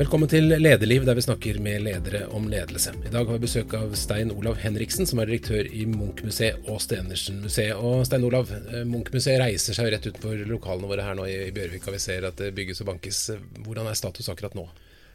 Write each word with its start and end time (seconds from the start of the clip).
Velkommen 0.00 0.30
til 0.32 0.46
Lederliv, 0.48 1.02
der 1.04 1.12
vi 1.12 1.20
snakker 1.20 1.58
med 1.60 1.82
ledere 1.84 2.22
om 2.32 2.46
ledelse. 2.48 2.94
I 3.04 3.10
dag 3.12 3.26
har 3.28 3.36
vi 3.36 3.42
besøk 3.42 3.74
av 3.76 3.90
Stein 4.00 4.30
Olav 4.32 4.56
Henriksen, 4.56 5.04
som 5.04 5.18
er 5.20 5.28
direktør 5.28 5.66
i 5.76 5.82
Munch-museet 5.84 6.70
og 6.72 6.78
Stenersen-museet. 6.80 7.74
Og 7.76 8.06
Stein 8.08 8.24
Olav, 8.24 8.48
eh, 8.48 8.86
Munch-museet 8.88 9.36
reiser 9.42 9.76
seg 9.76 9.90
rett 9.92 10.06
utenfor 10.06 10.40
lokalene 10.48 10.88
våre 10.88 11.04
her 11.04 11.18
nå 11.18 11.26
i 11.28 11.50
Bjørvika. 11.52 11.92
Vi 11.92 11.98
ser 12.00 12.24
at 12.24 12.40
det 12.40 12.54
bygges 12.56 12.80
og 12.80 12.86
bankes. 12.86 13.18
Hvordan 13.60 13.90
er 13.90 13.98
status 13.98 14.30
akkurat 14.32 14.56
nå? 14.56 14.64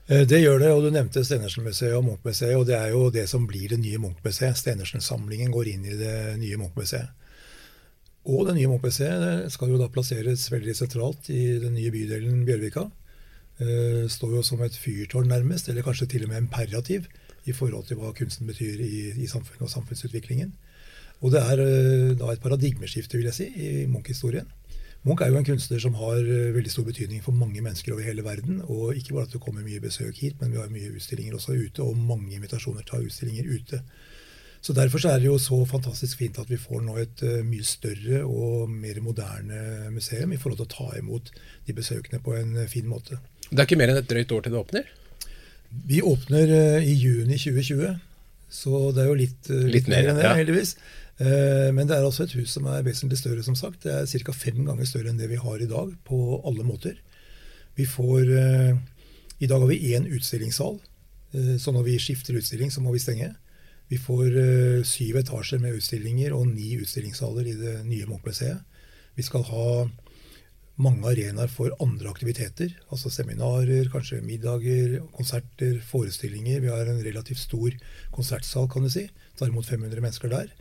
Eh, 0.07 0.21
det 0.23 0.43
gjør 0.43 0.59
det, 0.59 0.69
og 0.69 0.83
du 0.83 0.91
nevnte 0.91 1.23
Stenersen-museet 1.25 1.97
og 1.97 2.05
Munch-museet. 2.05 2.53
Og 2.55 2.67
det 2.67 2.75
er 2.77 2.91
jo 2.93 3.09
det 3.09 3.27
som 3.27 3.47
blir 3.47 3.69
det 3.69 3.79
nye 3.79 3.97
Munch-museet. 3.97 4.53
Stenersen-samlingen 4.53 5.49
går 5.49 5.67
inn 5.73 5.85
i 5.85 5.97
det 5.97 6.37
nye 6.37 6.57
Munch-museet. 6.61 7.09
Og 8.25 8.45
det 8.45 8.53
nye 8.53 8.69
Munch-museet 8.69 9.49
skal 9.49 9.67
jo 9.67 9.81
da 9.81 9.89
plasseres 9.89 10.45
veldig 10.51 10.77
sentralt 10.77 11.31
i 11.33 11.57
den 11.57 11.73
nye 11.73 11.89
bydelen 11.89 12.45
Bjørvika. 12.45 12.85
Uh, 13.55 14.03
står 14.11 14.33
jo 14.35 14.41
som 14.43 14.61
et 14.65 14.75
fyrtårn, 14.75 15.29
nærmest, 15.31 15.69
eller 15.71 15.85
kanskje 15.85 16.09
til 16.11 16.25
og 16.25 16.33
med 16.33 16.43
imperativ 16.43 17.05
i 17.47 17.53
forhold 17.55 17.85
til 17.87 18.01
hva 18.01 18.11
kunsten 18.17 18.49
betyr 18.49 18.81
i, 18.83 18.97
i 19.15 19.27
samfunnet 19.31 19.63
og 19.63 19.71
samfunnsutviklingen. 19.71 20.51
Og 21.23 21.31
det 21.31 21.39
er 21.39 21.61
uh, 21.63 22.11
da 22.19 22.33
et 22.33 22.43
paradigmeskifte, 22.43 23.17
vil 23.17 23.29
jeg 23.31 23.37
si, 23.37 23.47
i 23.55 23.85
Munch-historien. 23.87 24.49
Munch 25.05 25.21
er 25.21 25.31
jo 25.31 25.39
en 25.39 25.47
kunstner 25.47 25.79
som 25.79 25.95
har 26.01 26.19
uh, 26.19 26.51
veldig 26.57 26.73
stor 26.73 26.87
betydning 26.89 27.23
for 27.23 27.37
mange 27.37 27.61
mennesker 27.61 27.93
over 27.93 28.03
hele 28.03 28.25
verden. 28.25 28.59
Og 28.65 28.97
ikke 28.97 29.13
bare 29.13 29.29
at 29.29 29.37
det 29.37 29.43
kommer 29.45 29.63
mye 29.63 29.83
besøk 29.83 30.19
hit, 30.19 30.41
men 30.41 30.51
vi 30.51 30.59
har 30.59 30.73
mye 30.73 30.91
utstillinger 30.97 31.37
også 31.37 31.55
ute, 31.55 31.85
og 31.85 31.95
mange 31.95 32.35
invitasjoner 32.35 32.83
ha 32.91 33.03
utstillinger 33.05 33.47
ute. 33.55 33.81
Så 34.65 34.73
Derfor 34.73 34.97
så 34.97 35.11
er 35.13 35.19
det 35.21 35.27
jo 35.29 35.37
så 35.37 35.59
fantastisk 35.69 36.17
fint 36.23 36.39
at 36.41 36.49
vi 36.49 36.57
får 36.57 36.79
nå 36.81 36.95
et 36.97 37.21
mye 37.45 37.65
større 37.67 38.23
og 38.25 38.71
mer 38.71 38.97
moderne 39.05 39.91
museum 39.93 40.33
i 40.33 40.39
forhold 40.41 40.57
til 40.57 40.65
å 40.65 40.71
ta 40.71 40.87
imot 40.97 41.29
de 41.67 41.75
besøkende 41.77 42.17
på 42.25 42.33
en 42.33 42.57
fin 42.71 42.87
måte. 42.89 43.19
Det 43.51 43.59
er 43.59 43.67
ikke 43.67 43.77
mer 43.77 43.93
enn 43.93 44.01
et 44.01 44.09
drøyt 44.09 44.33
år 44.33 44.47
til 44.47 44.55
det 44.55 44.61
åpner? 44.63 44.89
Vi 45.85 46.01
åpner 46.01 46.53
uh, 46.55 46.79
i 46.81 46.95
juni 46.97 47.37
2020, 47.37 47.93
så 48.57 48.81
det 48.95 49.03
er 49.03 49.11
jo 49.11 49.19
litt, 49.19 49.51
litt, 49.51 49.71
litt 49.75 49.91
mer 49.91 50.09
enn 50.09 50.21
det, 50.21 50.25
ja. 50.25 50.33
heldigvis. 50.41 50.73
Men 51.15 51.87
det 51.87 51.95
er 51.95 52.03
altså 52.03 52.25
et 52.25 52.33
hus 52.35 52.57
som 52.57 52.65
er 52.67 52.81
vesentlig 52.83 53.21
større, 53.21 53.39
som 53.45 53.55
sagt. 53.55 53.85
Det 53.85 53.93
er 53.93 54.25
ca. 54.27 54.33
fem 54.35 54.65
ganger 54.67 54.89
større 54.89 55.13
enn 55.13 55.21
det 55.21 55.29
vi 55.31 55.37
har 55.39 55.61
i 55.63 55.69
dag, 55.69 55.93
på 56.03 56.17
alle 56.41 56.65
måter. 56.67 56.97
Vi 57.79 57.85
får 57.87 58.33
I 58.33 59.47
dag 59.47 59.63
har 59.63 59.69
vi 59.69 59.93
én 59.95 60.09
utstillingssal, 60.11 60.75
så 61.63 61.71
når 61.71 61.87
vi 61.87 61.95
skifter 62.03 62.35
utstilling, 62.35 62.67
så 62.67 62.83
må 62.83 62.91
vi 62.91 62.99
stenge. 62.99 63.31
Vi 63.91 63.99
får 64.01 64.33
syv 64.87 65.19
etasjer 65.21 65.61
med 65.61 65.75
utstillinger 65.77 66.33
og 66.33 66.47
ni 66.49 66.71
utstillingssaler 66.81 67.51
i 67.51 67.57
det 67.59 67.75
nye 67.85 68.07
Munch-museet. 68.09 68.63
Vi 69.15 69.23
skal 69.23 69.45
ha 69.47 69.67
mange 70.81 71.07
arenaer 71.07 71.51
for 71.51 71.71
andre 71.83 72.09
aktiviteter. 72.11 72.73
Altså 72.91 73.11
seminarer, 73.13 73.87
kanskje 73.91 74.21
middager, 74.25 74.99
konserter, 75.15 75.79
forestillinger. 75.87 76.61
Vi 76.63 76.71
har 76.71 76.91
en 76.91 77.03
relativt 77.03 77.39
stor 77.39 77.75
konsertsal, 78.15 78.67
kan 78.71 78.83
du 78.83 78.91
si. 78.91 79.07
Tar 79.39 79.51
imot 79.51 79.67
500 79.69 80.01
mennesker 80.03 80.31
der. 80.31 80.51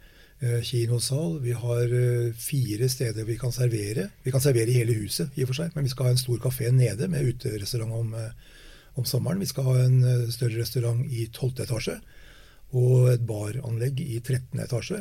Eh, 0.40 0.60
kinosal. 0.62 1.40
Vi 1.42 1.54
har 1.58 1.94
eh, 1.98 2.32
fire 2.38 2.88
steder 2.88 3.26
vi 3.26 3.38
kan 3.38 3.52
servere. 3.54 4.08
Vi 4.22 4.34
kan 4.34 4.42
servere 4.42 4.70
i 4.70 4.78
hele 4.78 4.94
huset, 4.98 5.34
i 5.34 5.42
og 5.42 5.50
for 5.50 5.62
seg, 5.62 5.74
men 5.74 5.86
vi 5.86 5.94
skal 5.94 6.10
ha 6.10 6.14
en 6.14 6.20
stor 6.20 6.38
kafé 6.42 6.70
nede 6.74 7.08
med 7.10 7.34
uterestaurant 7.34 7.98
om, 7.98 8.14
eh, 8.14 8.60
om 8.94 9.04
sommeren. 9.04 9.42
Vi 9.42 9.50
skal 9.50 9.66
ha 9.66 9.78
en 9.82 10.30
større 10.30 10.60
restaurant 10.60 11.02
i 11.10 11.26
12. 11.26 11.64
etasje 11.66 11.98
og 12.74 13.12
et 13.14 13.24
baranlegg 13.26 14.00
i 14.02 14.18
13. 14.20 14.58
etasje. 14.64 15.00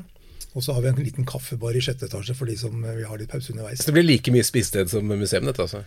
Og 0.54 0.62
så 0.62 0.76
har 0.76 0.84
vi 0.84 0.92
en 0.92 1.02
liten 1.02 1.26
kaffebar 1.26 1.76
i 1.76 1.82
6. 1.82 2.06
etasje 2.08 2.36
for 2.38 2.50
de 2.50 2.56
som 2.60 2.76
vil 2.84 3.08
ha 3.10 3.18
litt 3.18 3.32
pause 3.32 3.54
underveis. 3.54 3.82
Så 3.82 3.90
det 3.90 3.98
blir 3.98 4.06
like 4.06 4.34
mye 4.34 4.46
spisested 4.46 4.92
som 4.92 5.10
museum, 5.10 5.48
dette 5.50 5.66
altså? 5.66 5.82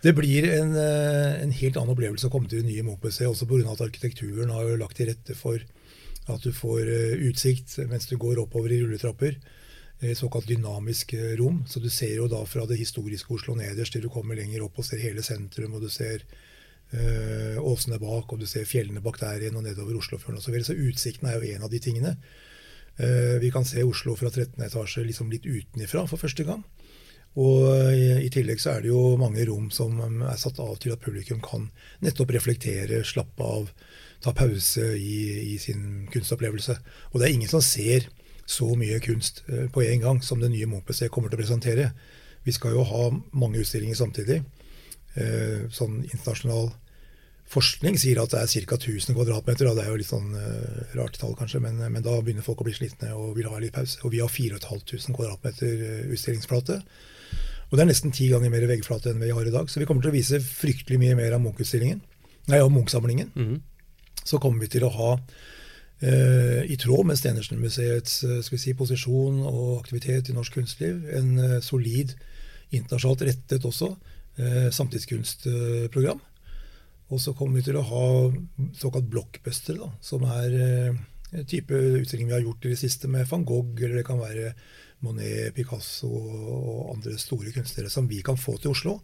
Det 0.00 0.14
blir 0.14 0.46
en, 0.54 0.76
eh, 0.78 1.42
en, 1.42 1.50
helt 1.50 1.76
annen 1.76 1.92
opplevelse 1.92 2.28
å 2.28 2.32
komme 2.32 2.48
til 2.48 2.62
det 2.62 2.70
nye 2.70 2.84
Munch-museet, 2.86 3.26
også 3.28 3.48
pga. 3.50 3.72
at 3.72 3.82
arkitekturen 3.82 4.50
har 4.54 4.62
jo 4.62 4.76
lagt 4.78 4.96
til 4.96 5.10
rette 5.10 5.34
for 5.34 5.58
at 6.28 6.44
du 6.44 6.52
får 6.52 6.82
eh, 6.86 7.24
utsikt 7.28 7.78
mens 7.90 8.06
du 8.06 8.16
går 8.16 8.38
oppover 8.38 8.72
i 8.72 8.80
rulletrapper. 8.82 9.38
Et 10.00 10.16
såkalt 10.16 10.46
dynamisk 10.46 11.14
eh, 11.14 11.34
rom. 11.36 11.64
Så 11.66 11.82
du 11.82 11.90
ser 11.90 12.14
jo 12.14 12.28
da 12.28 12.44
fra 12.46 12.64
det 12.66 12.78
historiske 12.78 13.34
Oslo 13.34 13.56
nederst 13.58 13.92
til 13.92 14.06
du 14.06 14.08
kommer 14.08 14.38
lenger 14.38 14.62
opp 14.62 14.78
og 14.78 14.86
ser 14.86 15.02
hele 15.02 15.24
sentrum, 15.26 15.74
og 15.74 15.82
du 15.82 15.90
ser 15.90 16.22
åsene 16.88 17.98
bak, 18.00 18.30
og 18.32 18.38
du 18.40 18.46
ser 18.48 18.64
fjellene 18.64 19.02
bak 19.04 19.18
der 19.20 19.42
igjen, 19.42 19.58
og 19.60 19.66
nedover 19.66 19.98
Oslofjorden 19.98 20.38
osv. 20.40 20.54
Så, 20.62 20.70
så 20.70 20.76
utsikten 20.88 21.28
er 21.28 21.36
jo 21.36 21.50
en 21.52 21.66
av 21.66 21.72
de 21.72 21.80
tingene. 21.84 22.14
Eh, 22.98 23.38
vi 23.40 23.50
kan 23.50 23.64
se 23.64 23.82
Oslo 23.86 24.16
fra 24.18 24.30
13. 24.30 24.58
etasje 24.66 25.04
liksom 25.06 25.30
litt 25.30 25.46
utenifra 25.46 26.04
for 26.10 26.18
første 26.18 26.44
gang. 26.44 26.64
Og 27.38 27.68
i, 27.94 28.26
tillegg 28.34 28.58
så 28.58 28.72
er 28.72 28.82
det 28.82 28.90
jo 28.90 29.14
mange 29.20 29.44
rom 29.46 29.68
som 29.70 30.00
er 30.00 30.38
satt 30.40 30.58
av 30.58 30.72
til 30.82 30.94
at 30.94 31.02
publikum 31.04 31.38
kan 31.44 31.68
nettopp 32.02 32.32
reflektere, 32.34 33.04
slappe 33.06 33.44
av, 33.44 33.68
ta 34.24 34.32
pause 34.34 34.88
i, 34.98 35.52
i 35.52 35.58
sin 35.62 36.08
kunstopplevelse. 36.10 36.74
Og 37.12 37.20
det 37.20 37.28
er 37.28 37.36
ingen 37.36 37.52
som 37.52 37.62
ser 37.62 38.08
så 38.48 38.72
mye 38.80 38.98
kunst 39.04 39.44
eh, 39.46 39.68
på 39.70 39.84
en 39.86 40.02
gang 40.02 40.22
som 40.24 40.42
det 40.42 40.50
nye 40.50 40.66
Munch-museet 40.66 41.12
kommer 41.14 41.30
til 41.30 41.38
å 41.38 41.44
presentere. 41.44 41.92
Vi 42.42 42.56
skal 42.56 42.74
jo 42.74 42.86
ha 42.88 43.04
mange 43.30 43.62
utstillinger 43.62 44.00
samtidig. 44.00 44.40
Eh, 45.18 45.64
sånn 45.74 46.02
internasjonal 46.06 46.68
forskning 47.48 47.96
sier 47.98 48.20
at 48.20 48.34
det 48.34 48.42
er 48.42 48.66
ca. 48.68 48.76
1000 48.76 49.16
kvadratmeter. 49.16 49.68
og 49.68 49.78
Det 49.78 49.84
er 49.84 49.92
jo 49.92 50.00
litt 50.00 50.10
sånn 50.10 50.34
uh, 50.36 50.80
rart 50.98 51.16
tall, 51.20 51.34
kanskje, 51.38 51.62
men, 51.64 51.80
men, 51.80 52.04
da 52.04 52.18
begynner 52.20 52.44
folk 52.44 52.60
å 52.62 52.66
bli 52.68 52.76
slitne 52.76 53.14
og 53.16 53.36
vil 53.38 53.48
ha 53.48 53.60
litt 53.62 53.74
pause. 53.76 54.00
Og 54.04 54.12
vi 54.12 54.20
har 54.20 54.32
4500 54.32 55.16
kvadratmeter 55.16 55.80
uh, 55.80 56.12
utstillingsflate. 56.12 56.78
Og 57.68 57.76
det 57.76 57.84
er 57.84 57.90
nesten 57.90 58.12
ti 58.14 58.28
ganger 58.32 58.52
mer 58.52 58.68
veggflate 58.68 59.12
enn 59.12 59.24
vi 59.24 59.32
har 59.32 59.48
i 59.48 59.54
dag. 59.54 59.68
Så 59.72 59.80
vi 59.80 59.88
kommer 59.88 60.04
til 60.04 60.12
å 60.12 60.16
vise 60.16 60.40
fryktelig 60.44 61.00
mye 61.00 61.16
mer 61.18 61.36
av 61.36 61.42
Munch-utstillingen. 61.44 62.02
Nei, 62.52 62.60
av 62.60 62.72
Munch-samlingen. 62.72 63.32
Mm 63.34 63.48
-hmm. 63.48 63.60
Så 64.24 64.38
kommer 64.38 64.60
vi 64.60 64.68
til 64.68 64.84
å 64.84 64.92
ha 64.92 65.10
uh, 65.16 66.62
i 66.64 66.76
tråd 66.76 67.06
med 67.06 67.16
Stenersen-museets 67.18 68.24
si, 68.44 68.74
posisjon 68.74 69.40
og 69.40 69.80
aktivitet 69.80 70.28
i 70.28 70.36
norsk 70.36 70.52
kunstliv, 70.52 71.00
en 71.16 71.62
solid, 71.62 72.14
internasjonalt 72.70 73.22
rettet 73.22 73.64
også, 73.64 73.96
samtidskunstprogram. 74.72 76.20
Og 77.08 77.20
så 77.22 77.32
kommer 77.36 77.58
vi 77.58 77.68
til 77.68 77.78
å 77.80 77.86
ha 77.88 78.08
såkalt 78.76 79.08
blockbuster, 79.08 79.78
da, 79.80 79.88
som 80.04 80.26
er 80.28 80.56
eh, 80.60 80.98
type 81.48 81.72
utstilling 82.02 82.28
vi 82.28 82.36
har 82.36 82.44
gjort 82.44 82.66
i 82.68 82.74
det 82.74 82.80
siste 82.80 83.08
med 83.08 83.28
van 83.30 83.46
Gogh, 83.48 83.72
eller 83.80 84.00
det 84.00 84.08
kan 84.08 84.20
være 84.20 84.52
Monet, 85.06 85.54
Picasso 85.56 86.10
og 86.10 86.92
andre 86.96 87.16
store 87.20 87.54
kunstnere 87.54 87.92
som 87.92 88.08
vi 88.10 88.20
kan 88.26 88.36
få 88.36 88.58
til 88.60 88.74
Oslo. 88.74 88.98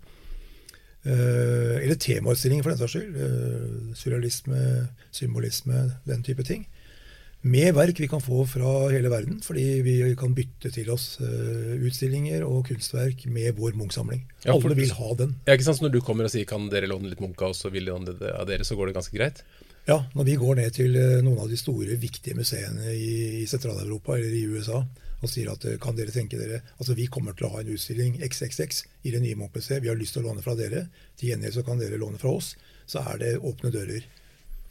Eh, 1.04 1.80
eller 1.80 1.96
temautstillinger, 2.00 2.64
for 2.66 2.74
den 2.74 2.82
saks 2.82 2.96
skyld. 2.96 3.16
Eh, 3.16 3.96
surrealisme, 3.96 4.60
symbolisme, 5.14 5.86
den 6.08 6.26
type 6.26 6.44
ting 6.44 6.68
med 7.44 7.74
verk 7.76 7.98
vi 8.00 8.08
kan 8.08 8.22
få 8.24 8.46
fra 8.48 8.70
hele 8.88 9.10
verden, 9.12 9.36
fordi 9.44 9.64
vi 9.84 9.94
kan 10.16 10.32
bytte 10.36 10.70
til 10.72 10.88
oss 10.94 11.18
uh, 11.20 11.74
utstillinger 11.76 12.44
og 12.46 12.64
kunstverk 12.70 13.26
med 13.28 13.58
vår 13.58 13.76
Munch-samling. 13.76 14.22
Ja, 14.46 14.54
Alle 14.54 14.76
vil 14.78 14.94
ha 14.96 15.10
den. 15.18 15.36
Ja, 15.44 15.56
ikke 15.56 15.66
sant? 15.66 15.82
Så 15.82 15.84
når 15.84 15.92
du 15.92 16.00
kommer 16.04 16.24
og 16.24 16.32
sier 16.32 16.48
kan 16.48 16.70
dere 16.72 16.88
låne 16.88 17.12
litt 17.12 17.20
Munch 17.20 17.44
av 17.44 17.52
oss, 17.52 17.60
og 17.68 17.76
vil 17.76 17.90
låne 17.90 18.16
det 18.16 18.32
av 18.32 18.48
dere, 18.48 18.64
så 18.64 18.78
går 18.78 18.90
det 18.90 18.96
ganske 18.96 19.16
greit? 19.16 19.44
Ja, 19.84 19.98
når 20.16 20.28
vi 20.30 20.38
går 20.40 20.56
ned 20.62 20.72
til 20.78 20.96
uh, 20.96 21.20
noen 21.20 21.44
av 21.44 21.52
de 21.52 21.60
store, 21.60 22.00
viktige 22.00 22.38
museene 22.38 22.96
i, 22.96 23.12
i 23.42 23.46
Sentral-Europa 23.50 24.16
eller 24.16 24.32
i 24.32 24.46
USA 24.48 24.80
og 25.24 25.30
sier 25.30 25.52
at 25.52 25.68
uh, 25.68 25.76
kan 25.80 26.00
dere 26.00 26.12
tenke 26.12 26.40
dere 26.40 26.62
Altså 26.78 26.96
vi 26.96 27.10
kommer 27.12 27.36
til 27.36 27.48
å 27.48 27.54
ha 27.54 27.60
en 27.60 27.72
utstilling 27.76 28.16
XXX 28.24 28.84
i 29.04 29.12
det 29.12 29.20
nye 29.20 29.36
Munch-museet, 29.36 29.84
vi 29.84 29.92
har 29.92 30.00
lyst 30.00 30.16
til 30.16 30.24
å 30.24 30.30
låne 30.30 30.44
fra 30.44 30.56
dere, 30.56 30.86
til 31.20 31.34
gjengjeld 31.34 31.60
så 31.60 31.68
kan 31.68 31.80
dere 31.80 32.00
låne 32.00 32.20
fra 32.20 32.32
oss. 32.40 32.54
Så 32.88 33.04
er 33.04 33.20
det 33.20 33.38
åpne 33.44 33.72
dører 33.74 34.08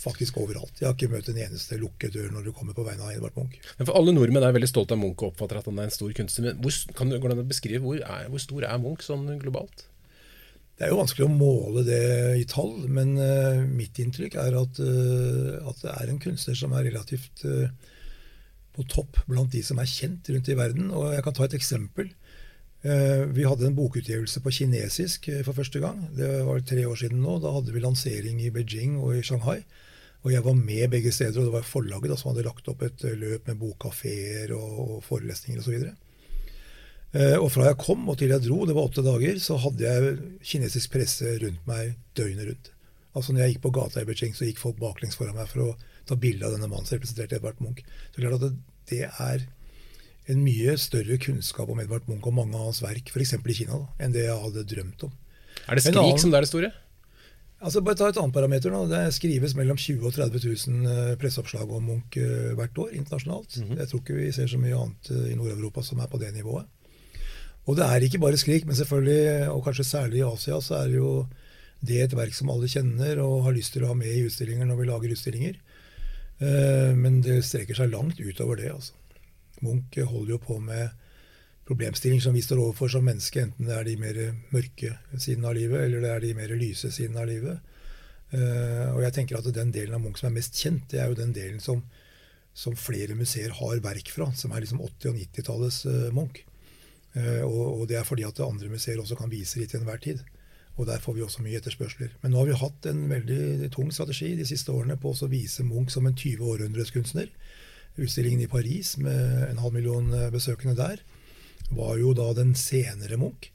faktisk 0.03 0.37
overalt. 0.41 0.75
Jeg 0.79 0.89
har 0.89 0.97
ikke 0.97 1.11
møtt 1.13 1.29
en 1.31 1.39
eneste 1.45 1.79
lukket 1.79 2.13
dør 2.15 2.29
når 2.33 2.47
du 2.47 2.51
kommer 2.55 2.75
på 2.75 2.85
vegne 2.85 3.05
av 3.05 3.15
Edvard 3.15 3.37
Munch. 3.39 3.55
Men 3.79 3.87
for 3.87 3.95
Alle 3.99 4.13
nordmenn 4.15 4.45
er 4.45 4.55
veldig 4.55 4.69
stolte 4.69 4.97
av 4.97 5.01
Munch 5.01 5.23
og 5.23 5.31
oppfatter 5.31 5.59
at 5.59 5.69
han 5.69 5.79
er 5.79 5.89
en 5.89 5.95
stor 5.95 6.13
kunstner. 6.17 6.51
Men 6.51 6.61
hvor, 6.63 6.77
kan 6.99 7.11
du, 7.11 7.17
det 7.17 7.47
beskrive 7.49 7.83
hvor, 7.85 7.99
er, 7.99 8.29
hvor, 8.31 8.43
stor 8.43 8.67
er 8.67 8.83
Munch 8.83 9.05
sånn 9.07 9.25
globalt? 9.41 9.85
Det 10.73 10.87
er 10.87 10.93
jo 10.93 10.99
vanskelig 10.99 11.27
å 11.27 11.33
måle 11.33 11.83
det 11.85 12.03
i 12.41 12.45
tall, 12.49 12.73
men 12.89 13.13
uh, 13.19 13.61
mitt 13.69 13.99
inntrykk 14.01 14.39
er 14.41 14.55
at, 14.57 14.79
uh, 14.81 15.59
at, 15.69 15.83
det 15.83 15.91
er 15.93 16.09
en 16.09 16.21
kunstner 16.21 16.57
som 16.57 16.73
er 16.73 16.87
relativt 16.89 17.43
uh, 17.45 17.67
på 18.73 18.85
topp 18.89 19.21
blant 19.29 19.53
de 19.53 19.61
som 19.63 19.77
er 19.79 19.89
kjent 19.89 20.31
rundt 20.33 20.49
i 20.49 20.57
verden. 20.57 20.89
Og 20.89 21.13
jeg 21.13 21.25
kan 21.25 21.37
ta 21.37 21.45
et 21.45 21.57
eksempel. 21.59 22.09
Vi 22.83 23.45
hadde 23.47 23.63
en 23.69 23.75
bokutgivelse 23.77 24.41
på 24.43 24.51
kinesisk 24.51 25.29
for 25.45 25.55
første 25.55 25.79
gang. 25.79 26.01
Det 26.17 26.41
var 26.43 26.57
tre 26.67 26.81
år 26.83 26.97
siden 26.99 27.21
nå. 27.23 27.37
Da 27.39 27.53
hadde 27.55 27.71
vi 27.71 27.79
lansering 27.79 28.41
i 28.43 28.49
Beijing 28.51 28.97
og 28.99 29.13
i 29.15 29.21
Shanghai. 29.23 29.61
Og 30.23 30.31
jeg 30.31 30.43
var 30.45 30.55
med 30.55 30.87
begge 30.91 31.11
steder, 31.11 31.35
og 31.39 31.49
det 31.49 31.55
var 31.57 31.67
forlaget 31.67 32.11
da, 32.13 32.17
som 32.19 32.31
hadde 32.31 32.45
lagt 32.47 32.67
opp 32.71 32.83
et 32.85 33.03
eh, 33.03 33.17
løp 33.19 33.49
med 33.49 33.59
bokkafeer 33.59 34.53
og, 34.55 34.75
og 34.83 34.99
forelesninger 35.03 35.59
osv. 35.59 35.89
Eh, 37.13 37.35
og 37.37 37.49
fra 37.53 37.67
jeg 37.67 37.79
kom 37.81 38.07
og 38.09 38.17
til 38.19 38.31
jeg 38.33 38.45
dro, 38.45 38.61
det 38.65 38.75
var 38.77 38.87
åtte 38.87 39.03
dager, 39.05 39.41
så 39.43 39.59
hadde 39.61 39.83
jeg 39.83 40.13
kinesisk 40.53 40.95
presse 40.95 41.35
rundt 41.43 41.67
meg 41.69 41.97
døgnet 42.17 42.47
rundt. 42.49 42.71
Altså 43.13 43.33
Når 43.33 43.43
jeg 43.43 43.53
gikk 43.53 43.65
på 43.67 43.73
gata 43.75 44.01
i 44.01 44.07
Beijing, 44.07 44.31
så 44.33 44.47
gikk 44.47 44.61
folk 44.61 44.79
baklengs 44.79 45.19
foran 45.19 45.37
meg 45.37 45.51
for 45.51 45.67
å 45.67 45.73
ta 46.09 46.17
bilde 46.19 46.47
av 46.47 46.55
denne 46.55 46.69
mannen 46.71 46.87
som 46.87 46.97
representerte 46.97 47.37
Edvard 47.37 47.59
Munch. 47.61 47.83
Så 48.13 48.23
klart 48.23 48.39
at 48.39 48.55
Det 48.89 49.05
er 49.07 49.45
en 50.31 50.39
mye 50.43 50.73
større 50.79 51.17
kunnskap 51.21 51.69
om 51.69 51.79
Edvard 51.83 52.07
Munch 52.09 52.25
og 52.27 52.35
mange 52.35 52.57
av 52.57 52.71
hans 52.71 52.81
verk, 52.83 53.11
f.eks. 53.11 53.35
i 53.37 53.57
Kina, 53.59 53.77
da, 53.77 53.91
enn 54.03 54.15
det 54.15 54.25
jeg 54.25 54.39
hadde 54.47 54.65
drømt 54.71 55.05
om. 55.07 55.13
Er 55.67 55.77
det 55.77 55.85
Skrik 55.85 55.99
annen, 55.99 56.19
som 56.19 56.33
er 56.33 56.43
det 56.43 56.49
store? 56.49 56.71
Altså 57.63 57.79
bare 57.79 57.95
ta 57.95 58.09
et 58.11 58.17
annet 58.19 58.35
parameter. 58.35 58.71
nå. 58.71 58.85
Det 58.91 59.01
skrives 59.15 59.55
mellom 59.55 59.77
20 59.79 60.01
000 60.01 60.07
og 60.09 60.15
30 60.17 60.41
000 60.67 61.17
presseoppslag 61.21 61.69
om 61.71 61.85
Munch 61.87 62.17
hvert 62.57 62.77
år 62.77 62.93
internasjonalt. 62.93 63.57
Mm 63.57 63.67
-hmm. 63.67 63.79
Jeg 63.79 63.87
tror 63.87 63.99
ikke 63.99 64.13
vi 64.13 64.31
ser 64.31 64.47
så 64.47 64.57
mye 64.57 64.75
annet 64.75 65.31
i 65.31 65.35
Nord-Europa 65.35 65.81
som 65.81 65.99
er 65.99 66.07
på 66.07 66.17
det 66.17 66.33
nivået. 66.33 66.65
Og 67.65 67.77
det 67.77 67.85
er 67.85 68.03
ikke 68.03 68.19
bare 68.19 68.37
skrik, 68.37 68.65
men 68.65 68.75
selvfølgelig, 68.75 69.49
og 69.49 69.63
kanskje 69.63 69.83
særlig 69.83 70.17
i 70.17 70.33
Asia, 70.33 70.59
så 70.61 70.75
er 70.75 70.87
det 70.87 70.95
jo 70.95 71.27
det 71.81 72.01
et 72.03 72.15
verk 72.15 72.33
som 72.33 72.49
alle 72.49 72.67
kjenner 72.67 73.19
og 73.19 73.43
har 73.43 73.55
lyst 73.55 73.73
til 73.73 73.83
å 73.83 73.87
ha 73.87 73.93
med 73.93 74.11
i 74.11 74.25
utstillinger 74.25 74.65
når 74.65 74.75
vi 74.75 74.85
lager 74.85 75.11
utstillinger. 75.11 75.55
Men 76.95 77.21
det 77.21 77.43
streker 77.45 77.75
seg 77.75 77.91
langt 77.91 78.19
utover 78.19 78.55
det. 78.55 78.71
altså. 78.73 78.93
Munch 79.61 79.99
holder 80.03 80.31
jo 80.31 80.37
på 80.37 80.59
med 80.59 80.89
problemstillinger 81.67 82.25
som 82.25 82.35
vi 82.35 82.43
står 82.43 82.59
overfor 82.59 82.91
som 82.91 83.05
mennesker, 83.07 83.47
enten 83.47 83.69
det 83.69 83.75
er 83.77 83.87
de 83.87 83.99
mer 83.99 84.19
mørke 84.51 84.97
sidene 85.15 85.47
av 85.47 85.55
livet, 85.57 85.85
eller 85.85 86.03
det 86.03 86.11
er 86.11 86.23
de 86.25 86.33
mer 86.35 86.55
lyse 86.59 86.91
sidene 86.91 87.23
av 87.23 87.29
livet. 87.29 87.69
Uh, 88.33 88.89
og 88.95 89.03
jeg 89.05 89.13
tenker 89.13 89.37
at 89.37 89.47
Den 89.53 89.71
delen 89.71 89.93
av 89.93 90.01
Munch 90.01 90.17
som 90.19 90.31
er 90.31 90.39
mest 90.39 90.57
kjent, 90.57 90.87
det 90.89 90.99
er 90.99 91.11
jo 91.11 91.19
den 91.19 91.35
delen 91.35 91.61
som, 91.61 91.83
som 92.57 92.75
flere 92.75 93.15
museer 93.15 93.53
har 93.53 93.83
verk 93.85 94.09
fra, 94.09 94.31
som 94.33 94.51
er 94.51 94.65
liksom 94.65 94.81
80- 94.81 95.11
og 95.11 95.19
90-tallets 95.21 95.79
uh, 95.85 96.09
Munch. 96.15 96.41
Uh, 97.13 97.45
og, 97.45 97.65
og, 97.67 97.83
det 97.91 97.99
er 97.99 98.07
fordi 98.07 98.25
at 98.25 98.41
andre 98.41 98.71
museer 98.73 98.99
også 98.99 99.19
kan 99.19 99.31
vise 99.31 99.61
det 99.61 99.69
til 99.71 99.83
enhver 99.83 100.01
tid. 100.01 100.25
Og 100.73 100.87
der 100.89 100.97
får 100.97 101.13
vi 101.13 101.21
også 101.21 101.45
mye 101.45 101.59
etterspørsler. 101.61 102.15
Men 102.23 102.33
nå 102.33 102.41
har 102.41 102.49
vi 102.49 102.57
hatt 102.57 102.87
en 102.89 103.03
veldig 103.11 103.69
tung 103.71 103.91
strategi 103.93 104.31
de 104.35 104.47
siste 104.49 104.73
årene 104.73 104.97
på 104.97 105.13
å 105.13 105.29
vise 105.29 105.63
Munch 105.63 105.93
som 105.93 106.09
en 106.09 106.17
20-århundreskunstner. 106.17 107.29
Utstillingen 108.01 108.41
i 108.41 108.49
Paris 108.49 108.95
med 108.97 109.51
en 109.51 109.61
halv 109.61 109.77
million 109.77 110.09
besøkende 110.33 110.73
der 110.73 111.03
var 111.77 111.97
jo 112.01 112.13
da 112.17 112.29
den 112.37 112.55
senere 112.59 113.19
Munch. 113.21 113.49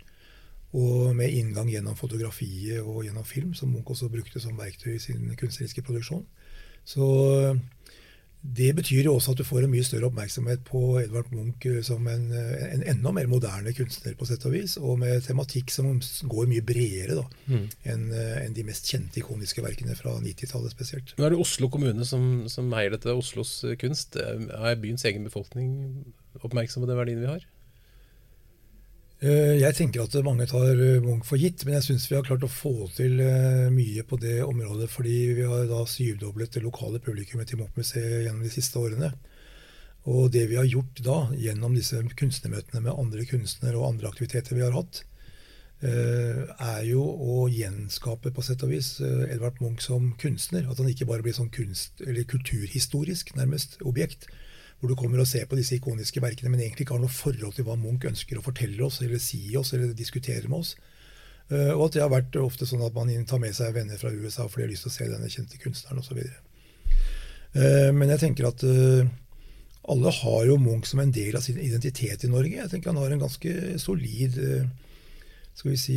Og 0.77 1.15
med 1.17 1.33
inngang 1.33 1.71
gjennom 1.73 1.97
fotografiet 1.97 2.83
og 2.83 3.07
gjennom 3.07 3.25
film, 3.25 3.55
som 3.57 3.73
Munch 3.73 3.89
også 3.95 4.11
brukte 4.13 4.41
som 4.41 4.59
verktøy 4.59 4.95
i 4.97 5.03
sin 5.03 5.31
kunstneriske 5.39 5.85
produksjon. 5.87 6.27
Så 6.85 7.09
det 8.39 8.69
betyr 8.79 9.09
jo 9.09 9.17
også 9.19 9.33
at 9.35 9.41
du 9.41 9.45
får 9.45 9.65
en 9.65 9.73
mye 9.73 9.85
større 9.85 10.07
oppmerksomhet 10.07 10.61
på 10.67 10.81
Edvard 11.01 11.33
Munch 11.35 11.65
som 11.85 12.07
en, 12.09 12.29
en 12.31 12.85
enda 12.87 13.13
mer 13.13 13.27
moderne 13.31 13.73
kunstner, 13.75 14.15
på 14.15 14.29
sett 14.29 14.47
og 14.47 14.55
vis, 14.55 14.77
og 14.79 15.01
med 15.01 15.25
tematikk 15.27 15.73
som 15.75 15.91
går 16.31 16.47
mye 16.53 16.65
bredere 16.65 17.25
mm. 17.49 17.67
enn 17.91 18.07
en 18.15 18.55
de 18.55 18.65
mest 18.69 18.89
kjente 18.89 19.19
ikoniske 19.21 19.65
verkene 19.65 19.97
fra 19.99 20.15
90-tallet 20.23 20.77
spesielt. 20.77 21.17
Nå 21.19 21.27
er 21.27 21.35
det 21.35 21.43
Oslo 21.43 21.71
kommune 21.73 22.07
som, 22.09 22.47
som 22.53 22.71
eier 22.79 22.95
dette, 22.95 23.13
Oslos 23.13 23.59
kunst. 23.83 24.17
Er 24.17 24.81
byens 24.81 25.05
egen 25.09 25.27
befolkning 25.27 25.73
oppmerksom 26.39 26.85
på 26.85 26.93
den 26.93 27.01
verdien 27.01 27.25
vi 27.25 27.33
har? 27.33 27.49
Eh, 29.19 29.57
jeg 29.59 29.75
tenker 29.75 30.05
at 30.05 30.15
mange 30.23 30.45
tar 30.47 30.79
eh, 30.79 31.01
Munch 31.03 31.27
for 31.27 31.41
gitt, 31.43 31.65
men 31.67 31.75
jeg 31.75 31.89
syns 31.89 32.05
vi 32.07 32.15
har 32.15 32.27
klart 32.27 32.45
å 32.47 32.51
få 32.51 32.87
til 32.95 33.19
eh, 33.19 33.67
mye 33.75 34.05
på 34.07 34.19
det 34.23 34.37
området. 34.45 34.87
Fordi 34.93 35.17
vi 35.41 35.49
har 35.49 35.67
da 35.67 35.83
syvdoblet 35.91 36.55
det 36.55 36.63
lokale 36.63 37.03
publikummet 37.03 37.51
til 37.51 37.59
Munch-museet 37.59 38.29
gjennom 38.29 38.47
de 38.47 38.53
siste 38.55 38.79
årene. 38.79 39.11
Og 40.09 40.31
det 40.33 40.47
vi 40.53 40.57
har 40.61 40.69
gjort 40.71 41.03
da, 41.03 41.19
gjennom 41.35 41.75
disse 41.75 41.99
kunstnermøtene 42.15 42.85
med 42.85 42.95
andre 42.95 43.27
kunstnere 43.29 43.81
og 43.81 43.91
andre 43.91 44.13
aktiviteter 44.13 44.55
vi 44.57 44.65
har 44.65 44.77
hatt, 44.77 45.03
er 45.79 46.81
jo 46.89 47.03
å 47.05 47.45
gjenskape 47.53 48.33
på 48.35 48.43
sett 48.43 48.65
og 48.67 48.73
vis 48.73 48.89
Edvard 49.05 49.61
Munch 49.63 49.85
som 49.85 50.09
kunstner. 50.19 50.65
At 50.67 50.81
han 50.81 50.89
ikke 50.91 51.07
bare 51.11 51.23
blir 51.27 51.37
sånn 51.37 51.53
kunst, 51.55 52.01
eller 52.07 52.27
kulturhistorisk 52.31 53.35
nærmest 53.37 53.77
objekt, 53.87 54.27
hvor 54.79 54.91
du 54.91 54.95
kommer 54.99 55.19
og 55.23 55.27
ser 55.27 55.49
på 55.51 55.59
disse 55.59 55.75
ikoniske 55.79 56.23
verkene, 56.23 56.53
men 56.53 56.63
egentlig 56.63 56.87
ikke 56.87 56.95
har 56.95 57.03
noe 57.03 57.13
forhold 57.13 57.57
til 57.57 57.67
hva 57.67 57.75
Munch 57.79 58.07
ønsker 58.07 58.39
å 58.39 58.45
fortelle 58.45 58.85
oss, 58.87 59.01
eller 59.03 59.19
si 59.23 59.43
oss, 59.59 59.73
eller 59.75 59.95
diskutere 59.97 60.47
med 60.47 60.61
oss. 60.61 60.75
Uh, 61.49 61.73
og 61.73 61.89
at 61.89 61.97
det 61.97 62.03
har 62.05 62.13
vært 62.13 62.37
ofte 62.39 62.69
sånn 62.69 62.85
at 62.85 62.95
man 62.95 63.11
tar 63.27 63.41
med 63.41 63.57
seg 63.57 63.73
venner 63.73 63.97
fra 63.97 64.13
USA 64.13 64.45
fordi 64.45 64.61
de 64.61 64.67
har 64.67 64.73
lyst 64.75 64.85
til 64.85 64.91
å 64.93 64.97
se 64.99 65.07
denne 65.09 65.31
kjente 65.33 65.61
kunstneren 65.63 66.03
osv. 66.03 66.21
Uh, 67.57 67.89
men 67.97 68.13
jeg 68.13 68.23
tenker 68.23 68.51
at 68.51 68.65
uh, 68.69 69.09
alle 69.89 70.13
har 70.13 70.43
jo 70.51 70.59
Munch 70.61 70.91
som 70.91 71.01
en 71.03 71.15
del 71.15 71.39
av 71.39 71.47
sin 71.47 71.59
identitet 71.63 72.27
i 72.27 72.31
Norge. 72.31 72.61
Jeg 72.61 72.71
tenker 72.71 72.93
Han 72.93 73.01
har 73.01 73.15
en 73.15 73.25
ganske 73.25 73.79
solid 73.81 74.37
skal 75.59 75.73
vi 75.73 75.79
si, 75.81 75.97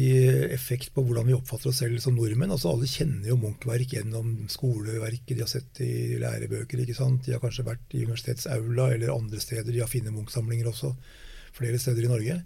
effekt 0.49 0.89
på 0.95 1.03
hvordan 1.05 1.27
vi 1.27 1.35
oppfatter 1.37 1.69
oss 1.69 1.83
selv 1.83 1.99
som 2.01 2.15
nordmenn. 2.17 2.49
Altså 2.49 2.71
Alle 2.71 2.87
kjenner 2.89 3.29
jo 3.29 3.37
Munch-verk 3.37 3.93
gjennom 3.93 4.31
skoleverket 4.49 5.35
de 5.35 5.43
har 5.43 5.51
sett 5.51 5.83
i 5.85 6.17
lærebøker. 6.21 6.81
ikke 6.81 6.97
sant? 6.97 7.27
De 7.27 7.35
har 7.35 7.43
kanskje 7.43 7.67
vært 7.67 7.93
i 7.93 8.01
universitetsaula 8.07 8.87
eller 8.95 9.13
andre 9.13 9.37
steder. 9.43 9.69
De 9.69 9.83
har 9.83 9.91
funnet 9.91 10.15
Munch-samlinger 10.15 10.71
også 10.71 10.95
flere 11.53 11.77
steder 11.77 12.07
i 12.07 12.09
Norge. 12.09 12.39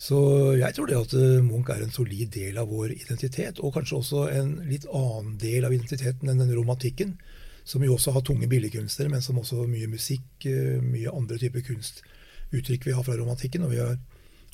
Så 0.00 0.18
jeg 0.56 0.72
tror 0.72 0.88
det 0.88 0.96
at 0.96 1.14
eh, 1.18 1.44
Munch 1.44 1.68
er 1.74 1.84
en 1.84 1.92
solid 1.92 2.30
del 2.32 2.56
av 2.62 2.72
vår 2.72 2.94
identitet, 2.96 3.60
og 3.60 3.74
kanskje 3.74 3.98
også 3.98 4.26
en 4.30 4.54
litt 4.70 4.86
annen 4.88 5.34
del 5.42 5.66
av 5.68 5.74
identiteten 5.74 6.30
enn 6.30 6.40
den 6.40 6.54
romantikken, 6.54 7.16
som 7.68 7.84
jo 7.84 7.98
også 7.98 8.14
har 8.14 8.24
tunge 8.24 8.48
billedkunstnere, 8.48 9.12
men 9.12 9.24
som 9.24 9.40
også 9.42 9.64
har 9.64 9.72
mye 9.72 9.90
musikk, 9.90 10.30
eh, 10.46 10.78
mye 10.80 11.12
andre 11.12 11.36
typer 11.42 11.66
kunstuttrykk 11.66 12.88
vi 12.88 12.94
har 12.96 13.04
fra 13.04 13.18
romantikken. 13.18 13.66
og 13.66 13.74
vi 13.74 13.82
har 13.82 13.98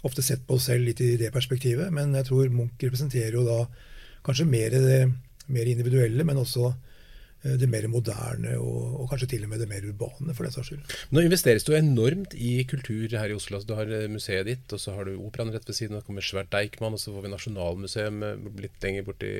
ofte 0.04 0.22
sett 0.24 0.46
på 0.46 0.58
oss 0.58 0.68
selv 0.70 0.86
litt 0.88 1.00
i 1.04 1.14
det 1.20 1.32
perspektivet. 1.34 1.92
Men 1.94 2.14
jeg 2.18 2.28
tror 2.28 2.50
Munch 2.52 2.82
representerer 2.82 3.38
jo 3.38 3.46
da 3.46 3.62
kanskje 4.24 4.48
mer 4.48 4.74
det 4.74 4.98
mer 5.52 5.68
individuelle, 5.68 6.24
men 6.26 6.40
også 6.40 6.70
eh, 6.70 7.56
det 7.60 7.68
mer 7.70 7.86
moderne 7.92 8.54
og, 8.60 9.00
og, 9.02 9.08
kanskje 9.10 9.30
til 9.34 9.46
og 9.46 9.52
med 9.52 9.62
det 9.62 9.68
mer 9.70 9.84
urbane, 9.88 10.36
for 10.36 10.46
den 10.46 10.54
saks 10.54 10.70
skyld. 10.70 10.94
Nå 11.12 11.24
investeres 11.24 11.66
det 11.66 11.74
jo 11.74 11.80
enormt 11.80 12.36
i 12.36 12.54
kultur 12.70 13.12
her 13.12 13.32
i 13.32 13.36
Oslo. 13.36 13.58
Altså, 13.58 13.70
du 13.70 13.76
har 13.78 13.92
eh, 13.92 14.06
museet 14.12 14.48
ditt, 14.48 14.64
og 14.72 14.80
så 14.80 14.96
har 14.96 15.08
du 15.08 15.18
operaen 15.18 15.52
rett 15.54 15.68
ved 15.68 15.78
siden 15.78 15.96
av. 15.96 16.04
Det 16.04 16.10
kommer 16.10 16.24
svært 16.24 16.52
Deichman, 16.54 16.96
og 16.96 17.02
så 17.02 17.12
får 17.14 17.26
vi 17.26 17.34
Nasjonalmuseum 17.34 18.24
eh, 18.30 18.48
litt 18.64 18.86
lenger 18.86 19.06
borti 19.08 19.34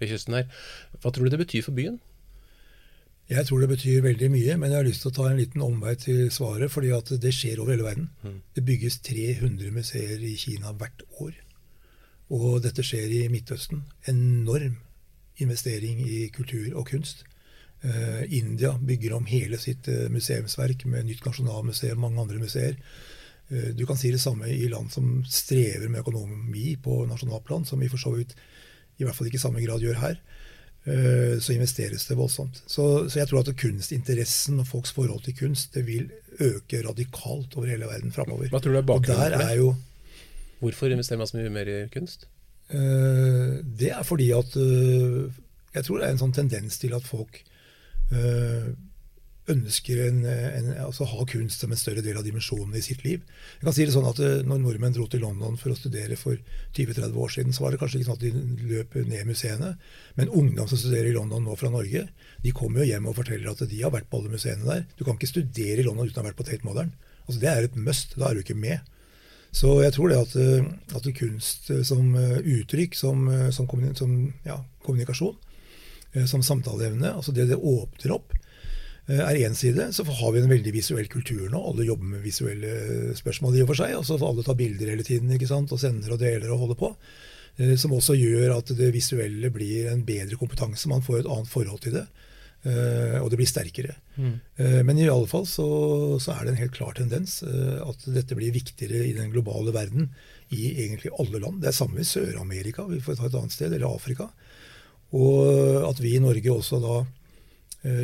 ved 0.00 0.12
kysten 0.12 0.40
her. 0.40 0.52
Hva 1.00 1.12
tror 1.12 1.26
du 1.26 1.36
det 1.36 1.44
betyr 1.46 1.64
for 1.66 1.78
byen? 1.78 2.00
Jeg 3.26 3.46
tror 3.46 3.58
det 3.58 3.72
betyr 3.72 4.04
veldig 4.04 4.28
mye, 4.30 4.54
men 4.54 4.70
jeg 4.70 4.78
har 4.78 4.86
lyst 4.86 5.02
til 5.02 5.10
å 5.10 5.16
ta 5.16 5.24
en 5.26 5.40
liten 5.40 5.62
omvei 5.64 5.96
til 5.98 6.28
svaret. 6.30 6.70
fordi 6.70 6.92
at 6.94 7.10
det 7.22 7.34
skjer 7.34 7.58
over 7.60 7.74
hele 7.74 7.82
verden. 7.82 8.10
Mm. 8.22 8.40
Det 8.54 8.64
bygges 8.64 8.98
300 9.02 9.70
museer 9.74 10.22
i 10.22 10.36
Kina 10.36 10.72
hvert 10.72 11.02
år. 11.18 11.32
Og 12.30 12.62
dette 12.62 12.82
skjer 12.86 13.10
i 13.10 13.28
Midtøsten. 13.28 13.82
Enorm 14.06 14.78
investering 15.38 16.00
i 16.06 16.28
kultur 16.28 16.76
og 16.76 16.86
kunst. 16.86 17.24
Uh, 17.84 18.22
India 18.32 18.72
bygger 18.78 19.14
om 19.14 19.26
hele 19.28 19.58
sitt 19.58 19.88
uh, 19.88 20.06
museumsverk 20.10 20.86
med 20.86 21.04
nytt 21.06 21.26
nasjonalmuseum, 21.26 21.98
mange 22.00 22.20
andre 22.22 22.38
museer. 22.38 22.78
Uh, 23.50 23.74
du 23.76 23.84
kan 23.86 23.98
si 24.00 24.10
det 24.10 24.22
samme 24.22 24.48
i 24.48 24.70
land 24.70 24.90
som 24.90 25.20
strever 25.28 25.88
med 25.88 26.00
økonomi 26.00 26.76
på 26.82 27.04
nasjonalplan, 27.10 27.66
som 27.66 27.82
vi 27.82 27.90
for 27.92 28.00
så 28.00 28.14
vidt 28.14 28.34
i 28.96 29.04
hvert 29.04 29.14
fall 29.18 29.28
ikke 29.28 29.36
i 29.36 29.44
samme 29.44 29.62
grad 29.66 29.84
gjør 29.84 30.00
her. 30.00 30.16
Eh, 30.86 31.38
så 31.42 31.52
investeres 31.52 32.06
det 32.06 32.14
voldsomt. 32.14 32.60
Så, 32.66 33.08
så, 33.08 33.18
jeg 33.18 33.26
tror 33.26 33.42
at 33.42 33.56
kunstinteressen 33.58 34.60
og 34.62 34.68
folks 34.70 34.94
forhold 34.94 35.24
til 35.24 35.34
kunst 35.34 35.74
det 35.74 35.82
vil 35.88 36.12
øke 36.38 36.82
radikalt 36.86 37.56
over 37.58 37.66
hele 37.72 37.88
verden 37.90 38.14
framover. 38.14 38.46
Hva 38.52 38.60
tror 38.62 38.76
du 38.76 38.80
er 38.80 38.86
bakgrunnen 38.86 39.34
for 39.34 39.42
det? 39.42 39.58
Jo, 39.58 39.74
Hvorfor 40.60 40.88
investerer 40.88 41.20
man 41.20 41.28
så 41.28 41.36
mye 41.36 41.52
mer 41.52 41.68
i 41.68 41.80
kunst? 41.92 42.28
Uh, 42.70 43.62
det 43.78 43.92
er 43.94 44.02
fordi 44.02 44.30
at 44.34 44.56
uh, 44.58 45.30
Jeg 45.76 45.84
tror 45.86 46.00
det 46.00 46.06
er 46.06 46.14
en 46.14 46.18
sånn 46.18 46.32
tendens 46.34 46.80
til 46.82 46.96
at 46.96 47.04
folk 47.06 47.36
uh, 48.10 48.72
ønsker 49.52 50.00
en, 50.08 50.22
en, 50.26 50.70
altså 50.82 51.06
ha 51.06 51.24
kunst 51.30 51.62
som 51.62 51.70
en 51.72 51.78
større 51.78 52.02
del 52.04 52.18
av 52.18 52.24
dimensjonene 52.26 52.80
i 52.80 52.84
sitt 52.84 53.04
liv. 53.06 53.22
Jeg 53.58 53.66
kan 53.66 53.76
si 53.76 53.84
det 53.86 53.94
sånn 53.94 54.08
at 54.08 54.20
eh, 54.22 54.42
når 54.46 54.62
nordmenn 54.62 54.96
dro 54.96 55.06
til 55.10 55.22
London 55.22 55.58
for 55.60 55.72
å 55.72 55.78
studere 55.78 56.18
for 56.18 56.38
20-30 56.76 57.20
år 57.22 57.34
siden, 57.34 57.54
så 57.54 57.64
var 57.64 57.74
det 57.74 57.80
kanskje 57.82 58.00
ikke 58.00 58.08
sånn 58.08 58.18
at 58.18 58.24
de 58.24 58.70
løp 58.72 58.96
ned 59.06 59.28
museene. 59.28 59.72
Men 60.18 60.32
ungdom 60.34 60.66
som 60.70 60.80
studerer 60.80 61.12
i 61.12 61.16
London 61.16 61.46
nå 61.46 61.54
fra 61.60 61.70
Norge, 61.72 62.06
de 62.42 62.54
kommer 62.56 62.82
jo 62.82 62.90
hjem 62.90 63.06
og 63.10 63.18
forteller 63.20 63.52
at 63.52 63.62
de 63.70 63.82
har 63.82 63.94
vært 63.94 64.10
på 64.10 64.20
alle 64.20 64.34
museene 64.34 64.66
der. 64.66 64.84
Du 64.98 65.04
kan 65.06 65.18
ikke 65.18 65.30
studere 65.30 65.82
i 65.82 65.86
London 65.86 66.10
uten 66.10 66.18
å 66.18 66.24
ha 66.24 66.30
vært 66.30 66.40
på 66.40 66.48
Tate 66.48 66.66
Modern. 66.66 66.92
Altså 67.26 67.42
Det 67.42 67.50
er 67.52 67.66
et 67.68 67.78
must. 67.78 68.16
Da 68.18 68.30
er 68.30 68.38
du 68.38 68.42
ikke 68.42 68.58
med. 68.58 68.94
Så 69.54 69.76
jeg 69.80 69.94
tror 69.94 70.10
det 70.10 70.18
at, 70.20 70.34
eh, 70.42 70.66
at 70.98 71.06
kunst 71.16 71.70
eh, 71.70 71.84
som 71.86 72.16
uttrykk, 72.16 72.98
som, 72.98 73.28
som, 73.54 73.70
som 73.96 74.18
ja, 74.46 74.58
kommunikasjon, 74.84 75.38
som 76.26 76.40
samtaleevne, 76.40 77.10
altså 77.12 77.32
det 77.36 77.44
det 77.50 77.58
åpner 77.60 78.14
opp, 78.14 78.32
er 79.06 79.38
én 79.46 79.54
side. 79.54 79.92
Så 79.94 80.04
har 80.04 80.32
vi 80.34 80.42
en 80.42 80.50
veldig 80.50 80.72
visuell 80.74 81.06
kultur 81.10 81.46
nå. 81.52 81.60
Alle 81.70 81.86
jobber 81.86 82.16
med 82.16 82.24
visuelle 82.26 83.14
spørsmål 83.18 83.58
i 83.58 83.62
og 83.62 83.70
for 83.70 83.78
seg. 83.78 83.94
og 83.94 84.06
så 84.06 84.18
får 84.18 84.32
alle 84.32 84.46
ta 84.46 84.56
bilder 84.58 84.92
hele 84.92 85.06
tiden 85.06 85.30
ikke 85.36 85.50
sant? 85.50 85.72
og 85.72 85.80
sender 85.80 86.14
og 86.14 86.22
deler 86.22 86.50
og 86.50 86.64
holder 86.64 86.80
på. 86.80 86.92
Eh, 87.56 87.74
som 87.78 87.94
også 87.96 88.16
gjør 88.18 88.58
at 88.58 88.72
det 88.76 88.92
visuelle 88.94 89.50
blir 89.54 89.92
en 89.92 90.04
bedre 90.06 90.38
kompetanse. 90.40 90.88
Man 90.90 91.04
får 91.06 91.22
et 91.22 91.30
annet 91.30 91.52
forhold 91.52 91.84
til 91.86 92.00
det. 92.00 92.06
Eh, 92.66 93.18
og 93.22 93.30
det 93.30 93.38
blir 93.38 93.48
sterkere. 93.48 93.94
Mm. 94.16 94.34
Men 94.88 94.98
i 94.98 95.10
alle 95.12 95.28
fall 95.30 95.46
så, 95.46 95.66
så, 96.18 96.32
er 96.32 96.44
det 96.44 96.54
en 96.54 96.62
helt 96.64 96.74
klar 96.74 96.96
tendens 96.96 97.42
at 97.44 98.06
dette 98.10 98.34
blir 98.34 98.54
viktigere 98.54 99.04
i 99.04 99.12
den 99.14 99.28
globale 99.30 99.74
verden 99.76 100.08
i 100.50 100.72
egentlig 100.86 101.12
alle 101.20 101.38
land. 101.42 101.60
Det 101.62 101.70
er 101.70 101.76
samme 101.76 102.00
i 102.00 102.08
Sør-Amerika, 102.08 102.88
vi 102.88 103.02
får 103.04 103.20
ta 103.20 103.28
et 103.28 103.36
annet 103.38 103.54
sted, 103.54 103.76
eller 103.76 103.92
Afrika. 103.92 104.30
Og 105.14 105.84
at 105.86 106.00
vi 106.02 106.16
i 106.16 106.22
Norge 106.22 106.50
også 106.50 106.80
da 106.82 106.96
Eh, 107.04 107.15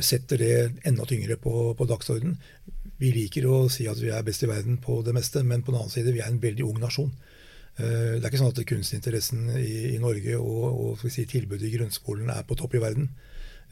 setter 0.05 0.39
det 0.39 0.57
enda 0.87 1.07
tyngre 1.09 1.37
på, 1.41 1.73
på 1.79 1.87
dagsorden. 1.91 2.37
Vi 3.01 3.11
liker 3.15 3.49
å 3.51 3.65
si 3.73 3.89
at 3.91 3.99
vi 3.99 4.13
er 4.15 4.23
best 4.27 4.45
i 4.45 4.51
verden 4.51 4.77
på 4.83 5.01
det 5.03 5.15
meste, 5.17 5.43
men 5.43 5.65
på 5.65 5.73
den 5.73 5.81
annen 5.81 5.93
side, 5.93 6.13
vi 6.15 6.23
er 6.23 6.31
en 6.31 6.43
veldig 6.43 6.67
ung 6.69 6.79
nasjon. 6.83 7.11
Det 7.75 8.21
er 8.21 8.29
ikke 8.29 8.39
sånn 8.43 8.53
at 8.53 8.61
kunstinteressen 8.69 9.49
i, 9.57 9.95
i 9.97 9.99
Norge 9.99 10.37
og, 10.37 10.67
og 11.01 11.05
si, 11.11 11.25
tilbudet 11.27 11.67
i 11.67 11.73
grunnskolen 11.73 12.31
er 12.31 12.45
på 12.47 12.55
topp 12.61 12.77
i 12.77 12.83
verden. 12.85 13.09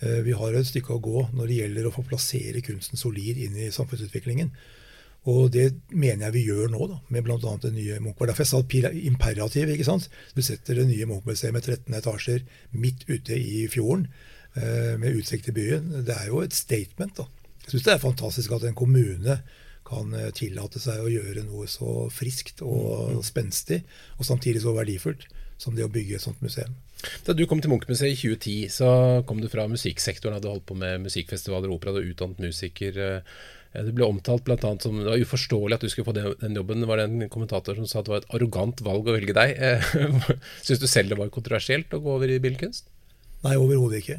Vi 0.00 0.33
har 0.35 0.57
et 0.57 0.66
stykke 0.66 0.97
å 0.97 1.02
gå 1.04 1.26
når 1.37 1.50
det 1.50 1.59
gjelder 1.59 1.87
å 1.87 1.92
få 1.95 2.07
plassere 2.09 2.64
kunsten 2.64 2.99
solid 2.99 3.38
inn 3.45 3.59
i 3.61 3.69
samfunnsutviklingen. 3.75 4.50
Og 5.28 5.50
det 5.52 5.66
mener 5.92 6.26
jeg 6.26 6.37
vi 6.38 6.47
gjør 6.49 6.71
nå, 6.73 6.87
da, 6.88 6.99
med 7.12 7.26
bl.a. 7.26 7.54
det 7.61 7.75
nye 7.75 7.99
Munch. 8.00 8.16
Derfor 8.16 8.47
jeg 8.47 8.49
sa 8.49 8.90
imperativ. 8.97 9.69
ikke 9.69 9.85
sant? 9.85 10.09
Du 10.35 10.40
setter 10.42 10.80
det 10.80 10.87
nye 10.88 11.07
Munch-museet 11.07 11.52
med 11.52 11.66
13 11.66 11.95
etasjer 11.99 12.47
midt 12.73 13.04
ute 13.11 13.37
i 13.37 13.66
fjorden 13.69 14.07
eh, 14.09 14.29
med 14.54 15.14
utsikt 15.14 15.47
til 15.47 15.54
byen. 15.57 15.90
Det 16.07 16.16
er 16.16 16.30
jo 16.30 16.40
et 16.42 16.54
statement. 16.57 17.21
da. 17.21 17.26
Jeg 17.64 17.75
syns 17.75 17.85
det 17.87 17.92
er 17.95 18.02
fantastisk 18.02 18.54
at 18.57 18.64
en 18.66 18.78
kommune 18.78 19.37
kan 19.87 20.14
eh, 20.14 20.30
tillate 20.35 20.83
seg 20.83 21.02
å 21.02 21.11
gjøre 21.11 21.45
noe 21.47 21.69
så 21.71 22.09
friskt 22.12 22.64
og 22.66 23.14
mm. 23.14 23.23
spenstig, 23.26 23.83
og 24.19 24.26
samtidig 24.26 24.64
så 24.64 24.75
verdifullt 24.76 25.28
som 25.61 25.76
det 25.76 25.85
å 25.87 25.92
bygge 25.92 26.16
et 26.16 26.25
sånt 26.25 26.42
museum. 26.42 26.75
Da 27.26 27.35
du 27.37 27.45
kom 27.49 27.62
til 27.62 27.73
Munch-museet 27.73 28.12
i 28.12 28.19
2010, 28.19 28.75
så 28.75 28.90
kom 29.28 29.40
du 29.40 29.49
fra 29.52 29.66
musikksektoren, 29.71 30.38
hadde 30.38 30.52
holdt 30.52 30.66
på 30.69 30.76
med 30.78 31.04
musikkfestivaler 31.07 31.71
og 31.71 31.78
opera, 31.78 31.97
du 31.97 32.11
utdannet 32.11 32.42
musiker. 32.42 32.97
Eh, 32.97 33.40
Eh, 33.73 33.85
det 33.87 33.95
ble 33.95 34.07
omtalt 34.09 34.49
annet 34.50 34.83
som 34.83 34.97
det 34.99 35.07
var 35.07 35.23
uforståelig 35.23 35.76
at 35.76 35.85
du 35.85 35.90
skulle 35.92 36.09
få 36.09 36.16
den, 36.16 36.57
jobben. 36.59 36.83
Det 36.83 36.90
var 36.90 37.04
en 37.04 37.28
kommentator 37.30 37.78
som 37.78 37.87
sa 37.87 38.00
at 38.00 38.09
det 38.09 38.14
var 38.14 38.25
et 38.25 38.33
arrogant 38.37 38.83
valg 38.87 39.11
å 39.11 39.16
velge 39.19 39.37
deg. 39.37 39.57
Eh, 39.61 40.30
Syns 40.64 40.80
du 40.80 40.87
selv 40.88 41.12
det 41.12 41.19
var 41.21 41.30
kontroversielt 41.33 41.92
å 41.95 42.00
gå 42.02 42.16
over 42.16 42.30
i 42.30 42.40
billedkunst? 42.42 42.88
Nei, 43.45 43.54
overhodet 43.57 44.00
ikke. 44.00 44.19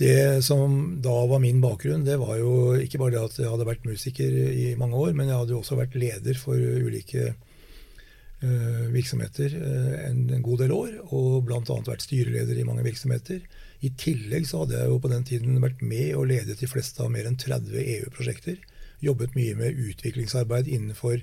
Det 0.00 0.40
som 0.44 0.96
da 1.04 1.12
var 1.28 1.42
min 1.42 1.60
bakgrunn, 1.60 2.06
det 2.06 2.16
var 2.22 2.38
jo 2.40 2.72
ikke 2.80 3.02
bare 3.02 3.18
det 3.18 3.20
at 3.20 3.38
jeg 3.42 3.50
hadde 3.52 3.68
vært 3.68 3.84
musiker 3.84 4.32
i 4.32 4.70
mange 4.80 4.96
år, 4.96 5.12
men 5.12 5.28
jeg 5.28 5.36
hadde 5.36 5.52
jo 5.52 5.60
også 5.60 5.76
vært 5.76 5.98
leder 6.00 6.38
for 6.40 6.56
ulike 6.56 7.34
uh, 7.34 8.86
virksomheter 8.94 9.58
en, 10.06 10.22
en, 10.32 10.46
god 10.46 10.64
del 10.64 10.72
år. 10.72 10.94
Og 11.12 11.44
bl.a. 11.44 11.60
vært 11.60 12.06
styreleder 12.06 12.56
i 12.56 12.64
mange 12.64 12.86
virksomheter. 12.86 13.44
I 13.84 13.92
tillegg 14.00 14.48
så 14.48 14.64
hadde 14.64 14.80
jeg 14.80 14.88
jo 14.88 14.98
på 15.04 15.12
den 15.12 15.28
tiden 15.28 15.60
vært 15.60 15.84
med 15.84 16.16
og 16.16 16.30
ledet 16.32 16.56
de 16.62 16.70
fleste 16.70 17.04
av 17.04 17.12
mer 17.12 17.28
enn 17.28 17.36
30 17.40 17.76
EU-prosjekter. 17.84 18.56
Jobbet 19.04 19.36
mye 19.36 19.52
med 19.60 19.84
utviklingsarbeid 19.84 20.68
innenfor 20.68 21.20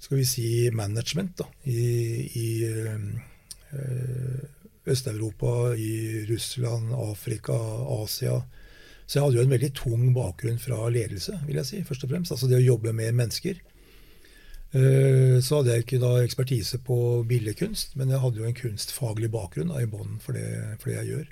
skal 0.00 0.20
vi 0.20 0.26
si 0.28 0.48
management 0.76 1.38
da, 1.40 1.46
i, 1.68 1.84
i 2.36 2.48
øh, 2.68 3.06
Øst-Europa, 4.86 5.74
i 5.74 6.24
Russland, 6.30 6.92
Afrika, 6.94 7.56
Asia. 8.02 8.40
Så 9.06 9.18
jeg 9.18 9.24
hadde 9.24 9.38
jo 9.38 9.46
en 9.46 9.54
veldig 9.54 9.72
tung 9.74 10.10
bakgrunn 10.14 10.58
fra 10.58 10.88
ledelse, 10.90 11.38
vil 11.46 11.60
jeg 11.60 11.68
si, 11.68 11.82
først 11.86 12.06
og 12.06 12.12
fremst. 12.12 12.34
Altså 12.34 12.50
det 12.50 12.58
å 12.58 12.68
jobbe 12.74 12.94
med 12.94 13.14
mennesker. 13.18 13.62
Eh, 14.76 15.38
så 15.42 15.60
hadde 15.60 15.74
jeg 15.74 15.86
ikke 15.86 16.02
da 16.02 16.12
ekspertise 16.24 16.80
på 16.84 16.98
billedkunst, 17.28 17.94
men 17.96 18.10
jeg 18.10 18.22
hadde 18.22 18.42
jo 18.42 18.48
en 18.48 18.58
kunstfaglig 18.58 19.30
bakgrunn 19.32 19.70
da, 19.70 19.80
i 19.82 19.90
bånn 19.90 20.18
for, 20.22 20.38
for, 20.80 20.90
det 20.90 20.98
jeg 20.98 21.12
gjør. 21.12 21.26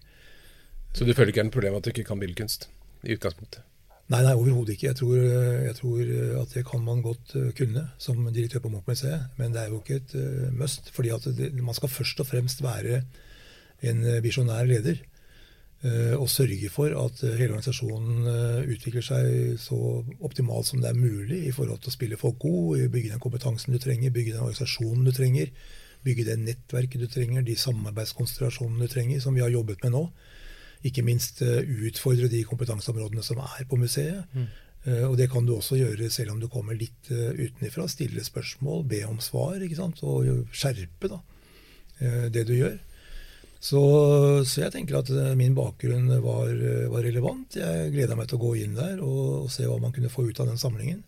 Så 0.94 1.06
du 1.06 1.14
føler 1.14 1.32
ikke 1.32 1.42
det 1.42 1.46
er 1.46 1.50
noe 1.50 1.58
problem 1.58 1.78
at 1.78 1.86
du 1.86 1.90
ikke 1.90 2.06
kan 2.06 2.22
billedkunst 2.22 2.68
i 3.04 3.16
utgangspunktet? 3.16 3.64
Nei, 4.12 4.20
nei 4.20 4.34
overhodet 4.36 4.74
ikke. 4.74 4.90
Jeg 4.90 4.98
tror, 5.00 5.16
jeg 5.64 5.76
tror, 5.78 6.00
at 6.42 6.50
det 6.54 6.62
kan 6.68 6.82
man 6.84 7.00
godt 7.04 7.34
eh, 7.40 7.52
kunne 7.56 7.86
som 7.98 8.20
direktør 8.28 8.66
på 8.66 8.72
Munch-museet. 8.72 9.30
Men 9.40 9.54
det 9.54 9.62
er 9.62 9.72
jo 9.72 9.80
ikke 9.80 10.00
et 10.02 10.16
uh, 10.18 10.50
must. 10.54 10.90
fordi 10.92 11.14
det, 11.38 11.54
man 11.64 11.76
skal 11.76 11.92
først 11.92 12.20
og 12.20 12.28
fremst 12.28 12.62
være 12.62 13.00
en 13.90 14.06
visjonær 14.24 14.68
leder. 14.68 15.02
Uh, 15.84 16.16
og 16.16 16.30
sørge 16.32 16.70
for 16.72 16.94
at 16.96 17.18
hele 17.36 17.52
organisasjonen 17.52 18.24
utvikler 18.72 19.04
seg 19.04 19.58
så 19.60 19.76
optimalt 20.24 20.70
som 20.70 20.80
det 20.80 20.88
er 20.88 20.96
mulig 20.96 21.42
i 21.44 21.52
forhold 21.52 21.82
til 21.84 21.92
å 21.92 21.96
spille 21.98 22.16
folk 22.16 22.38
god, 22.40 22.86
bygge 22.88 23.12
den 23.12 23.20
kompetansen 23.20 23.76
du 23.76 23.82
trenger, 23.82 24.14
bygge 24.14 24.32
den 24.32 24.46
organisasjonen 24.46 25.04
du 25.04 25.12
trenger, 25.12 25.52
bygge 26.06 26.24
det 26.30 26.38
nettverket 26.40 27.04
du 27.04 27.10
trenger, 27.12 27.44
de 27.44 27.58
samarbeidskonstellasjonene 27.60 28.88
du 28.88 28.94
trenger, 28.94 29.20
som 29.20 29.36
vi 29.36 29.44
har 29.44 29.52
jobbet 29.52 29.84
med 29.84 29.92
nå 29.98 30.06
ikke 30.84 31.04
minst 31.04 31.42
eh, 31.44 31.64
utfordre 31.88 32.28
de 32.32 32.42
kompetanseområdene 32.48 33.24
som 33.24 33.40
er 33.44 33.66
på 33.68 33.78
museet. 33.80 34.24
Mm. 34.36 34.52
Og 35.08 35.14
det 35.16 35.30
kan 35.32 35.46
du 35.48 35.54
også 35.54 35.78
gjøre 35.78 36.10
selv 36.12 36.34
om 36.34 36.40
du 36.42 36.44
kommer 36.52 36.76
litt 36.76 37.08
utenifra. 37.08 37.86
Stille 37.88 38.20
spørsmål, 38.20 38.82
be 38.84 38.98
om 39.08 39.16
svar, 39.16 39.62
og 40.04 40.50
skjerpe 40.52 41.08
da, 41.08 41.22
det 42.28 42.42
du 42.44 42.52
gjør. 42.52 42.74
Så, 43.64 43.80
så, 44.44 44.58
jeg 44.60 44.74
tenker 44.74 44.98
at 44.98 45.10
min 45.38 45.54
bakgrunn 45.56 46.10
var, 46.20 46.50
var 46.92 47.06
relevant. 47.06 47.56
Jeg 47.56 47.92
gleda 47.94 48.16
meg 48.18 48.28
til 48.28 48.36
å 48.36 48.44
gå 48.44 48.54
inn 48.60 48.76
der 48.76 49.00
og, 49.00 49.20
og, 49.46 49.50
se 49.52 49.64
hva 49.64 49.78
man 49.80 49.94
kunne 49.94 50.12
få 50.12 50.26
ut 50.28 50.40
av 50.42 50.50
den 50.50 50.60
samlingen. 50.60 51.00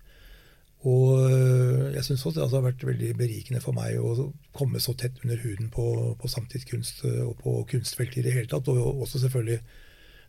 Og 0.86 1.26
øh, 1.26 1.90
jeg 1.96 2.04
syns 2.06 2.22
det 2.36 2.46
har 2.46 2.64
vært 2.64 2.84
veldig 2.86 3.10
berikende 3.18 3.60
for 3.60 3.76
meg 3.76 3.98
å 3.98 4.30
komme 4.56 4.80
så 4.80 4.94
tett 4.96 5.18
under 5.24 5.40
huden 5.42 5.68
på, 5.74 5.86
på 6.20 6.30
samtidskunst 6.30 7.02
og 7.26 7.34
på 7.42 7.56
kunstfeltet 7.72 8.22
i 8.22 8.26
det 8.28 8.36
hele 8.38 8.50
tatt. 8.50 8.70
Og 8.72 9.02
også 9.04 9.20
selvfølgelig 9.26 9.60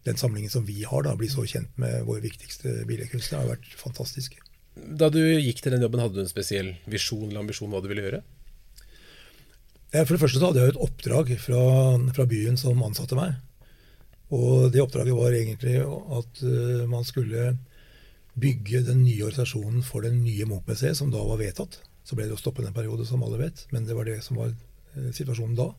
den 0.07 0.19
samlingen 0.19 0.51
som 0.51 0.65
vi 0.67 0.81
har, 0.83 1.03
da, 1.05 1.15
bli 1.19 1.29
så 1.31 1.45
kjent 1.47 1.71
med 1.79 2.03
våre 2.07 2.23
viktigste 2.23 2.81
billedkunstnere, 2.89 3.43
har 3.43 3.55
vært 3.55 3.71
fantastisk. 3.79 4.39
Da 4.75 5.09
du 5.13 5.19
gikk 5.19 5.61
til 5.63 5.73
den 5.73 5.83
jobben, 5.83 6.01
hadde 6.03 6.19
du 6.19 6.23
en 6.23 6.31
spesiell 6.31 6.75
visjon 6.89 7.29
eller 7.29 7.43
ambisjon 7.43 7.71
hva 7.71 7.81
du 7.83 7.89
ville 7.91 8.05
gjøre? 8.05 8.21
For 9.91 10.13
det 10.13 10.19
første 10.19 10.39
så 10.41 10.49
hadde 10.49 10.63
jeg 10.63 10.73
et 10.73 10.81
oppdrag 10.83 11.29
fra, 11.39 11.61
fra 12.15 12.25
byen 12.27 12.59
som 12.59 12.81
ansatte 12.83 13.15
meg. 13.15 13.37
Og 14.35 14.71
det 14.73 14.81
oppdraget 14.83 15.15
var 15.15 15.35
egentlig 15.35 15.77
at 15.79 16.41
uh, 16.43 16.83
man 16.89 17.05
skulle 17.07 17.53
bygge 18.37 18.83
den 18.85 19.05
nye 19.05 19.23
organisasjonen 19.23 19.85
for 19.85 20.03
det 20.03 20.11
nye 20.13 20.45
Munch-museet, 20.45 20.97
som 20.99 21.11
da 21.13 21.21
var 21.23 21.39
vedtatt. 21.39 21.79
Så 22.03 22.15
ble 22.15 22.27
det 22.27 22.35
jo 22.35 22.41
stoppet 22.41 22.67
en 22.67 22.75
periode, 22.75 23.05
som 23.07 23.23
alle 23.23 23.39
vet, 23.39 23.63
men 23.71 23.87
det 23.87 23.95
var 23.95 24.07
det 24.07 24.19
som 24.25 24.39
var 24.41 24.51
uh, 24.51 25.07
situasjonen 25.15 25.55
da. 25.57 25.69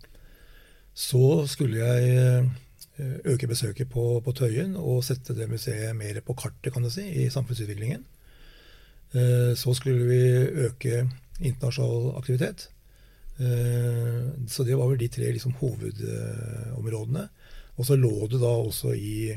Så 0.96 1.44
skulle 1.50 1.84
jeg 1.84 2.48
uh, 2.96 3.20
øke 3.28 3.50
besøket 3.50 3.92
på, 3.92 4.06
på 4.24 4.34
Tøyen 4.34 4.72
og 4.80 5.04
sette 5.06 5.36
det 5.36 5.50
museet 5.52 5.92
mer 5.94 6.22
på 6.24 6.34
kartet 6.38 6.72
kan 6.72 6.82
du 6.82 6.90
si, 6.90 7.04
i 7.04 7.28
samfunnsutviklingen. 7.30 8.06
Så 9.56 9.72
skulle 9.72 10.04
vi 10.04 10.18
øke 10.66 11.06
internasjonal 11.40 12.10
aktivitet. 12.18 12.66
Så 13.38 14.64
det 14.66 14.74
var 14.74 14.88
vel 14.90 14.98
de 14.98 15.06
tre 15.14 15.28
liksom, 15.30 15.52
hovedområdene. 15.60 17.22
Og 17.78 17.86
så 17.86 17.94
lå 17.94 18.26
det 18.26 18.40
da 18.42 18.50
også 18.58 18.90
i 18.98 19.36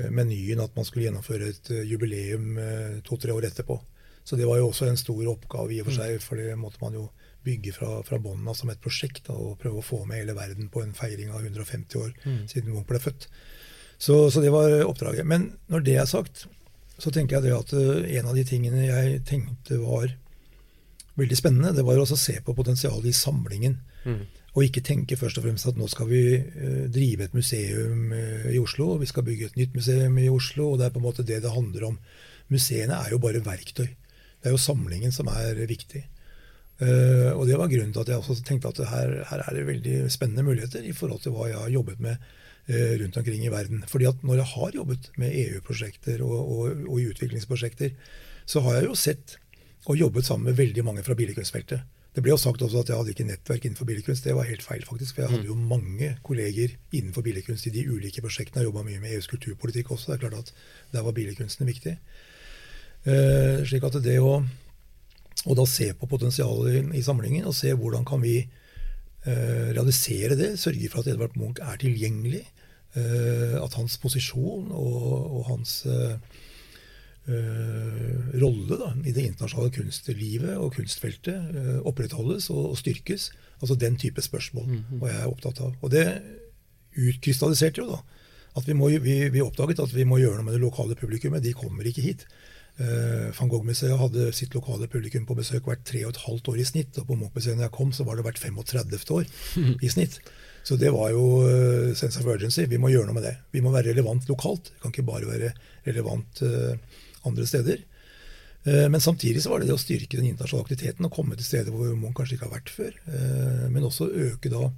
Eh, 0.00 0.10
menyen 0.10 0.62
at 0.62 0.76
man 0.76 0.86
skulle 0.88 1.06
gjennomføre 1.06 1.50
et 1.52 1.72
eh, 1.74 1.84
jubileum 1.84 2.56
eh, 2.58 3.00
to-tre 3.04 3.34
år 3.34 3.50
etterpå. 3.50 3.76
Så 4.24 4.38
det 4.38 4.46
var 4.48 4.60
jo 4.60 4.70
også 4.70 4.86
en 4.88 4.96
stor 4.96 5.20
oppgave 5.28 5.74
i 5.74 5.80
og 5.82 5.90
for 5.90 5.98
seg, 5.98 6.16
for 6.22 6.40
det 6.40 6.54
måtte 6.56 6.80
man 6.80 6.94
jo 6.96 7.08
bygge 7.42 7.74
fra, 7.74 7.96
fra 8.06 8.20
bånnen 8.22 8.46
av 8.48 8.54
som 8.56 8.70
et 8.70 8.80
prosjekt 8.80 9.26
da, 9.26 9.34
og 9.34 9.58
prøve 9.60 9.82
å 9.82 9.84
få 9.84 10.04
med 10.06 10.22
hele 10.22 10.36
verden 10.38 10.70
på 10.72 10.84
en 10.84 10.94
feiring 10.94 11.32
av 11.34 11.42
150 11.42 11.98
år 11.98 12.12
mm. 12.22 12.40
siden 12.52 12.70
Munch 12.70 12.86
ble 12.88 13.02
født. 13.02 13.26
Så, 13.98 14.30
så, 14.30 14.40
det 14.40 14.52
var 14.54 14.70
oppdraget. 14.86 15.26
Men 15.26 15.50
når 15.70 15.84
det 15.86 15.96
er 15.98 16.06
sagt, 16.08 16.46
så 17.02 17.10
tenker 17.10 17.40
jeg 17.40 17.48
det 17.48 17.56
at 17.58 17.74
en 17.74 18.30
av 18.30 18.38
de 18.38 18.46
tingene 18.46 18.86
jeg 18.86 19.24
tenkte 19.26 19.80
var 19.82 20.14
veldig 21.20 21.36
spennende, 21.38 21.74
det 21.76 21.84
var 21.86 22.00
å 22.00 22.06
se 22.08 22.38
på 22.44 22.54
potensialet 22.56 23.10
i 23.10 23.16
samlingen. 23.16 23.76
Mm. 24.04 24.22
Og 24.52 24.66
ikke 24.66 24.82
tenke 24.84 25.16
først 25.16 25.38
og 25.40 25.46
fremst 25.46 25.68
at 25.70 25.78
nå 25.80 25.86
skal 25.88 26.08
vi 26.10 26.22
eh, 26.36 26.84
drive 26.92 27.26
et 27.26 27.36
museum 27.36 28.12
eh, 28.12 28.50
i 28.52 28.60
Oslo. 28.60 28.94
og 28.94 29.02
Vi 29.02 29.08
skal 29.08 29.24
bygge 29.24 29.48
et 29.48 29.58
nytt 29.60 29.76
museum 29.76 30.18
i 30.20 30.28
Oslo, 30.32 30.72
og 30.72 30.80
det 30.80 30.88
er 30.88 30.94
på 30.94 31.00
en 31.00 31.06
måte 31.06 31.24
det 31.24 31.40
det 31.44 31.54
handler 31.54 31.88
om. 31.88 31.98
Museene 32.52 32.98
er 32.98 33.14
jo 33.14 33.20
bare 33.22 33.40
verktøy. 33.44 33.88
Det 33.88 34.50
er 34.50 34.52
jo 34.52 34.60
samlingen 34.60 35.14
som 35.14 35.30
er 35.32 35.56
viktig. 35.70 36.04
Uh, 36.82 37.30
og 37.36 37.44
det 37.46 37.54
var 37.60 37.68
grunnen 37.70 37.92
til 37.94 38.02
at 38.02 38.08
jeg 38.10 38.18
også 38.18 38.42
tenkte 38.42 38.72
at 38.72 38.80
her, 38.90 39.12
her, 39.28 39.42
er 39.44 39.54
det 39.54 39.68
veldig 39.68 39.98
spennende 40.10 40.42
muligheter 40.42 40.82
i 40.82 40.94
forhold 40.96 41.20
til 41.22 41.30
hva 41.36 41.46
jeg 41.46 41.60
har 41.60 41.70
jobbet 41.70 42.00
med 42.02 42.30
rundt 42.72 43.16
omkring 43.20 43.44
i 43.44 43.52
verden. 43.52 43.84
Fordi 43.90 44.08
at 44.08 44.24
når 44.26 44.40
jeg 44.40 44.48
har 44.52 44.74
jobbet 44.74 45.06
med 45.18 45.36
EU-prosjekter 45.44 46.24
og, 46.26 46.34
og, 46.40 46.82
og, 46.88 46.98
utviklingsprosjekter, 47.12 47.94
så 48.46 48.62
har 48.66 48.80
jeg 48.80 48.88
jo 48.88 48.98
sett 48.98 49.36
og 49.86 49.98
jobbet 49.98 50.26
sammen 50.26 50.50
med 50.50 50.58
veldig 50.58 50.84
mange 50.86 51.02
fra 51.06 51.16
billedkunstfeltet. 51.18 51.82
Det 52.12 52.20
ble 52.20 52.34
jo 52.34 52.40
sagt 52.40 52.60
også 52.60 52.82
at 52.82 52.90
jeg 52.90 52.98
hadde 52.98 53.12
ikke 53.14 53.24
nettverk 53.24 53.64
innenfor 53.64 53.88
billedkunst. 53.88 54.26
Det 54.26 54.34
var 54.36 54.44
helt 54.44 54.62
feil, 54.62 54.82
faktisk. 54.84 55.14
For 55.14 55.24
jeg 55.24 55.32
hadde 55.32 55.48
jo 55.48 55.56
mm. 55.56 55.62
mange 55.70 56.10
kolleger 56.26 56.74
innenfor 56.92 57.24
billedkunst 57.24 57.70
i 57.70 57.72
de 57.72 57.86
ulike 57.88 58.20
prosjektene. 58.20 58.60
Jeg 58.60 58.68
jobba 58.68 58.84
mye 58.84 59.00
med 59.00 59.14
EUs 59.16 59.30
kulturpolitikk 59.32 59.94
også. 59.94 60.10
Det 60.10 60.18
er 60.18 60.24
klart 60.26 60.42
at 60.42 60.52
der 60.92 61.06
var 61.06 61.16
billedkunsten 61.16 61.66
viktig. 61.66 61.94
Eh, 63.08 63.62
slik 63.66 63.86
at 63.88 63.96
det 64.04 64.18
å 64.20 64.42
og 65.42 65.56
da 65.58 65.64
se 65.66 65.88
på 65.98 66.06
potensialet 66.06 66.92
i, 66.94 67.02
samlingen 67.02 67.48
og 67.50 67.56
se 67.56 67.72
hvordan 67.74 68.04
kan 68.06 68.20
vi 68.22 68.36
eh, 68.44 69.70
realisere 69.72 70.36
det. 70.38 70.52
Sørge 70.60 70.90
for 70.92 71.02
at 71.02 71.10
Edvard 71.10 71.34
Munch 71.40 71.62
er 71.64 71.80
tilgjengelig. 71.80 72.44
Eh, 72.94 73.56
at 73.56 73.74
hans 73.80 73.96
posisjon 73.98 74.68
og, 74.68 75.06
og 75.38 75.46
hans 75.48 75.80
eh, 75.88 76.20
rolle 77.22 78.76
da, 78.80 78.88
i 79.06 79.12
det 79.14 79.22
internasjonale 79.28 79.70
kunstlivet 79.76 80.56
og 80.58 80.72
kunstfeltet 80.74 81.52
uh, 81.54 81.76
opprettholdes 81.86 82.48
og, 82.50 82.72
og, 82.72 82.78
styrkes. 82.80 83.28
Altså 83.62 83.76
den 83.78 83.96
type 83.96 84.22
spørsmål 84.22 84.66
mm 84.66 84.78
-hmm. 84.78 85.00
var 85.00 85.08
jeg 85.08 85.28
opptatt 85.28 85.60
av. 85.60 85.74
Og 85.80 85.90
det 85.90 86.22
utkrystalliserte 86.98 87.80
jo 87.80 87.90
da 87.90 88.00
at 88.56 88.68
vi, 88.68 88.74
må, 88.76 88.88
vi, 88.88 89.28
vi, 89.32 89.40
oppdaget 89.40 89.80
at 89.80 89.94
vi 89.94 90.04
må 90.04 90.18
gjøre 90.18 90.36
noe 90.36 90.44
med 90.44 90.54
det 90.58 90.60
lokale 90.60 90.94
publikummet. 90.94 91.42
De 91.42 91.54
kommer 91.56 91.86
ikke 91.88 92.04
hit. 92.04 92.26
Uh, 92.80 93.28
Van 93.36 93.48
Gogh-museet 93.48 93.98
hadde 93.98 94.32
sitt 94.32 94.54
lokale 94.54 94.88
publikum 94.88 95.26
på 95.28 95.36
besøk 95.36 95.64
hvert 95.68 95.84
tre 95.84 96.04
og 96.04 96.12
et 96.14 96.22
halvt 96.26 96.48
år 96.48 96.60
i 96.60 96.64
snitt. 96.64 96.98
Og 96.98 97.06
på 97.06 97.16
Munch-museet 97.16 97.56
når 97.56 97.68
jeg 97.68 97.76
kom, 97.78 97.92
så 97.92 98.04
var 98.04 98.16
det 98.16 98.24
hvert 98.24 98.38
35. 98.38 99.10
år 99.10 99.24
i 99.86 99.88
snitt. 99.88 100.20
Så 100.62 100.76
det 100.76 100.92
var 100.94 101.10
jo 101.10 101.24
uh, 101.42 101.94
sense 101.94 102.20
of 102.20 102.26
urgency. 102.26 102.66
Vi 102.68 102.80
må 102.80 102.92
gjøre 102.92 103.06
noe 103.06 103.14
med 103.14 103.24
det. 103.24 103.36
Vi 103.52 103.60
må 103.60 103.70
være 103.70 103.90
relevant 103.90 104.28
lokalt. 104.28 104.72
Vi 104.74 104.82
kan 104.82 104.94
ikke 104.94 105.08
bare 105.08 105.30
være 105.30 105.52
relevant 105.86 106.44
uh, 106.44 106.76
andre 107.28 107.46
steder. 107.46 107.84
Men 108.64 109.00
samtidig 109.02 109.42
så 109.42 109.50
var 109.50 109.58
det 109.58 109.66
det 109.66 109.74
å 109.74 109.80
styrke 109.80 110.18
den 110.20 110.28
internasjonale 110.28 110.68
aktiviteten 110.68 111.06
og 111.08 111.14
komme 111.16 111.34
til 111.34 111.46
steder 111.48 111.74
hvor 111.74 111.96
Munch 111.98 112.14
kanskje 112.14 112.36
ikke 112.36 112.46
har 112.46 112.52
vært 112.52 112.70
før. 112.70 112.92
Men 113.74 113.88
også 113.88 114.06
øke 114.06 114.52
da 114.52 114.68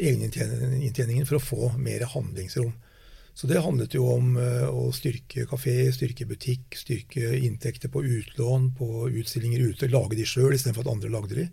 egeninntjeningen 0.00 1.28
for 1.28 1.36
å 1.36 1.42
få 1.44 1.68
mer 1.76 2.06
handlingsrom. 2.08 2.72
Så 3.36 3.48
det 3.50 3.60
handlet 3.62 3.94
jo 3.94 4.06
om 4.10 4.32
å 4.36 4.88
styrke 4.96 5.44
kafé, 5.48 5.74
styrke 5.92 6.26
butikk, 6.28 6.76
styrke 6.76 7.34
inntekter 7.38 7.92
på 7.92 8.02
utlån, 8.04 8.70
på 8.76 9.10
utstillinger 9.12 9.70
ute. 9.70 9.88
Lage 9.92 10.18
de 10.18 10.26
sjøl 10.28 10.56
istedenfor 10.56 10.84
at 10.84 10.92
andre 10.94 11.12
lagde 11.12 11.38
de. 11.38 11.46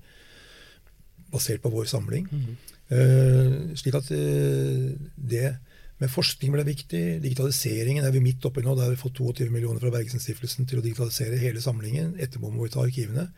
Basert 1.32 1.64
på 1.64 1.72
vår 1.76 1.92
samling. 1.92 2.28
Mm 2.32 2.44
-hmm. 2.46 3.76
slik 3.76 3.96
at 3.96 4.08
det 5.16 5.58
med 6.02 6.12
forskning 6.14 6.54
ble 6.54 6.66
viktig. 6.68 7.04
Digitaliseringen 7.24 8.06
er 8.06 8.14
vi 8.14 8.22
midt 8.22 8.46
oppi 8.46 8.62
nå. 8.66 8.76
Der 8.78 8.88
har 8.88 8.94
vi 8.94 9.02
fått 9.02 9.18
22 9.18 9.50
millioner 9.54 9.82
fra 9.82 9.94
Bergensenstiftelsen 9.94 10.70
til 10.70 10.82
å 10.82 10.86
digitalisere 10.86 11.40
hele 11.42 11.64
samlingen. 11.64 12.14
Etterpå 12.22 12.52
må 12.54 12.68
vi 12.68 12.74
ta 12.76 12.84
arkivene. 12.86 13.30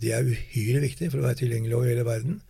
Det 0.00 0.14
er 0.14 0.28
uhyre 0.28 0.80
viktig 0.84 1.10
for 1.10 1.20
å 1.20 1.26
være 1.26 1.42
tilgjengelig 1.42 1.76
over 1.76 1.90
hele 1.90 2.06
verden. 2.08 2.40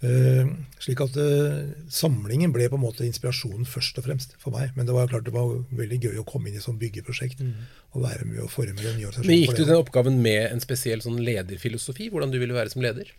Uh, 0.00 0.48
slik 0.80 1.02
at 1.04 1.16
uh, 1.20 1.66
samlingen 1.92 2.54
ble 2.54 2.70
på 2.72 2.78
en 2.78 2.82
måte 2.86 3.04
inspirasjonen 3.04 3.66
først 3.68 3.98
og 4.00 4.06
fremst 4.06 4.32
for 4.40 4.56
meg. 4.56 4.72
Men 4.74 4.88
det 4.88 4.96
var 4.96 5.10
klart 5.12 5.26
det 5.28 5.34
var 5.34 5.52
veldig 5.76 5.98
gøy 6.08 6.22
å 6.22 6.26
komme 6.26 6.48
inn 6.48 6.56
i 6.56 6.62
et 6.62 6.64
sånt 6.64 6.80
byggeprosjekt 6.80 7.42
mm. 7.44 7.56
og 7.92 8.06
være 8.06 8.26
med 8.30 8.40
å 8.46 8.48
forme 8.48 8.80
den 8.80 8.96
nye 8.96 9.10
organisasjonen. 9.10 9.28
Men 9.28 9.42
Gikk 9.44 9.58
du 9.60 9.66
den 9.68 9.82
oppgaven 9.82 10.22
med 10.24 10.46
en 10.48 10.64
spesiell 10.64 11.04
sånn 11.04 11.20
lederfilosofi? 11.20 12.08
Hvordan 12.10 12.32
du 12.32 12.40
ville 12.40 12.56
være 12.56 12.72
som 12.72 12.82
leder? 12.82 13.12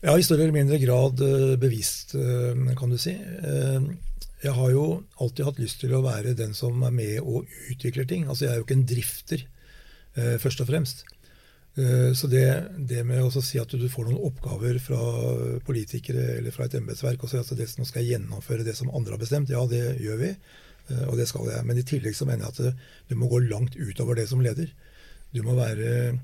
Ja, 0.00 0.14
i 0.16 0.24
større 0.24 0.46
eller 0.46 0.56
mindre 0.56 0.80
grad 0.80 1.20
uh, 1.20 1.54
bevisst, 1.60 2.14
kan 2.78 2.92
du 2.92 2.96
si. 2.96 3.12
jeg 4.40 4.52
har 4.56 4.70
jo 4.72 4.84
alltid 5.20 5.44
hatt 5.44 5.58
lyst 5.60 5.82
til 5.82 5.92
å 5.92 6.00
være 6.00 6.32
den 6.38 6.54
som 6.56 6.80
er 6.86 6.94
med 6.94 7.18
og 7.20 7.48
utvikler 7.68 8.08
ting. 8.08 8.24
Altså 8.26 8.46
Jeg 8.46 8.52
er 8.54 8.60
jo 8.62 8.64
ikke 8.64 8.78
en 8.78 8.88
drifter, 8.88 9.44
først 10.40 10.64
og 10.64 10.70
fremst. 10.72 11.04
Eh, 11.78 12.12
så 12.14 12.26
det, 12.26 12.46
det, 12.78 13.04
med 13.06 13.22
å 13.22 13.42
si 13.42 13.60
at 13.60 13.70
du 13.70 13.86
får 13.88 14.08
noen 14.08 14.24
oppgaver 14.26 14.80
fra 14.82 14.98
politikere 15.66 16.40
eller 16.40 16.54
fra 16.54 16.66
et 16.66 16.74
embetsverk, 16.80 17.22
og 17.22 17.30
si 17.30 17.38
at 17.38 17.78
nå 17.78 17.86
skal 17.86 18.02
jeg 18.02 18.16
gjennomføre 18.16 18.66
det 18.66 18.74
som 18.78 18.90
andre 18.90 19.14
har 19.14 19.22
bestemt, 19.22 19.52
ja, 19.52 19.62
det 19.70 20.00
gjør 20.02 20.18
vi. 20.24 20.32
Eh, 20.90 21.04
og 21.06 21.16
det 21.20 21.28
skal 21.30 21.48
jeg. 21.52 21.66
Men 21.68 21.78
i 21.78 21.86
tillegg 21.86 22.18
så 22.18 22.26
mener 22.28 22.48
jeg 22.48 22.72
at 22.74 22.90
du 23.10 23.16
må 23.18 23.30
gå 23.30 23.42
langt 23.46 23.78
utover 23.78 24.18
det 24.18 24.26
som 24.30 24.42
leder. 24.44 24.72
Du 25.34 25.44
må 25.46 25.54
være 25.58 25.94
eh, 26.10 26.20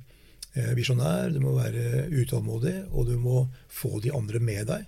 visjonær, 0.76 1.30
du 1.34 1.40
må 1.44 1.52
være 1.56 2.06
utålmodig, 2.08 2.76
og 2.92 3.10
du 3.10 3.16
må 3.20 3.42
få 3.68 4.00
de 4.00 4.12
andre 4.16 4.40
med 4.40 4.70
deg. 4.70 4.86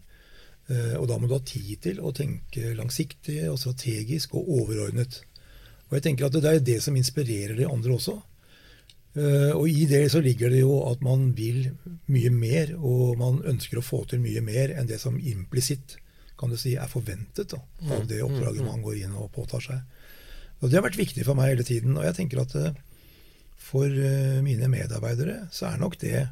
Og 1.00 1.06
da 1.08 1.16
må 1.16 1.28
du 1.28 1.32
ha 1.32 1.40
tid 1.44 1.78
til 1.84 2.00
å 2.04 2.12
tenke 2.12 2.74
langsiktig 2.76 3.38
og 3.48 3.56
strategisk 3.60 4.34
og 4.36 4.50
overordnet. 4.58 5.22
Og 5.88 5.96
jeg 5.96 6.04
tenker 6.04 6.28
at 6.28 6.36
Det 6.36 6.44
er 6.44 6.64
det 6.64 6.80
som 6.84 6.96
inspirerer 6.96 7.56
de 7.56 7.68
andre 7.68 7.94
også. 7.96 8.18
Eh, 9.18 9.52
og 9.56 9.68
i 9.68 9.86
det 9.88 10.04
så 10.12 10.20
ligger 10.22 10.52
det 10.52 10.60
jo 10.60 10.82
at 10.90 11.00
man 11.04 11.30
vil 11.36 11.70
mye 12.12 12.30
mer, 12.30 12.74
og 12.76 13.16
man 13.18 13.40
ønsker 13.48 13.80
å 13.80 13.84
få 13.84 14.04
til 14.10 14.20
mye 14.22 14.42
mer 14.44 14.74
enn 14.76 14.90
det 14.90 15.00
som 15.00 15.16
implisitt 15.18 15.96
kan 16.38 16.52
du 16.52 16.58
si, 16.60 16.76
er 16.78 16.90
forventet 16.90 17.50
da, 17.50 17.58
av 17.96 18.04
det 18.06 18.20
mm, 18.20 18.26
oppdraget 18.28 18.62
mm, 18.62 18.68
man 18.68 18.78
mm. 18.78 18.84
går 18.84 19.00
inn 19.00 19.16
og 19.18 19.32
påtar 19.34 19.64
seg. 19.64 19.80
Og 20.60 20.68
Det 20.68 20.78
har 20.78 20.84
vært 20.86 21.00
viktig 21.00 21.24
for 21.26 21.38
meg 21.38 21.54
hele 21.54 21.66
tiden. 21.66 21.96
Og 21.98 22.06
jeg 22.06 22.14
tenker 22.18 22.44
at 22.44 22.54
eh, 22.58 22.76
for 23.58 23.86
eh, 23.86 24.38
mine 24.44 24.70
medarbeidere 24.72 25.44
så 25.52 25.68
er 25.72 25.82
nok 25.82 25.98
det 26.02 26.28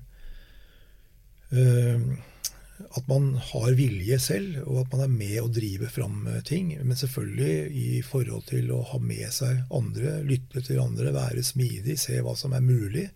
at 2.77 3.07
man 3.09 3.35
har 3.41 3.73
vilje 3.77 4.19
selv, 4.21 4.59
og 4.67 4.83
at 4.83 4.93
man 4.93 5.05
er 5.07 5.13
med 5.13 5.37
å 5.41 5.53
drive 5.53 5.89
fram 5.93 6.27
eh, 6.29 6.43
ting. 6.47 6.75
Men 6.83 6.99
selvfølgelig 6.99 7.55
i 7.73 8.03
forhold 8.05 8.49
til 8.51 8.73
å 8.75 8.83
ha 8.93 9.01
med 9.01 9.33
seg 9.33 9.63
andre, 9.75 10.19
lytte 10.27 10.63
til 10.65 10.83
andre, 10.83 11.15
være 11.15 11.45
smidig, 11.47 11.97
se 12.01 12.21
hva 12.25 12.37
som 12.39 12.55
er 12.57 12.65
mulig. 12.65 13.07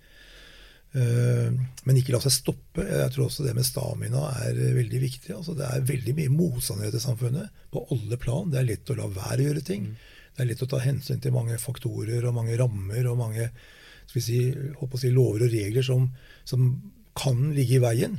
Eh, 0.96 1.50
men 1.84 2.00
ikke 2.00 2.14
la 2.16 2.22
seg 2.24 2.34
stoppe. 2.38 2.86
Jeg 2.86 3.12
tror 3.14 3.28
også 3.28 3.44
det 3.46 3.56
med 3.58 3.68
stamina 3.68 4.30
er 4.46 4.54
eh, 4.54 4.76
veldig 4.78 5.02
viktig. 5.04 5.34
Altså 5.36 5.56
det 5.58 5.68
er 5.68 5.90
veldig 5.92 6.16
mye 6.22 6.36
motstand 6.38 6.80
i 6.82 6.88
dette 6.88 7.02
samfunnet, 7.04 7.52
på 7.74 7.84
alle 7.92 8.20
plan. 8.20 8.48
Det 8.52 8.62
er 8.62 8.70
lett 8.72 8.94
å 8.94 8.98
la 9.02 9.10
være 9.12 9.42
å 9.44 9.50
gjøre 9.50 9.66
ting. 9.66 9.92
Det 10.30 10.44
er 10.44 10.52
lett 10.52 10.64
å 10.64 10.70
ta 10.70 10.80
hensyn 10.80 11.20
til 11.20 11.36
mange 11.36 11.60
faktorer 11.60 12.24
og 12.24 12.38
mange 12.38 12.56
rammer 12.58 13.12
og 13.12 13.20
mange 13.20 13.50
skal 14.10 14.18
vi 14.18 14.26
si, 14.26 14.40
si, 14.98 15.12
lover 15.14 15.46
og 15.46 15.54
regler 15.54 15.86
som, 15.86 16.08
som 16.48 16.66
kan 17.18 17.50
ligge 17.54 17.78
i 17.78 17.82
veien. 17.82 18.18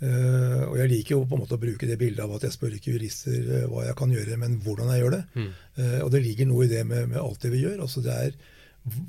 Uh, 0.00 0.70
og 0.70 0.78
jeg 0.78 0.88
liker 0.94 1.12
jo 1.12 1.24
på 1.28 1.36
en 1.36 1.42
måte 1.42 1.58
å 1.58 1.60
bruke 1.60 1.84
det 1.88 1.98
bildet 2.00 2.22
av 2.24 2.30
at 2.32 2.46
jeg 2.46 2.54
spør 2.54 2.76
ikke 2.76 2.94
jurister 2.94 3.50
uh, 3.50 3.66
hva 3.68 3.82
jeg 3.84 3.96
kan 3.98 4.14
gjøre, 4.14 4.38
men 4.40 4.56
hvordan 4.64 4.92
jeg 4.94 5.02
gjør 5.02 5.16
det. 5.16 5.20
Mm. 5.34 5.50
Uh, 5.76 5.98
og 6.06 6.12
det 6.14 6.22
ligger 6.24 6.48
noe 6.48 6.64
i 6.64 6.70
det 6.70 6.80
med, 6.88 7.10
med, 7.10 7.18
alt 7.20 7.44
det 7.44 7.52
vi 7.52 7.64
gjør. 7.66 7.82
altså 7.84 8.04
det 8.04 8.14
er 8.16 8.38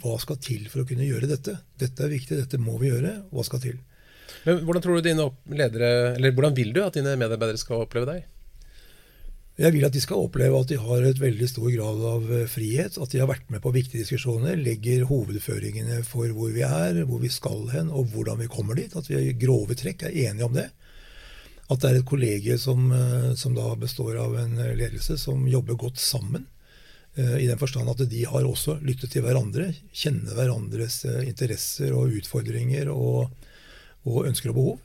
Hva 0.02 0.18
skal 0.20 0.40
til 0.44 0.68
for 0.72 0.84
å 0.84 0.88
kunne 0.88 1.08
gjøre 1.08 1.30
dette? 1.32 1.56
Dette 1.80 2.04
er 2.04 2.12
viktig, 2.12 2.42
dette 2.42 2.60
må 2.60 2.76
vi 2.82 2.92
gjøre. 2.92 3.14
Hva 3.32 3.48
skal 3.48 3.64
til? 3.64 3.80
Men 4.48 4.64
Hvordan 4.68 4.84
tror 4.84 5.00
du 5.00 5.06
dine 5.06 5.30
ledere, 5.52 5.92
eller 6.18 6.36
hvordan 6.36 6.56
vil 6.60 6.76
du 6.76 6.82
at 6.84 6.96
dine 6.96 7.16
medarbeidere 7.20 7.60
skal 7.60 7.86
oppleve 7.86 8.10
deg? 8.10 8.28
Jeg 9.60 9.76
vil 9.76 9.84
at 9.86 9.94
de 9.94 10.02
skal 10.02 10.22
oppleve 10.24 10.60
at 10.62 10.70
de 10.72 10.78
har 10.80 11.04
et 11.06 11.20
veldig 11.20 11.48
stor 11.50 11.68
grad 11.74 12.06
av 12.08 12.30
frihet. 12.50 12.96
At 12.98 13.12
de 13.12 13.20
har 13.20 13.30
vært 13.30 13.50
med 13.52 13.62
på 13.62 13.74
viktige 13.76 14.06
diskusjoner, 14.06 14.56
legger 14.58 15.04
hovedføringene 15.10 16.00
for 16.08 16.32
hvor 16.34 16.54
vi 16.56 16.64
er, 16.66 17.04
hvor 17.10 17.20
vi 17.22 17.30
skal 17.30 17.68
hen 17.74 17.92
og 17.92 18.14
hvordan 18.14 18.40
vi 18.42 18.50
kommer 18.52 18.80
dit. 18.80 18.96
At 18.96 19.12
vi 19.12 19.20
i 19.20 19.36
grove 19.38 19.76
trekk 19.78 20.08
er 20.08 20.16
enige 20.24 20.48
om 20.48 20.56
det 20.56 20.70
at 21.72 21.80
det 21.80 21.90
er 21.90 22.00
et 22.02 22.08
kollegie 22.08 22.58
som, 22.60 22.90
eh, 22.92 23.34
som, 23.40 23.56
da 23.56 23.74
består 23.80 24.18
av 24.20 24.36
en 24.42 24.58
ledelse 24.76 25.18
som 25.20 25.46
jobber 25.48 25.80
godt 25.80 26.02
sammen. 26.04 26.46
Eh, 27.16 27.38
I 27.46 27.48
den 27.48 27.60
forstand 27.60 27.90
at 27.90 28.04
de 28.10 28.26
har 28.28 28.48
også 28.48 28.80
lyttet 28.84 29.14
til 29.14 29.24
hverandre, 29.24 29.72
kjenner 29.96 30.36
hverandres 30.36 31.04
eh, 31.08 31.24
interesser 31.30 31.96
og 31.96 32.18
utfordringer 32.20 32.92
og, 32.92 33.32
og 34.04 34.28
ønsker 34.28 34.52
og 34.52 34.60
behov. 34.60 34.80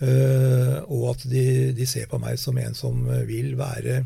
Og 0.00 1.02
at 1.10 1.24
de, 1.28 1.44
de, 1.76 1.86
ser 1.88 2.06
på 2.08 2.20
meg 2.22 2.38
som 2.40 2.56
en 2.60 2.76
som 2.76 3.02
vil 3.28 3.52
være 3.58 4.04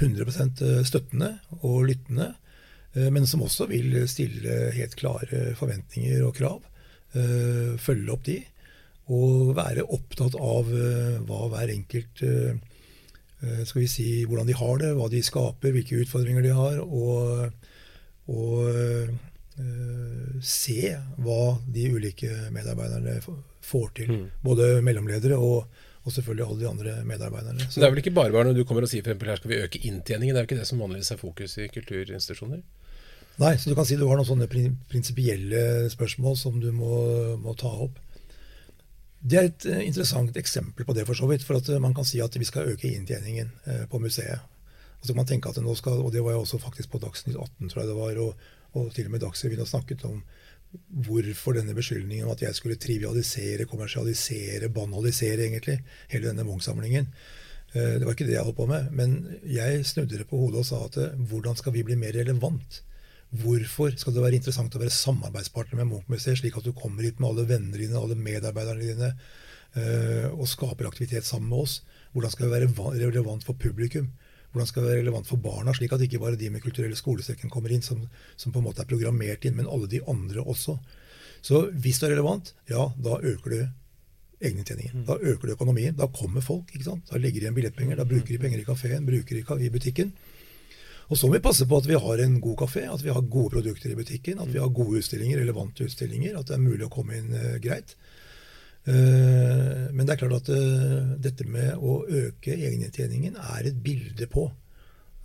100% 0.00 0.62
støttende 0.88 1.36
og 1.60 1.84
lyttende, 1.90 2.32
men 3.14 3.28
som 3.30 3.44
også 3.46 3.68
vil 3.70 3.94
stille 4.10 4.72
helt 4.74 4.96
klare 4.98 5.52
forventninger 5.58 6.24
og 6.26 6.34
krav. 6.34 6.58
Følge 7.78 8.10
opp 8.10 8.24
de 8.26 8.40
og 9.10 9.54
være 9.58 9.86
opptatt 9.90 10.34
av 10.38 10.70
hva 11.26 11.40
hver 11.52 11.70
enkelt 11.76 12.24
skal 13.40 13.80
vi 13.80 13.88
si, 13.88 14.08
Hvordan 14.28 14.48
de 14.50 14.56
har 14.58 14.78
det, 14.82 14.90
hva 14.98 15.08
de 15.08 15.22
skaper, 15.24 15.72
hvilke 15.74 16.02
utfordringer 16.02 16.44
de 16.44 16.52
har. 16.54 16.80
Og, 16.84 17.48
og 18.30 18.50
se 20.44 20.94
hva 21.20 21.42
de 21.68 21.86
ulike 21.94 22.30
medarbeiderne 22.54 23.20
får 23.64 23.88
til. 24.00 24.10
Mm. 24.10 24.26
Både 24.44 24.68
mellomledere 24.84 25.38
og, 25.38 25.70
og, 26.02 26.12
selvfølgelig 26.12 26.46
alle 26.46 26.60
de 26.60 26.68
andre 26.68 26.98
medarbeiderne. 27.06 27.70
Så 27.70 27.80
det 27.80 27.88
er 27.88 27.94
vel 27.94 28.02
ikke 28.02 28.16
bare 28.16 28.34
bare 28.34 28.50
når 28.50 28.60
du 28.60 28.64
kommer 28.68 28.86
og 28.86 28.92
sier 28.92 29.04
for 29.04 29.12
eksempel, 29.12 29.32
her 29.32 29.40
skal 29.40 29.52
vi 29.52 29.62
øke 29.62 29.82
inntjeningen? 29.82 30.34
Det 30.34 30.40
er 30.40 30.46
jo 30.46 30.50
ikke 30.50 30.60
det 30.60 30.68
som 30.70 30.82
vanligvis 30.82 31.14
er 31.14 31.20
fokus 31.20 31.58
i 31.58 31.70
kulturinstitusjoner? 31.72 32.62
Nei, 33.40 33.54
så 33.56 33.70
du 33.70 33.76
kan 33.78 33.86
si 33.88 33.96
du 33.96 34.04
har 34.08 34.18
noen 34.18 34.28
sånne 34.28 34.48
prinsipielle 34.50 35.88
spørsmål 35.92 36.36
som 36.36 36.60
du 36.60 36.68
må, 36.76 36.94
må 37.40 37.54
ta 37.56 37.70
opp. 37.86 37.96
Det 39.20 39.36
er 39.36 39.48
et 39.48 39.66
eh, 39.68 39.82
interessant 39.84 40.36
eksempel 40.40 40.86
på 40.88 40.96
det, 40.96 41.04
for 41.08 41.16
så 41.16 41.28
vidt. 41.28 41.44
For 41.44 41.60
at 41.60 41.68
eh, 41.68 41.80
man 41.82 41.94
kan 41.96 42.08
si 42.08 42.22
at 42.24 42.36
vi 42.36 42.48
skal 42.48 42.72
øke 42.72 42.88
inntjeningen 42.88 43.52
eh, 43.64 43.84
på 43.88 44.00
museet. 44.00 44.44
Og 45.00 45.06
så 45.06 45.12
kan 45.12 45.22
man 45.22 45.28
tenke 45.28 45.48
at 45.48 45.60
nå 45.64 45.74
skal, 45.76 46.00
og 46.04 46.12
det 46.12 46.24
var 46.24 46.36
jo 46.36 46.44
også 46.44 46.60
faktisk 46.60 46.92
på 46.92 47.00
Dagsnytt 47.00 47.36
18, 47.36 47.68
tror 47.68 47.82
jeg 47.82 47.88
det 47.88 47.96
var, 47.96 48.20
og, 48.20 48.48
og 48.76 48.90
til 48.96 49.08
og 49.08 49.14
med 49.14 49.22
Dagsrevyen 49.24 49.62
har 49.62 49.68
snakket 49.68 50.04
om 50.08 50.20
hvorfor 51.06 51.56
denne 51.56 51.74
beskyldningen 51.74 52.26
om 52.26 52.34
at 52.34 52.44
jeg 52.44 52.56
skulle 52.56 52.78
trivialisere, 52.80 53.66
kommersialisere, 53.70 54.70
banalisere 54.72 55.48
egentlig 55.48 55.80
hele 56.12 56.28
denne 56.30 56.46
Munch-samlingen. 56.46 57.08
Det 57.70 58.02
var 58.02 58.16
ikke 58.16 58.26
det 58.26 58.34
jeg 58.34 58.42
holdt 58.42 58.58
på 58.58 58.66
med. 58.66 58.88
Men 58.94 59.12
jeg 59.46 59.84
snudde 59.86 60.18
det 60.18 60.26
på 60.30 60.38
hodet 60.38 60.62
og 60.62 60.66
sa 60.66 60.80
at 60.88 61.18
hvordan 61.30 61.58
skal 61.58 61.74
vi 61.74 61.84
bli 61.86 61.98
mer 61.98 62.16
relevant? 62.18 62.80
Hvorfor 63.30 63.94
skal 63.94 64.14
det 64.14 64.24
være 64.24 64.38
interessant 64.40 64.74
å 64.74 64.80
være 64.82 64.94
samarbeidspartner 64.94 65.78
med 65.78 65.92
Munch-museet, 65.92 66.40
slik 66.40 66.56
at 66.58 66.66
du 66.66 66.74
kommer 66.74 67.06
hit 67.06 67.20
med 67.22 67.28
alle 67.28 67.46
vennene 67.46 67.78
dine, 67.78 67.98
alle 67.98 68.18
medarbeiderne 68.18 68.82
dine, 68.82 69.10
uh, 69.76 70.26
og 70.34 70.48
skaper 70.50 70.88
aktivitet 70.88 71.28
sammen 71.28 71.46
med 71.52 71.62
oss? 71.62 71.76
Hvordan 72.10 72.34
skal 72.34 72.48
det 72.48 72.56
være 72.56 72.96
relevant 73.04 73.46
for 73.46 73.54
publikum? 73.54 74.10
Hvordan 74.50 74.66
skal 74.66 74.82
det 74.82 74.90
være 74.90 75.02
relevant 75.04 75.28
for 75.28 75.42
barna, 75.42 75.74
slik 75.76 75.92
at 75.94 76.02
ikke 76.02 76.18
bare 76.22 76.38
de 76.38 76.48
med 76.50 76.62
kulturelle 76.64 76.98
skolesekken 76.98 77.52
kommer 77.52 77.70
inn, 77.70 77.84
som, 77.86 78.00
som, 78.36 78.50
på 78.50 78.58
en 78.58 78.66
måte 78.66 78.82
er 78.82 78.90
programmert 78.90 79.44
inn, 79.46 79.54
men 79.58 79.68
alle 79.70 79.86
de 79.90 80.02
andre 80.10 80.42
også. 80.42 80.74
Så 81.46 81.68
hvis 81.70 82.00
det 82.00 82.08
er 82.08 82.16
relevant, 82.16 82.50
ja, 82.68 82.88
da 82.98 83.20
øker 83.22 83.54
du 83.54 83.60
egeninntjeningen. 84.40 85.02
Mm. 85.02 85.06
Da 85.06 85.16
øker 85.20 85.46
du 85.48 85.52
økonomien. 85.52 85.96
Da 85.96 86.08
kommer 86.12 86.40
folk. 86.40 86.72
ikke 86.72 86.88
sant? 86.88 87.08
Da 87.10 87.20
legger 87.20 87.40
de 87.40 87.46
igjen 87.46 87.56
billettpenger, 87.56 87.96
da 88.00 88.08
bruker 88.08 88.34
de 88.34 88.40
penger 88.42 88.62
i 88.62 88.66
kafeen, 88.66 89.06
bruker 89.06 89.40
de 89.40 89.66
i 89.66 89.72
butikken. 89.72 90.12
Og 91.10 91.18
så 91.18 91.26
må 91.26 91.34
vi 91.34 91.42
passe 91.42 91.66
på 91.66 91.78
at 91.80 91.88
vi 91.90 91.98
har 91.98 92.22
en 92.22 92.38
god 92.40 92.56
kafé, 92.62 92.84
at 92.86 93.02
vi 93.02 93.10
har 93.10 93.26
gode 93.26 93.56
produkter 93.56 93.90
i 93.90 93.98
butikken, 93.98 94.38
at 94.38 94.52
vi 94.52 94.60
har 94.62 94.70
gode 94.70 95.00
utstillinger, 95.00 95.40
relevante 95.42 95.84
utstillinger, 95.84 96.38
at 96.38 96.46
det 96.46 96.54
er 96.54 96.62
mulig 96.62 96.86
å 96.86 96.92
komme 96.92 97.18
inn 97.18 97.32
uh, 97.34 97.56
greit. 97.62 97.96
Uh, 98.88 99.90
men 99.92 100.06
det 100.06 100.14
er 100.14 100.20
klart 100.22 100.38
at 100.38 100.48
uh, 100.56 101.16
dette 101.20 101.44
med 101.44 101.76
å 101.76 102.00
øke 102.06 102.54
egeninntjeningen 102.56 103.36
er 103.36 103.68
et 103.68 103.78
bilde 103.84 104.28
på 104.30 104.50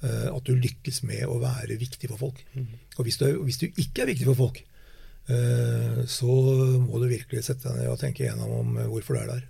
at 0.06 0.44
du 0.46 0.52
lykkes 0.54 1.00
med 1.08 1.24
å 1.26 1.40
være 1.42 1.80
viktig 1.82 2.06
for 2.12 2.20
folk. 2.20 2.42
Mm. 2.54 2.66
Og 3.00 3.08
hvis 3.08 3.16
du, 3.18 3.24
hvis 3.48 3.58
du, 3.58 3.64
ikke 3.82 4.04
er 4.04 4.10
viktig 4.12 4.28
for 4.28 4.38
folk, 4.38 4.60
så 6.12 6.36
må 6.84 7.00
du 7.02 7.08
virkelig 7.10 7.42
sette 7.48 7.72
deg 7.72 7.80
ned 7.80 7.90
og 7.90 7.98
tenke 8.04 8.22
igjennom 8.22 8.52
om 8.54 8.76
hvorfor 8.92 9.16
du 9.16 9.22
er 9.24 9.32
der. 9.32 9.48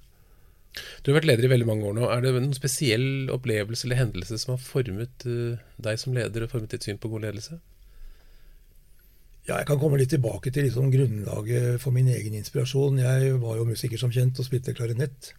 Du 1.03 1.09
har 1.09 1.17
vært 1.17 1.27
leder 1.27 1.49
i 1.49 1.51
veldig 1.51 1.67
mange 1.67 1.89
år 1.89 1.97
nå. 1.97 2.05
Er 2.07 2.23
det 2.23 2.31
noen 2.37 2.55
spesiell 2.55 3.27
opplevelse 3.35 3.89
eller 3.89 3.99
hendelse 4.05 4.39
som 4.45 4.53
har 4.53 4.63
formet 4.63 5.27
deg 5.27 5.99
som 5.99 6.15
leder 6.15 6.45
og 6.45 6.53
formet 6.53 6.77
ditt 6.77 6.87
syn 6.87 7.01
på 7.03 7.11
god 7.11 7.25
ledelse? 7.27 7.59
Ja, 9.45 9.60
Jeg 9.62 9.67
kan 9.69 9.77
komme 9.77 9.99
litt 10.01 10.10
tilbake 10.10 10.49
til 10.49 10.65
liksom 10.65 10.88
grunnlaget 10.89 11.77
for 11.81 11.93
min 11.93 12.08
egen 12.10 12.34
inspirasjon. 12.34 12.97
Jeg 12.97 13.36
var 13.43 13.60
jo 13.60 13.67
musiker 13.69 13.99
som 14.01 14.10
kjent 14.13 14.39
og 14.41 14.47
spilte 14.47 14.73
klarinett 14.73 15.36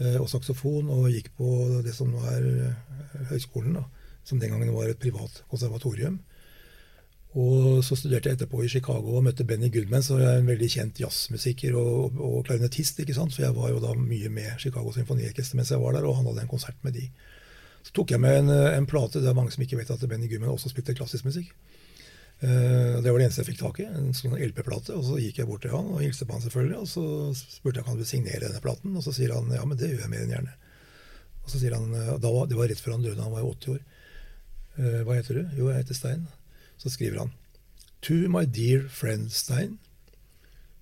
uh, 0.00 0.16
og 0.22 0.28
saksofon 0.32 0.88
og 0.88 1.10
gikk 1.12 1.28
på 1.36 1.50
det 1.84 1.92
som 1.92 2.08
nå 2.08 2.22
er 2.30 2.46
uh, 2.48 3.26
høyskolen, 3.28 3.76
da, 3.76 3.82
som 4.24 4.40
den 4.40 4.54
gangen 4.54 4.72
var 4.72 4.88
et 4.88 5.02
privat 5.02 5.42
konservatorium. 5.52 6.16
Og 7.36 7.84
så 7.84 7.96
studerte 7.96 8.30
jeg 8.32 8.38
etterpå 8.38 8.62
i 8.64 8.70
Chicago 8.72 9.18
og 9.18 9.26
møtte 9.26 9.44
Benny 9.44 9.68
Goodman, 9.72 10.04
som 10.04 10.20
er 10.20 10.38
en 10.38 10.48
veldig 10.48 10.70
kjent 10.72 11.02
jazzmusiker 11.04 11.76
og, 11.76 12.16
og 12.16 12.40
klarinettist. 12.48 13.04
ikke 13.04 13.16
sant? 13.16 13.36
For 13.36 13.44
jeg 13.44 13.56
var 13.56 13.68
jo 13.68 13.84
da 13.84 13.92
mye 13.98 14.32
med 14.32 14.64
Chicago 14.64 14.96
Symfoniorkester 14.96 15.60
mens 15.60 15.74
jeg 15.76 15.80
var 15.80 15.96
der, 15.96 16.08
og 16.08 16.16
han 16.16 16.28
hadde 16.30 16.46
en 16.46 16.54
konsert 16.54 16.80
med 16.88 16.96
de. 16.96 17.04
Så 17.84 17.92
tok 18.00 18.16
jeg 18.16 18.24
med 18.24 18.46
en, 18.46 18.50
en 18.78 18.88
plate. 18.88 19.20
Det 19.20 19.28
er 19.28 19.36
mange 19.36 19.52
som 19.52 19.64
ikke 19.64 19.80
vet 19.80 19.92
at 19.92 20.08
Benny 20.08 20.32
Goodman 20.32 20.56
også 20.56 20.72
spilte 20.72 20.96
klassisk 20.96 21.28
musikk. 21.28 21.52
Uh, 22.42 22.98
det 22.98 23.06
var 23.06 23.20
det 23.20 23.26
eneste 23.28 23.44
jeg 23.44 23.52
fikk 23.52 23.60
tak 23.60 23.80
i, 23.84 23.86
en 23.86 24.10
sånn 24.16 24.34
LP-plate. 24.34 24.96
Og 24.98 25.06
så 25.06 25.18
gikk 25.22 25.42
jeg 25.42 25.48
bort 25.48 25.62
til 25.64 25.74
han 25.74 25.92
og 25.94 26.02
hilste 26.02 26.26
på 26.26 26.36
han 26.36 26.44
selvfølgelig. 26.44 26.80
Og 26.82 26.90
så 26.90 27.04
spurte 27.38 27.78
jeg 27.78 27.86
om 27.86 27.92
han 27.92 28.00
ville 28.00 28.10
signere 28.10 28.44
denne 28.46 28.62
platen, 28.64 28.96
og 28.98 29.06
så 29.06 29.14
sier 29.14 29.34
han 29.36 29.52
ja, 29.54 29.62
men 29.68 29.78
det 29.78 29.92
gjør 29.92 30.04
jeg 30.04 30.12
mer 30.12 30.24
enn 30.24 30.34
gjerne. 30.34 30.56
Og 31.42 31.52
så 31.52 31.60
sier 31.62 31.76
han, 31.76 31.92
uh, 31.94 32.16
da 32.22 32.32
Det 32.50 32.58
var 32.58 32.72
rett 32.72 32.82
før 32.82 32.96
han 32.96 33.06
døde, 33.06 33.22
han 33.22 33.34
var 33.34 33.44
jo 33.44 33.54
80 33.54 33.76
år. 33.76 33.84
Uh, 34.78 35.00
hva 35.06 35.20
heter 35.20 35.38
du? 35.38 35.54
Jo, 35.60 35.70
jeg 35.70 35.84
heter 35.84 35.98
Stein. 35.98 36.26
Så 36.82 36.90
skriver 36.90 37.24
han 37.24 37.32
To 38.02 38.18
my 38.26 38.42
dear 38.50 38.88
friend 38.90 39.30
Stein, 39.30 39.78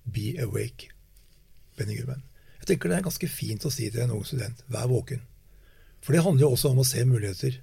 be 0.09 0.33
awake. 0.41 0.89
Benny 1.77 1.99
Gubben.» 1.99 2.23
Jeg 2.61 2.67
tenker 2.75 2.91
det 2.91 2.97
er 2.99 3.05
ganske 3.05 3.27
fint 3.29 3.63
å 3.65 3.71
si 3.73 3.87
til 3.89 4.03
en 4.03 4.13
ung 4.13 4.25
student 4.25 4.59
vær 4.69 4.89
våken. 4.89 5.21
For 6.05 6.13
det 6.13 6.21
handler 6.25 6.45
jo 6.45 6.51
også 6.53 6.69
om 6.69 6.81
å 6.81 6.85
se 6.85 7.01
muligheter. 7.09 7.57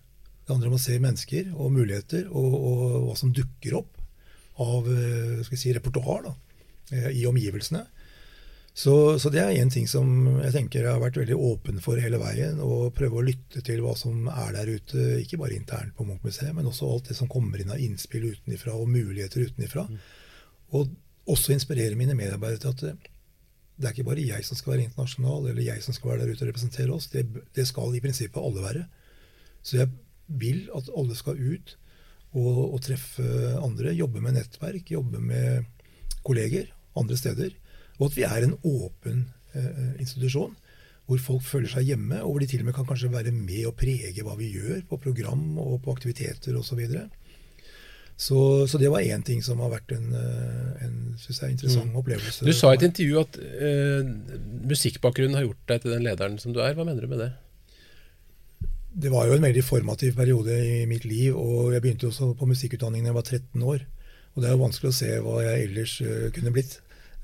Det 0.49 0.55
handler 0.55 0.71
om 0.71 0.79
å 0.79 0.81
se 0.81 0.95
mennesker 0.97 1.51
og 1.53 1.75
muligheter, 1.77 2.25
og, 2.33 2.55
og 2.57 2.85
hva 3.05 3.17
som 3.21 3.35
dukker 3.37 3.75
opp 3.77 3.99
av 4.65 4.89
eh, 4.89 5.43
skal 5.45 5.61
si, 5.61 5.75
repertoar 5.77 6.25
da, 6.25 6.33
i 7.13 7.27
omgivelsene. 7.29 7.83
Så, 8.79 9.19
så, 9.21 9.29
det 9.35 9.43
er 9.43 9.59
én 9.59 9.69
ting 9.75 9.85
som 9.91 10.07
jeg 10.39 10.55
tenker 10.55 10.87
jeg 10.87 10.95
har 10.95 11.03
vært 11.03 11.19
veldig 11.19 11.37
åpen 11.37 11.83
for 11.85 12.01
hele 12.01 12.17
veien. 12.23 12.63
Å 12.65 12.89
prøve 12.97 13.21
å 13.21 13.25
lytte 13.27 13.61
til 13.67 13.83
hva 13.85 13.93
som 13.99 14.29
er 14.31 14.55
der 14.55 14.71
ute, 14.71 15.05
ikke 15.19 15.41
bare 15.43 15.59
internt 15.59 15.93
på 15.99 16.07
Munch-museet, 16.07 16.55
men 16.57 16.71
også 16.71 16.89
alt 16.89 17.11
det 17.11 17.19
som 17.19 17.29
kommer 17.29 17.61
inn 17.61 17.75
av 17.75 17.83
innspill 17.83 18.31
utenifra 18.31 18.77
og 18.79 18.89
muligheter 18.89 19.51
utenifra. 19.51 19.85
Mm. 19.91 20.01
Og 20.79 20.97
også 21.29 21.53
inspirere 21.53 21.99
mine 21.99 22.17
medarbeidere 22.17 22.63
til 22.65 22.73
at 22.73 22.87
det, 22.87 23.13
det 23.77 23.91
er 23.91 23.97
ikke 23.99 24.09
bare 24.09 24.25
jeg 24.31 24.47
som 24.49 24.57
skal 24.57 24.79
være 24.79 24.87
internasjonal, 24.87 25.51
eller 25.51 25.67
jeg 25.67 25.83
som 25.85 25.97
skal 25.97 26.15
være 26.15 26.25
der 26.25 26.33
ute 26.33 26.47
og 26.47 26.53
representere 26.55 26.95
oss. 26.95 27.11
Det, 27.13 27.27
det 27.59 27.67
skal 27.69 27.99
i 27.99 28.01
prinsippet 28.07 28.41
alle 28.41 28.63
være. 28.63 28.87
Så 29.61 29.83
jeg 29.83 29.91
vil 30.29 30.67
at 30.77 30.91
alle 30.97 31.17
skal 31.17 31.39
ut 31.41 31.75
og, 32.37 32.75
og 32.75 32.81
treffe 32.85 33.25
andre. 33.63 33.97
Jobbe 33.97 34.23
med 34.25 34.37
nettverk, 34.37 34.93
jobbe 34.93 35.21
med 35.21 35.69
kolleger 36.27 36.69
andre 36.99 37.17
steder. 37.17 37.55
Og 37.99 38.11
at 38.11 38.17
vi 38.17 38.27
er 38.27 38.45
en 38.45 38.57
åpen 38.67 39.29
eh, 39.55 39.95
institusjon 40.01 40.57
hvor 41.09 41.21
folk 41.25 41.45
føler 41.47 41.71
seg 41.73 41.87
hjemme, 41.89 42.19
og 42.21 42.35
hvor 42.35 42.43
de 42.43 42.47
til 42.51 42.61
og 42.61 42.69
med 42.69 42.75
kan 42.77 42.85
kanskje 42.85 43.09
være 43.09 43.33
med 43.33 43.63
og 43.71 43.79
prege 43.81 44.25
hva 44.25 44.35
vi 44.37 44.51
gjør 44.53 44.83
på 44.91 44.99
program 45.01 45.57
og 45.57 45.79
på 45.87 45.95
aktiviteter 45.97 46.59
osv. 46.61 46.83
Så, 46.85 47.07
så, 48.21 48.41
så 48.69 48.81
det 48.83 48.91
var 48.93 49.01
én 49.01 49.25
ting 49.25 49.41
som 49.45 49.63
har 49.65 49.73
vært 49.73 49.95
en, 49.97 50.13
en 50.13 50.99
synes 51.17 51.41
jeg, 51.41 51.57
interessant 51.57 51.89
mm. 51.95 51.97
opplevelse. 52.03 52.45
Du 52.45 52.53
sa 52.53 52.75
i 52.75 52.77
et 52.77 52.85
intervju 52.91 53.23
at 53.23 53.41
uh, 53.41 54.13
musikkbakgrunnen 54.69 55.39
har 55.39 55.49
gjort 55.49 55.65
deg 55.73 55.87
til 55.87 55.97
den 55.97 56.05
lederen 56.05 56.37
som 56.43 56.53
du 56.53 56.61
er. 56.61 56.77
Hva 56.77 56.85
mener 56.85 57.09
du 57.09 57.09
med 57.09 57.25
det? 57.25 57.31
Det 58.89 59.13
var 59.13 59.29
jo 59.29 59.37
en 59.37 59.45
veldig 59.45 59.63
formativ 59.65 60.17
periode 60.17 60.55
i 60.65 60.87
mitt 60.89 61.05
liv. 61.05 61.37
og 61.37 61.73
Jeg 61.75 61.83
begynte 61.85 62.09
også 62.09 62.33
på 62.39 62.49
musikkutdanning 62.49 63.05
da 63.05 63.13
jeg 63.13 63.19
var 63.19 63.27
13 63.27 63.63
år. 63.63 63.87
Og 64.35 64.43
det 64.43 64.49
er 64.49 64.55
jo 64.55 64.63
vanskelig 64.65 64.91
å 64.91 64.99
se 64.99 65.11
hva 65.25 65.41
jeg 65.45 65.67
ellers 65.69 65.95
uh, 66.01 66.29
kunne 66.35 66.53
blitt. 66.55 66.79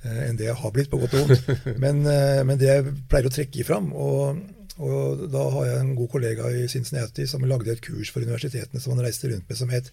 Eh, 0.05 0.25
enn 0.29 0.37
det 0.37 0.51
jeg 0.51 0.59
har 0.61 0.73
blitt, 0.75 0.91
på 0.93 1.01
godt 1.01 1.17
og 1.17 1.31
vondt. 1.31 1.49
Men, 1.85 2.03
eh, 2.09 2.43
men, 2.45 2.59
det 2.61 2.69
jeg 2.69 2.93
pleier 3.09 3.29
å 3.29 3.33
trekke 3.33 3.65
fram 3.65 3.91
og, 3.97 4.43
og, 4.77 5.25
da 5.33 5.45
har 5.55 5.69
jeg 5.71 5.81
en 5.81 5.95
god 5.97 6.11
kollega 6.13 6.51
i 6.53 6.67
Cincinnati 6.69 7.25
som 7.31 7.47
lagde 7.49 7.73
et 7.73 7.83
kurs 7.85 8.11
for 8.13 8.25
universitetene 8.25 8.83
som 8.83 8.93
han 8.95 9.05
reiste 9.07 9.31
rundt 9.31 9.49
med, 9.49 9.59
som 9.59 9.73
het 9.73 9.89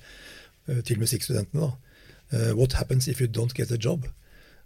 eh, 0.68 0.82
til 0.88 1.00
musikkstudentene 1.02 1.64
da, 1.70 1.72
What 2.56 2.78
happens 2.80 3.10
if 3.12 3.20
you 3.20 3.28
don't 3.28 3.52
get 3.52 3.74
a 3.76 3.80
job? 3.80 4.06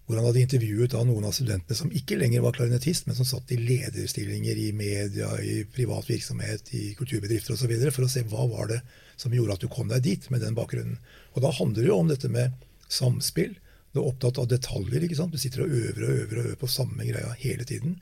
Hvor 0.06 0.20
han 0.20 0.28
hadde 0.28 0.44
intervjuet 0.44 0.94
noen 1.08 1.26
av 1.26 1.34
studentene 1.34 1.78
som 1.78 1.90
ikke 1.90 2.20
lenger 2.20 2.44
var 2.46 2.54
klarinettist, 2.54 3.08
men 3.08 3.18
som 3.18 3.26
satt 3.26 3.50
i 3.56 3.58
lederstillinger 3.58 4.60
i 4.62 4.68
media, 4.78 5.32
i 5.42 5.64
privat 5.66 6.06
virksomhet, 6.10 6.70
i 6.78 6.94
kulturbedrifter 6.98 7.56
osv., 7.56 7.74
for 7.90 8.06
å 8.06 8.12
se 8.12 8.22
hva 8.30 8.46
var 8.52 8.70
det 8.70 8.82
som 9.18 9.34
gjorde 9.34 9.58
at 9.58 9.66
du 9.66 9.72
kom 9.72 9.90
deg 9.90 10.04
dit 10.06 10.30
med 10.30 10.46
den 10.46 10.58
bakgrunnen. 10.58 11.00
Og 11.34 11.42
Da 11.42 11.54
handler 11.58 11.82
det 11.82 11.90
jo 11.90 12.02
om 12.04 12.12
dette 12.12 12.30
med 12.30 12.54
samspill, 12.86 13.56
du 13.96 14.02
er 14.02 14.10
opptatt 14.10 14.42
av 14.42 14.50
detaljer. 14.52 15.06
ikke 15.06 15.16
sant? 15.16 15.32
Du 15.32 15.40
sitter 15.40 15.64
og 15.64 15.72
øver 15.72 16.04
og 16.04 16.18
øver 16.20 16.40
og 16.40 16.48
øver 16.50 16.60
på 16.60 16.68
samme 16.68 17.06
greia 17.08 17.32
hele 17.40 17.64
tiden. 17.64 17.96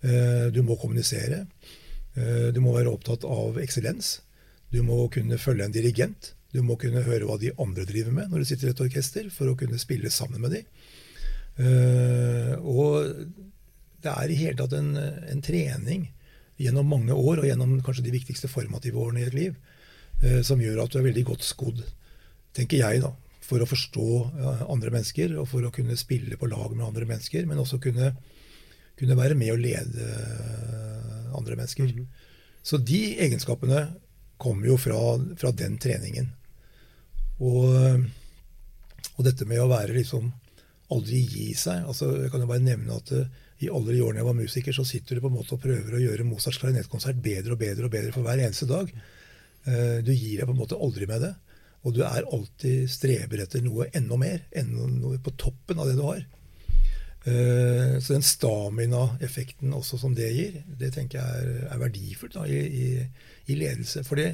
Eh, 0.00 0.48
du 0.48 0.62
må 0.64 0.78
kommunisere. 0.80 1.42
Eh, 2.16 2.48
du 2.56 2.62
må 2.64 2.72
være 2.72 2.88
opptatt 2.88 3.26
av 3.28 3.58
eksellens. 3.60 4.22
Du 4.72 4.80
må 4.82 5.02
kunne 5.12 5.36
følge 5.36 5.66
en 5.66 5.74
dirigent. 5.74 6.32
Du 6.56 6.62
må 6.64 6.78
kunne 6.80 7.04
høre 7.04 7.28
hva 7.28 7.36
de 7.36 7.52
andre 7.60 7.84
driver 7.84 8.14
med 8.16 8.32
når 8.32 8.40
du 8.40 8.48
sitter 8.48 8.70
i 8.70 8.72
et 8.72 8.80
orkester, 8.80 9.28
for 9.28 9.52
å 9.52 9.56
kunne 9.58 9.76
spille 9.76 10.08
sammen 10.08 10.40
med 10.40 10.56
dem. 10.56 10.64
Eh, 11.58 12.54
og 12.62 13.08
det 14.04 14.14
er 14.14 14.30
i 14.30 14.38
hele 14.38 14.58
tatt 14.60 14.76
en, 14.78 14.92
en 14.96 15.44
trening 15.44 16.08
gjennom 16.58 16.90
mange 16.90 17.14
år, 17.14 17.40
og 17.40 17.48
gjennom 17.48 17.78
kanskje 17.86 18.06
de 18.06 18.14
viktigste 18.14 18.50
formative 18.50 18.98
årene 18.98 19.22
i 19.22 19.28
et 19.28 19.36
liv, 19.36 19.58
som 20.42 20.58
gjør 20.58 20.80
at 20.82 20.90
du 20.90 20.96
er 20.98 21.04
veldig 21.06 21.22
godt 21.28 21.44
skodd, 21.46 21.84
tenker 22.56 22.80
jeg, 22.80 23.02
da, 23.04 23.12
for 23.48 23.62
å 23.62 23.68
forstå 23.68 24.06
andre 24.68 24.92
mennesker 24.92 25.36
og 25.40 25.46
for 25.52 25.64
å 25.64 25.72
kunne 25.74 25.96
spille 25.98 26.36
på 26.40 26.48
lag 26.50 26.74
med 26.74 26.86
andre 26.88 27.06
mennesker, 27.08 27.46
men 27.48 27.60
også 27.62 27.78
kunne, 27.82 28.10
kunne 28.98 29.16
være 29.18 29.38
med 29.38 29.54
og 29.54 29.62
lede 29.62 30.08
eh, 30.08 31.30
andre 31.38 31.56
mennesker. 31.56 31.84
Mm 31.84 32.04
-hmm. 32.04 32.26
Så 32.62 32.76
de 32.76 33.16
egenskapene 33.24 33.86
kommer 34.36 34.66
jo 34.66 34.76
fra, 34.76 34.98
fra 35.36 35.50
den 35.50 35.78
treningen. 35.78 36.32
Og, 37.38 38.04
og, 39.16 39.24
dette 39.24 39.46
med 39.46 39.62
å 39.62 39.70
være 39.70 39.94
liksom 39.94 40.32
aldri 40.94 41.20
gi 41.28 41.50
seg 41.58 41.84
altså 41.88 42.10
Jeg 42.22 42.30
kan 42.32 42.42
jo 42.42 42.48
bare 42.48 42.64
nevne 42.64 42.96
at 42.96 43.12
eh, 43.16 43.28
i 43.64 43.70
alle 43.74 43.90
de 43.90 44.02
årene 44.04 44.20
jeg 44.20 44.28
var 44.28 44.36
musiker, 44.38 44.74
så 44.76 44.84
sitter 44.86 45.18
du 45.18 45.24
på 45.24 45.30
en 45.32 45.34
måte 45.34 45.56
og 45.56 45.62
prøver 45.64 45.96
å 45.96 46.00
gjøre 46.00 46.26
Mozarts 46.28 46.60
klarinettkonsert 46.62 47.18
bedre 47.18 47.56
og 47.56 47.58
bedre 47.58 47.88
og 47.88 47.90
bedre 47.90 48.12
for 48.14 48.22
hver 48.22 48.38
eneste 48.38 48.68
dag. 48.70 48.92
Eh, 49.66 49.98
du 50.06 50.12
gir 50.14 50.38
deg 50.38 50.46
på 50.46 50.54
en 50.54 50.60
måte 50.60 50.78
aldri 50.78 51.08
med 51.10 51.24
det. 51.26 51.32
Og 51.86 51.94
du 51.96 52.04
er 52.06 52.26
alltid 52.26 52.86
streber 52.90 53.42
etter 53.42 53.62
noe 53.64 53.88
enda 53.96 54.18
mer, 54.20 54.44
enda 54.54 54.86
noe 54.92 55.18
på 55.22 55.34
toppen 55.40 55.78
av 55.82 55.90
det 55.90 55.96
du 55.98 56.04
har. 56.06 56.22
Uh, 57.28 57.98
så 58.00 58.14
den 58.14 58.24
stamina-effekten 58.24 59.74
også 59.74 59.98
som 60.00 60.14
det 60.16 60.28
gir, 60.32 60.60
det 60.80 60.92
tenker 60.94 61.18
jeg 61.18 61.42
er, 61.42 61.64
er 61.74 61.80
verdifullt 61.82 62.38
da, 62.38 62.46
i, 62.48 62.60
i, 62.62 62.86
i, 63.50 63.56
ledelse. 63.58 64.04
For 64.06 64.18
det, 64.18 64.30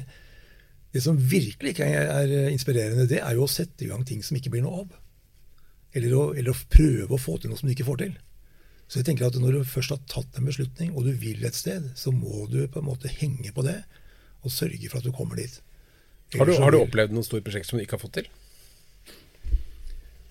som 1.03 1.17
virkelig 1.17 1.73
ikke 1.73 1.89
er 1.89 2.35
inspirerende, 2.53 3.07
det 3.09 3.19
er 3.19 3.35
jo 3.35 3.45
å 3.45 3.51
sette 3.51 3.83
i 3.83 3.89
gang 3.89 4.05
ting 4.07 4.21
som 4.23 4.37
ikke 4.37 4.53
blir 4.53 4.63
noe 4.63 4.85
av. 4.85 4.93
Eller 5.95 6.15
å, 6.15 6.23
eller 6.35 6.51
å 6.51 6.63
prøve 6.71 7.15
å 7.15 7.21
få 7.21 7.37
til 7.39 7.51
noe 7.51 7.59
som 7.59 7.69
du 7.69 7.75
ikke 7.75 7.87
får 7.87 8.01
til. 8.03 8.15
Så 8.85 8.99
jeg 8.99 9.07
tenker 9.07 9.27
at 9.27 9.37
når 9.41 9.59
du 9.59 9.67
først 9.67 9.95
har 9.95 10.01
tatt 10.11 10.37
en 10.37 10.45
beslutning, 10.45 10.91
og 10.93 11.07
du 11.07 11.13
vil 11.17 11.45
et 11.47 11.57
sted, 11.57 11.87
så 11.97 12.13
må 12.13 12.45
du 12.51 12.65
på 12.69 12.81
en 12.81 12.89
måte 12.89 13.09
henge 13.09 13.53
på 13.55 13.63
det, 13.65 13.79
og 14.45 14.53
sørge 14.53 14.91
for 14.91 15.01
at 15.01 15.07
du 15.07 15.15
kommer 15.15 15.39
dit. 15.39 15.55
Har 16.35 16.49
du, 16.49 16.53
har 16.61 16.73
du 16.73 16.81
opplevd 16.81 17.15
noen 17.15 17.25
store 17.25 17.45
prosjekter 17.45 17.71
som 17.71 17.79
du 17.79 17.85
ikke 17.85 17.97
har 17.97 18.03
fått 18.03 18.19
til? 18.19 18.29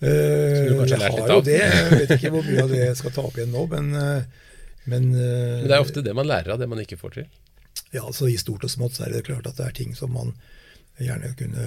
Uh, 0.03 0.85
jeg 0.85 0.99
har 1.01 1.31
jo 1.31 1.41
det. 1.43 1.59
Jeg 1.59 1.99
vet 2.01 2.13
ikke 2.17 2.31
hvor 2.33 2.45
mye 2.45 2.63
av 2.63 2.71
det 2.71 2.81
jeg 2.81 2.97
skal 2.99 3.13
ta 3.15 3.23
opp 3.25 3.37
igjen 3.39 3.53
nå, 3.55 3.63
men, 3.71 3.91
uh, 3.95 4.49
men, 4.85 5.07
uh, 5.15 5.61
men 5.63 5.69
det 5.71 5.77
er 5.77 5.83
ofte 5.83 6.03
det 6.05 6.15
man 6.15 6.27
lærer 6.29 6.55
av 6.55 6.61
det 6.61 6.67
man 6.71 6.83
ikke 6.83 6.99
får 6.99 7.15
til? 7.17 7.29
Ja, 7.95 8.03
altså 8.03 8.27
I 8.31 8.35
stort 8.39 8.67
og 8.67 8.71
smått 8.71 8.99
så 8.99 9.07
er 9.07 9.15
det 9.15 9.25
klart 9.27 9.47
at 9.49 9.59
det 9.59 9.67
er 9.67 9.75
ting 9.75 9.95
som 9.97 10.13
man 10.15 10.35
gjerne 10.99 11.31
kunne, 11.39 11.65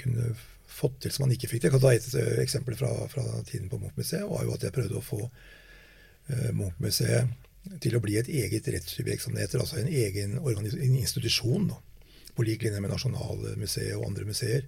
kunne 0.00 0.32
fått 0.72 0.98
til 1.04 1.14
som 1.14 1.26
man 1.26 1.34
ikke 1.36 1.50
fikk 1.50 1.62
til. 1.62 1.70
Jeg 1.70 1.76
kan 1.76 1.84
ta 1.84 1.92
et 1.94 2.40
eksempel 2.42 2.76
fra, 2.78 2.90
fra 3.12 3.24
tiden 3.48 3.70
på 3.72 3.80
Munch-museet. 3.82 4.26
var 4.28 4.44
jo 4.46 4.56
at 4.56 4.66
Jeg 4.66 4.74
prøvde 4.74 4.98
å 4.98 5.04
få 5.04 5.20
Munch-museet 6.56 7.32
til 7.82 7.94
å 7.94 8.02
bli 8.02 8.16
et 8.18 8.28
eget 8.28 8.68
rettssubjekt. 8.74 9.28
Altså 9.54 9.80
en 9.80 9.90
egen 9.90 10.38
institusjon. 10.98 11.68
da 11.70 11.80
på 12.36 12.46
lik 12.46 12.64
linje 12.64 12.80
med 12.80 12.92
Nasjonalmuseet 12.92 13.96
og 13.98 14.06
andre 14.08 14.28
museer. 14.28 14.64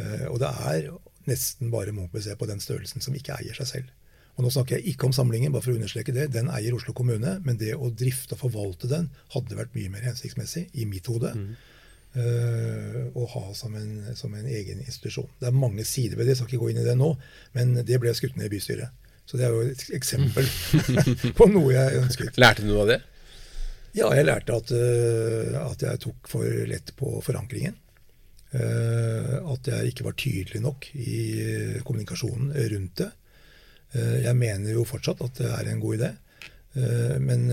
Eh, 0.00 0.26
og 0.30 0.40
det 0.42 0.50
er 0.70 0.88
nesten 1.28 1.72
bare 1.72 1.94
Munch-museet 1.96 2.40
på 2.40 2.48
den 2.48 2.62
størrelsen 2.62 3.04
som 3.04 3.16
ikke 3.16 3.36
eier 3.38 3.56
seg 3.58 3.70
selv. 3.70 3.92
Og 4.34 4.42
Nå 4.42 4.50
snakker 4.50 4.80
jeg 4.80 4.94
ikke 4.94 5.06
om 5.06 5.14
samlingen, 5.14 5.52
bare 5.54 5.62
for 5.62 5.74
å 5.74 5.78
understreke 5.78 6.14
det. 6.14 6.32
Den 6.34 6.48
eier 6.50 6.74
Oslo 6.74 6.94
kommune, 6.96 7.36
men 7.46 7.60
det 7.60 7.76
å 7.76 7.92
drifte 7.94 8.34
og 8.34 8.42
forvalte 8.48 8.90
den 8.90 9.12
hadde 9.34 9.58
vært 9.58 9.76
mye 9.76 9.92
mer 9.92 10.08
hensiktsmessig, 10.08 10.66
i 10.74 10.88
mitt 10.90 11.06
hode. 11.06 11.30
Mm. 11.38 11.52
Uh, 12.14 13.08
å 13.18 13.24
ha 13.26 13.48
som 13.58 13.72
en, 13.74 14.04
som 14.14 14.30
en, 14.38 14.46
egen 14.46 14.78
institusjon. 14.84 15.26
Det 15.40 15.48
er 15.48 15.56
mange 15.56 15.82
sider 15.82 16.14
ved 16.14 16.28
det, 16.28 16.36
jeg 16.36 16.38
skal 16.38 16.52
ikke 16.52 16.60
gå 16.62 16.68
inn 16.70 16.78
i 16.78 16.86
det 16.86 16.94
nå, 16.94 17.08
men 17.56 17.72
det 17.82 17.98
ble 17.98 18.12
skutt 18.14 18.36
ned 18.38 18.46
i 18.46 18.52
bystyret. 18.52 18.92
Så 19.26 19.40
det 19.40 19.48
er 19.48 19.56
jo 19.56 19.64
et 19.66 19.82
eksempel 19.96 20.46
på 21.38 21.48
noe 21.50 21.72
jeg 21.74 22.04
ønsket. 22.04 22.38
Lærte 22.38 22.62
du 22.62 22.68
noe 22.70 22.84
av 22.84 22.92
det? 22.92 23.00
Ja, 23.98 24.12
jeg 24.14 24.28
lærte 24.28 24.60
at, 24.60 24.70
uh, 24.70 25.56
at 25.64 25.82
jeg 25.88 26.02
tok 26.06 26.30
for 26.30 26.62
lett 26.70 26.94
på 26.98 27.16
forankringen. 27.26 27.74
Uh, 28.54 29.40
at 29.56 29.72
jeg 29.72 29.90
ikke 29.90 30.06
var 30.06 30.14
tydelig 30.14 30.62
nok 30.62 30.86
i 30.94 31.18
kommunikasjonen 31.82 32.54
rundt 32.76 33.02
det. 33.02 33.10
Jeg 33.94 34.34
mener 34.34 34.74
jo 34.74 34.86
fortsatt 34.86 35.20
at 35.22 35.36
det 35.38 35.50
er 35.54 35.68
en 35.70 35.82
god 35.82 35.98
idé. 36.00 36.08
Men, 37.22 37.44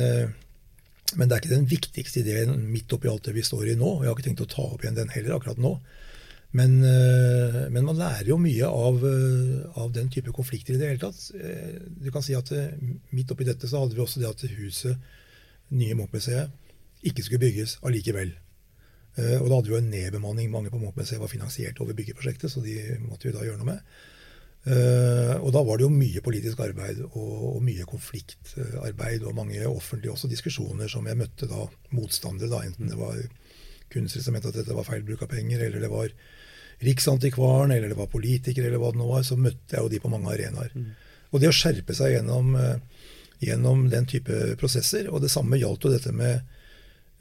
men, 1.17 1.27
det 1.27 1.35
er 1.35 1.43
ikke 1.43 1.55
den 1.55 1.67
viktigste 1.69 2.21
ideen 2.23 2.55
midt 2.71 2.93
oppi 2.95 3.09
alt 3.11 3.27
det 3.27 3.35
vi 3.35 3.43
står 3.45 3.71
i 3.71 3.75
nå. 3.79 3.97
og 3.97 4.05
Jeg 4.05 4.11
har 4.11 4.17
ikke 4.17 4.27
tenkt 4.29 4.45
å 4.45 4.51
ta 4.51 4.65
opp 4.67 4.85
igjen 4.85 4.97
den 4.97 5.13
heller 5.13 5.37
akkurat 5.37 5.61
nå. 5.61 5.75
Men, 6.51 6.73
men, 6.83 7.85
man 7.87 7.95
lærer 7.95 8.27
jo 8.27 8.35
mye 8.41 8.67
av, 8.67 9.03
av, 9.79 9.91
den 9.95 10.09
type 10.11 10.33
konflikter 10.35 10.75
i 10.75 10.81
det 10.81 10.89
hele 10.89 10.99
tatt. 10.99 11.29
Du 12.03 12.09
kan 12.11 12.25
si 12.25 12.35
at 12.35 12.51
Midt 13.15 13.31
oppi 13.31 13.47
dette 13.47 13.69
så 13.71 13.85
hadde 13.85 13.95
vi 13.95 14.03
også 14.03 14.19
det 14.19 14.27
at 14.27 14.43
huset 14.57 15.71
nye 15.71 15.95
Munch-museet 15.95 16.51
ikke 17.07 17.23
skulle 17.23 17.45
bygges 17.45 17.77
allikevel. 17.87 18.33
Og 19.15 19.47
da 19.47 19.53
hadde 19.53 19.69
vi 19.69 19.75
jo 19.77 19.79
en 19.79 19.91
nedbemanning. 19.93 20.51
Mange 20.51 20.73
på 20.73 20.81
Munch-museet 20.81 21.23
var 21.23 21.31
finansiert 21.31 21.79
over 21.79 21.95
byggeprosjektet, 21.95 22.51
så 22.51 22.63
de 22.65 22.75
måtte 23.05 23.29
vi 23.29 23.35
da 23.37 23.47
gjøre 23.47 23.61
noe 23.63 23.71
med. 23.71 23.95
Uh, 24.61 25.39
og 25.41 25.47
da 25.55 25.63
var 25.65 25.79
det 25.79 25.87
jo 25.87 25.93
mye 25.93 26.21
politisk 26.21 26.59
arbeid 26.61 26.99
og, 27.07 27.15
og, 27.17 27.55
mye 27.65 27.85
konfliktarbeid 27.89 29.23
og 29.25 29.33
mange 29.33 29.63
offentlige 29.65 30.13
også 30.13 30.29
diskusjoner 30.29 30.91
som 30.91 31.07
jeg 31.09 31.17
møtte 31.17 31.49
da 31.49 31.63
motstandere, 31.97 32.51
da, 32.51 32.59
enten 32.67 32.91
det 32.91 32.99
var 32.99 33.17
kunstnere 33.89 34.27
som 34.27 34.37
mente 34.37 34.51
at 34.51 34.59
dette 34.59 34.77
var 34.77 34.85
feil 34.85 35.01
bruk 35.07 35.23
av 35.25 35.31
penger, 35.33 35.65
eller 35.65 35.81
det 35.81 35.89
var 35.91 36.13
Riksantikvaren, 36.81 37.73
eller 37.73 37.91
det 37.91 37.97
var 37.97 38.07
politikere, 38.09 38.69
eller 38.69 38.81
hva 38.81 38.93
det 38.93 38.97
nå 39.01 39.09
var, 39.09 39.25
så 39.25 39.35
møtte 39.37 39.75
jeg 39.75 39.85
jo 39.85 39.89
de 39.91 39.99
på 40.01 40.09
mange 40.09 40.31
arenaer. 40.33 40.71
Mm. 40.73 40.93
Og 41.29 41.41
det 41.41 41.49
å 41.51 41.53
skjerpe 41.53 41.93
seg 41.93 42.15
gjennom 42.15 42.55
uh, 42.57 42.71
gjennom 43.41 43.87
den 43.89 44.07
type 44.09 44.55
prosesser. 44.61 45.09
Og 45.09 45.23
det 45.23 45.31
samme 45.33 45.59
gjaldt 45.59 45.87
jo 45.87 45.93
dette 45.93 46.13
med, 46.13 46.41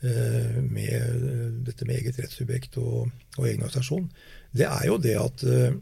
eh, 0.04 0.58
med, 0.62 1.28
dette 1.66 1.88
med 1.88 1.96
eget 1.96 2.20
rettssubjekt 2.20 2.76
og, 2.82 3.10
og, 3.38 3.46
egen 3.46 3.64
organisasjon. 3.64 4.10
Det 4.52 4.68
er 4.68 4.86
jo 4.90 4.98
det 5.00 5.16
at 5.20 5.44
eh, 5.48 5.78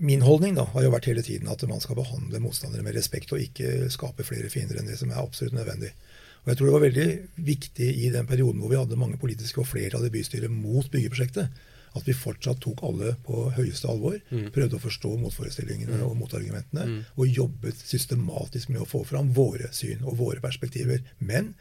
Min 0.00 0.22
holdning 0.24 0.54
da, 0.56 0.64
har 0.72 0.86
jo 0.86 0.92
vært 0.94 1.10
hele 1.10 1.22
tiden 1.24 1.50
at 1.52 1.62
man 1.68 1.82
skal 1.82 1.98
behandle 1.98 2.40
motstandere 2.40 2.84
med 2.86 2.96
respekt 2.96 3.34
og 3.36 3.42
ikke 3.42 3.90
skape 3.92 4.24
flere 4.24 4.48
fiender 4.52 4.80
enn 4.80 4.88
det 4.88 4.96
som 5.00 5.12
er 5.12 5.20
absolutt 5.20 5.56
nødvendig. 5.58 5.92
Og 6.40 6.48
jeg 6.48 6.56
tror 6.56 6.70
det 6.70 6.76
var 6.76 6.86
veldig 6.86 7.08
viktig 7.44 7.88
i 8.06 8.12
den 8.14 8.28
perioden 8.28 8.62
hvor 8.62 8.72
vi 8.72 8.78
hadde 8.80 8.96
mange 9.00 9.20
politiske 9.20 9.60
og 9.60 9.68
flere 9.68 10.00
det 10.00 10.12
bystyret 10.14 10.52
mot 10.52 10.88
byggeprosjektet, 10.88 11.50
at 11.90 12.06
vi 12.06 12.14
fortsatt 12.16 12.62
tok 12.62 12.80
alle 12.86 13.12
på 13.26 13.48
høyeste 13.56 13.90
alvor. 13.90 14.16
Mm. 14.30 14.48
Prøvde 14.54 14.78
å 14.78 14.82
forstå 14.82 15.10
motforestillingene 15.20 15.98
mm. 15.98 16.06
og 16.06 16.16
motargumentene. 16.20 16.86
Mm. 16.86 16.98
Og 17.18 17.36
jobbet 17.42 17.82
systematisk 17.82 18.70
med 18.72 18.84
å 18.84 18.88
få 18.88 19.02
fram 19.04 19.32
våre 19.36 19.68
syn 19.74 20.06
og 20.06 20.16
våre 20.22 20.40
perspektiver. 20.40 21.02
Men 21.18 21.52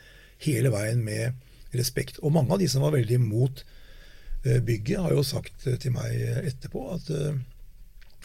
hele 0.46 0.72
veien 0.72 1.02
med 1.04 1.76
respekt. 1.76 2.22
Og 2.24 2.34
mange 2.34 2.54
av 2.56 2.62
de 2.62 2.70
som 2.72 2.86
var 2.86 2.96
veldig 2.96 3.18
imot 3.20 3.64
uh, 3.66 4.60
bygget, 4.64 5.02
har 5.02 5.18
jo 5.18 5.26
sagt 5.26 5.66
til 5.66 5.96
meg 5.98 6.46
etterpå 6.46 6.86
at, 6.94 7.10
uh, 7.10 7.34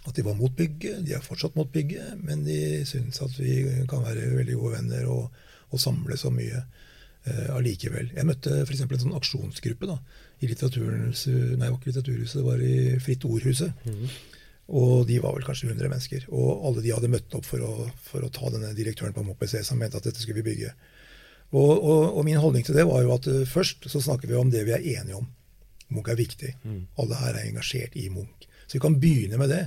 at 0.04 0.16
de 0.16 0.24
var 0.26 0.36
mot 0.38 0.52
bygget. 0.56 1.02
De 1.06 1.14
er 1.16 1.24
fortsatt 1.24 1.56
mot 1.56 1.70
bygget, 1.72 2.18
men 2.20 2.44
de 2.46 2.84
syns 2.88 3.22
at 3.24 3.36
vi 3.40 3.62
kan 3.90 4.04
være 4.04 4.34
veldig 4.36 4.56
gode 4.60 4.78
venner 4.78 5.08
og, 5.12 5.44
og 5.72 5.80
samle 5.80 6.18
så 6.20 6.32
mye 6.34 6.64
allikevel. 7.56 8.10
Jeg 8.12 8.28
møtte 8.28 8.58
f.eks. 8.66 8.82
en 8.84 9.00
sånn 9.00 9.16
aksjonsgruppe 9.16 9.88
da, 9.88 9.94
i 10.44 10.48
litteraturhuset, 10.50 11.54
nei, 11.56 11.70
ikke 11.72 11.88
litteraturhuset, 11.88 12.36
det 12.36 12.44
var 12.44 12.60
i 12.60 12.74
Fritt 13.00 13.24
Ordhuset. 13.24 13.86
Mm. 13.88 14.02
Og 14.72 15.04
de 15.08 15.18
var 15.20 15.34
vel 15.36 15.44
kanskje 15.44 15.68
100 15.68 15.90
mennesker. 15.92 16.26
Og 16.32 16.64
alle 16.68 16.84
de 16.84 16.92
hadde 16.94 17.10
møtt 17.12 17.36
opp 17.36 17.46
for 17.48 17.64
å, 17.64 17.88
for 18.00 18.24
å 18.24 18.32
ta 18.32 18.48
denne 18.52 18.72
direktøren 18.76 19.16
på 19.16 19.24
MOPC 19.26 19.58
som 19.66 19.80
mente 19.80 20.00
at 20.00 20.06
dette 20.08 20.22
skulle 20.22 20.40
vi 20.40 20.54
bygge. 20.54 20.72
Og, 21.54 21.72
og, 21.76 22.02
og, 22.16 22.22
min 22.26 22.40
holdning 22.40 22.64
til 22.66 22.76
det 22.76 22.86
var 22.88 23.04
jo 23.04 23.12
at 23.14 23.28
uh, 23.30 23.42
først 23.46 23.86
så 23.92 24.00
snakker 24.02 24.30
vi 24.30 24.38
om 24.38 24.50
det 24.50 24.64
vi 24.66 24.74
er 24.74 24.86
enige 24.96 25.20
om. 25.20 25.28
Munch 25.92 26.08
er 26.10 26.18
viktig. 26.18 26.54
Mm. 26.64 26.80
Alle 27.02 27.20
her 27.20 27.36
er 27.36 27.50
engasjert 27.50 27.96
i 28.00 28.08
Munch. 28.10 28.48
Så 28.64 28.78
vi 28.78 28.82
kan 28.82 28.96
begynne 29.00 29.38
med 29.38 29.52
det. 29.52 29.66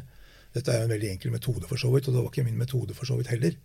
Dette 0.58 0.74
er 0.74 0.82
jo 0.82 0.90
en 0.90 0.96
veldig 0.96 1.14
enkel 1.14 1.34
metode, 1.34 1.68
for 1.70 1.80
så 1.80 1.92
vidt, 1.94 2.10
og 2.10 2.16
det 2.18 2.24
var 2.24 2.34
ikke 2.34 2.48
min 2.48 2.60
metode 2.60 2.98
for 2.98 3.10
så 3.10 3.18
vidt 3.20 3.32
heller. 3.34 3.58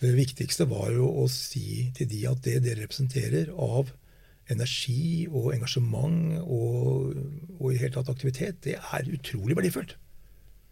Det 0.00 0.16
viktigste 0.16 0.64
var 0.70 0.88
jo 0.94 1.08
å 1.22 1.26
si 1.28 1.90
til 1.96 2.08
de 2.08 2.22
at 2.30 2.40
det 2.46 2.62
dere 2.64 2.86
representerer 2.86 3.52
av 3.52 3.92
energi 4.50 5.28
og 5.28 5.52
engasjement 5.54 6.40
og, 6.40 7.12
og 7.58 7.66
i 7.70 7.78
hele 7.78 7.92
tatt 7.94 8.10
aktivitet, 8.12 8.62
det 8.64 8.78
er 8.80 9.12
utrolig 9.14 9.58
verdifullt. 9.58 9.94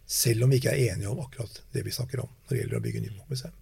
Selv 0.09 0.43
om 0.43 0.51
vi 0.51 0.57
ikke 0.59 0.73
er 0.73 0.95
enige 0.95 1.11
om 1.11 1.21
akkurat 1.21 1.61
det 1.75 1.85
vi 1.85 1.93
snakker 1.93 2.23
om 2.23 2.31
når 2.31 2.55
det 2.55 2.61
gjelder 2.63 2.79
å 2.79 2.85
bygge 2.87 3.03
nytt 3.05 3.29
museum. 3.29 3.55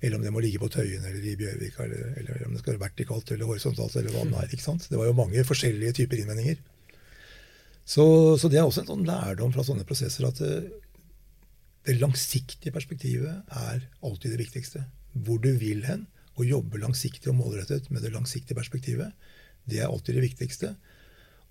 Eller 0.00 0.18
om 0.18 0.24
det 0.24 0.30
må 0.30 0.42
ligge 0.44 0.60
på 0.60 0.68
Tøyen 0.70 1.04
eller 1.08 1.24
i 1.24 1.34
Bjørvika, 1.40 1.86
eller, 1.86 2.10
eller, 2.20 2.46
om 2.46 2.54
det 2.54 2.62
skal 2.62 2.76
være 2.76 2.84
vertikalt 2.84 3.30
eller 3.32 3.48
horisontalt. 3.48 3.96
eller 3.96 4.14
hva 4.14 4.24
Det 4.28 4.42
er, 4.42 4.54
ikke 4.54 4.66
sant? 4.68 4.88
Det 4.90 4.98
var 5.00 5.08
jo 5.08 5.16
mange 5.16 5.44
forskjellige 5.48 5.96
typer 5.98 6.20
innvendinger. 6.20 6.60
Så, 7.86 8.04
så 8.38 8.50
det 8.52 8.60
er 8.60 8.66
også 8.66 8.82
en 8.84 8.90
sånn 8.92 9.06
lærdom 9.08 9.54
fra 9.54 9.64
sånne 9.66 9.86
prosesser 9.88 10.26
at 10.28 10.42
det, 11.86 11.94
eh, 11.94 12.00
langsiktige 12.00 12.72
perspektivet 12.72 13.42
er 13.48 13.88
alltid 14.02 14.30
det 14.30 14.42
viktigste. 14.44 14.84
Hvor 15.12 15.38
du 15.38 15.52
vil 15.56 15.84
hen, 15.84 16.06
å 16.36 16.44
jobbe 16.44 16.78
langsiktig 16.78 17.30
og 17.30 17.38
målrettet 17.38 17.90
med 17.90 18.02
det 18.02 18.12
langsiktige 18.12 18.56
perspektivet, 18.58 19.12
det 19.64 19.80
er 19.80 19.88
alltid 19.88 20.14
det 20.14 20.26
viktigste. 20.26 20.76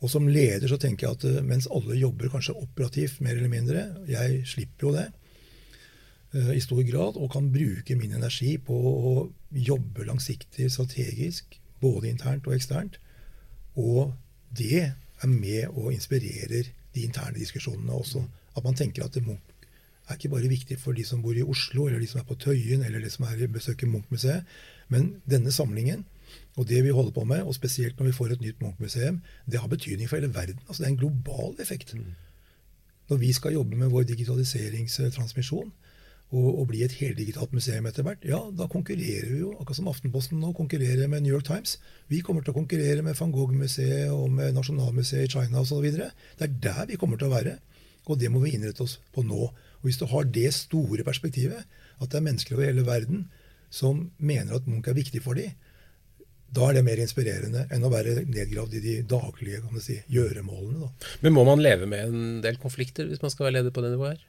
Og 0.04 0.12
som 0.12 0.28
leder 0.28 0.68
så 0.68 0.78
tenker 0.78 1.08
jeg 1.08 1.18
at 1.18 1.26
eh, 1.26 1.44
mens 1.44 1.68
alle 1.72 1.98
jobber 1.98 2.30
kanskje 2.30 2.58
operativt 2.60 3.22
mer 3.22 3.38
eller 3.38 3.50
mindre, 3.50 3.86
jeg 4.08 4.44
slipper 4.46 4.88
jo 4.88 4.94
det 4.94 5.08
uh, 6.36 6.52
i 6.54 6.62
stor 6.62 6.84
grad, 6.84 7.18
og 7.18 7.32
kan 7.32 7.50
bruke 7.52 7.96
min 7.96 8.14
energi 8.14 8.58
på 8.58 8.76
å 8.76 9.16
jobbe 9.50 10.06
langsiktig, 10.06 10.70
strategisk, 10.72 11.58
både 11.82 12.12
internt 12.12 12.48
og 12.48 12.56
eksternt. 12.58 13.00
Og 13.80 14.14
det 14.56 14.84
er 14.84 15.32
med 15.32 15.72
og 15.72 15.94
inspirerer 15.96 16.70
de 16.96 17.04
interne 17.08 17.40
diskusjonene 17.40 17.96
også. 17.96 18.22
At 18.56 18.64
man 18.64 18.76
tenker 18.76 19.04
at 19.06 19.16
det 19.16 19.26
Munch 19.26 19.55
er 20.08 20.20
ikke 20.20 20.34
bare 20.36 20.52
viktig 20.52 20.78
for 20.80 20.98
de 20.98 21.04
som 21.08 21.22
bor 21.24 21.38
i 21.38 21.46
Oslo, 21.46 21.88
eller 21.88 22.00
de 22.00 22.10
som 22.10 22.20
er 22.22 22.28
på 22.30 22.38
Tøyen, 22.42 22.84
eller 22.86 23.02
de 23.02 23.10
som 23.10 23.26
er 23.26 23.48
besøker 23.52 23.90
Munch-museet, 23.90 24.46
men 24.94 25.16
denne 25.26 25.52
samlingen 25.52 26.06
og 26.56 26.68
det 26.70 26.84
vi 26.86 26.94
holder 26.96 27.12
på 27.12 27.24
med, 27.28 27.44
og 27.44 27.56
spesielt 27.56 28.00
når 28.00 28.10
vi 28.10 28.18
får 28.18 28.36
et 28.36 28.44
nytt 28.44 28.62
Munch-museum, 28.64 29.22
det 29.52 29.60
har 29.60 29.72
betydning 29.72 30.10
for 30.10 30.20
hele 30.20 30.34
verden. 30.34 30.62
Altså 30.68 30.84
Det 30.84 30.88
er 30.88 30.94
en 30.94 31.02
global 31.04 31.56
effekt. 31.60 31.94
Mm. 31.96 32.14
Når 33.10 33.18
vi 33.18 33.34
skal 33.34 33.54
jobbe 33.54 33.76
med 33.76 33.92
vår 33.94 34.04
digitaliseringstransmisjon 34.12 35.74
og, 36.32 36.60
og 36.60 36.68
bli 36.68 36.82
et 36.84 36.96
heldigitalt 36.98 37.54
museum 37.54 37.86
etter 37.86 38.04
hvert, 38.08 38.24
ja, 38.26 38.40
da 38.58 38.68
konkurrerer 38.72 39.30
vi 39.30 39.44
jo, 39.44 39.52
akkurat 39.60 39.78
som 39.78 39.92
Aftenposten 39.92 40.40
nå 40.42 40.54
konkurrerer 40.58 41.08
med 41.12 41.22
New 41.22 41.36
York 41.36 41.46
Times. 41.46 41.78
Vi 42.08 42.24
kommer 42.26 42.42
til 42.42 42.56
å 42.56 42.58
konkurrere 42.58 43.06
med 43.06 43.20
van 43.20 43.36
Gogh-museet 43.36 44.10
og 44.16 44.32
med 44.34 44.56
Nasjonalmuseet 44.58 45.28
i 45.28 45.34
China 45.36 45.62
osv. 45.62 45.86
Det 45.92 46.48
er 46.48 46.60
der 46.70 46.86
vi 46.90 46.98
kommer 47.02 47.22
til 47.22 47.30
å 47.30 47.36
være. 47.36 47.60
Og 48.06 48.20
det 48.22 48.30
må 48.32 48.42
vi 48.44 48.54
innrette 48.56 48.86
oss 48.86 49.00
på 49.16 49.24
nå. 49.26 49.50
Og 49.50 49.88
Hvis 49.88 50.00
du 50.02 50.06
har 50.10 50.26
det 50.26 50.52
store 50.54 51.06
perspektivet, 51.08 51.66
at 52.00 52.10
det 52.12 52.20
er 52.20 52.28
mennesker 52.28 52.58
over 52.58 52.70
hele 52.70 52.86
verden 52.88 53.28
som 53.74 54.10
mener 54.18 54.56
at 54.56 54.68
Munch 54.70 54.88
er 54.88 54.98
viktig 54.98 55.22
for 55.24 55.38
dem, 55.38 55.52
da 56.56 56.70
er 56.70 56.78
det 56.78 56.86
mer 56.88 57.02
inspirerende 57.04 57.66
enn 57.74 57.84
å 57.84 57.92
være 57.92 58.22
nedgravd 58.30 58.78
i 58.78 58.84
de 58.84 58.94
daglige 59.10 59.60
kan 59.64 59.82
si, 59.84 59.98
gjøremålene. 60.14 60.86
Da. 60.86 61.10
Men 61.26 61.36
må 61.36 61.44
man 61.48 61.64
leve 61.64 61.90
med 61.90 62.06
en 62.06 62.40
del 62.46 62.60
konflikter 62.62 63.10
hvis 63.10 63.24
man 63.24 63.34
skal 63.34 63.50
være 63.50 63.58
leder 63.58 63.76
på 63.76 63.84
det 63.84 63.92
nivået 63.92 64.16
her? 64.16 64.22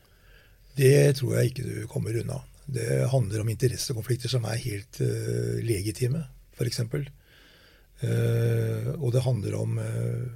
Det 0.76 0.96
tror 1.20 1.36
jeg 1.36 1.52
ikke 1.52 1.66
du 1.66 1.76
kommer 1.88 2.16
unna. 2.20 2.40
Det 2.66 3.06
handler 3.12 3.44
om 3.44 3.52
interessekonflikter 3.52 4.32
som 4.32 4.44
er 4.48 4.58
helt 4.64 4.98
uh, 5.00 5.56
legitime, 5.64 6.24
f.eks. 6.56 6.82
Uh, 8.02 8.90
og 8.98 9.12
det 9.14 9.22
handler 9.24 9.56
om 9.60 9.78
uh, 9.78 10.26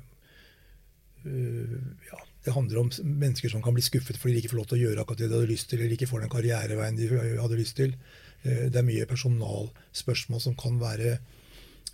ja, 2.07 2.21
det 2.45 2.55
handler 2.57 2.81
om 2.81 2.91
mennesker 3.05 3.53
som 3.53 3.63
kan 3.65 3.77
bli 3.77 3.85
skuffet 3.85 4.17
fordi 4.17 4.37
de 4.37 4.43
ikke 4.43 4.55
får 4.55 4.61
lov 4.63 4.71
til 4.71 4.79
å 4.79 4.85
gjøre 4.85 5.03
akkurat 5.03 5.21
det 5.21 5.29
de 5.29 5.37
hadde 5.37 5.51
lyst 5.51 5.69
til, 5.71 5.83
eller 5.83 5.97
ikke 5.97 6.09
får 6.09 6.25
den 6.25 6.33
karriereveien 6.33 6.97
de 6.97 7.09
hadde 7.13 7.59
lyst 7.59 7.77
til. 7.77 7.93
Det 8.41 8.79
er 8.81 8.87
mye 8.87 9.05
personalspørsmål 9.11 10.41
som 10.41 10.55
kan 10.57 10.79
være 10.81 11.19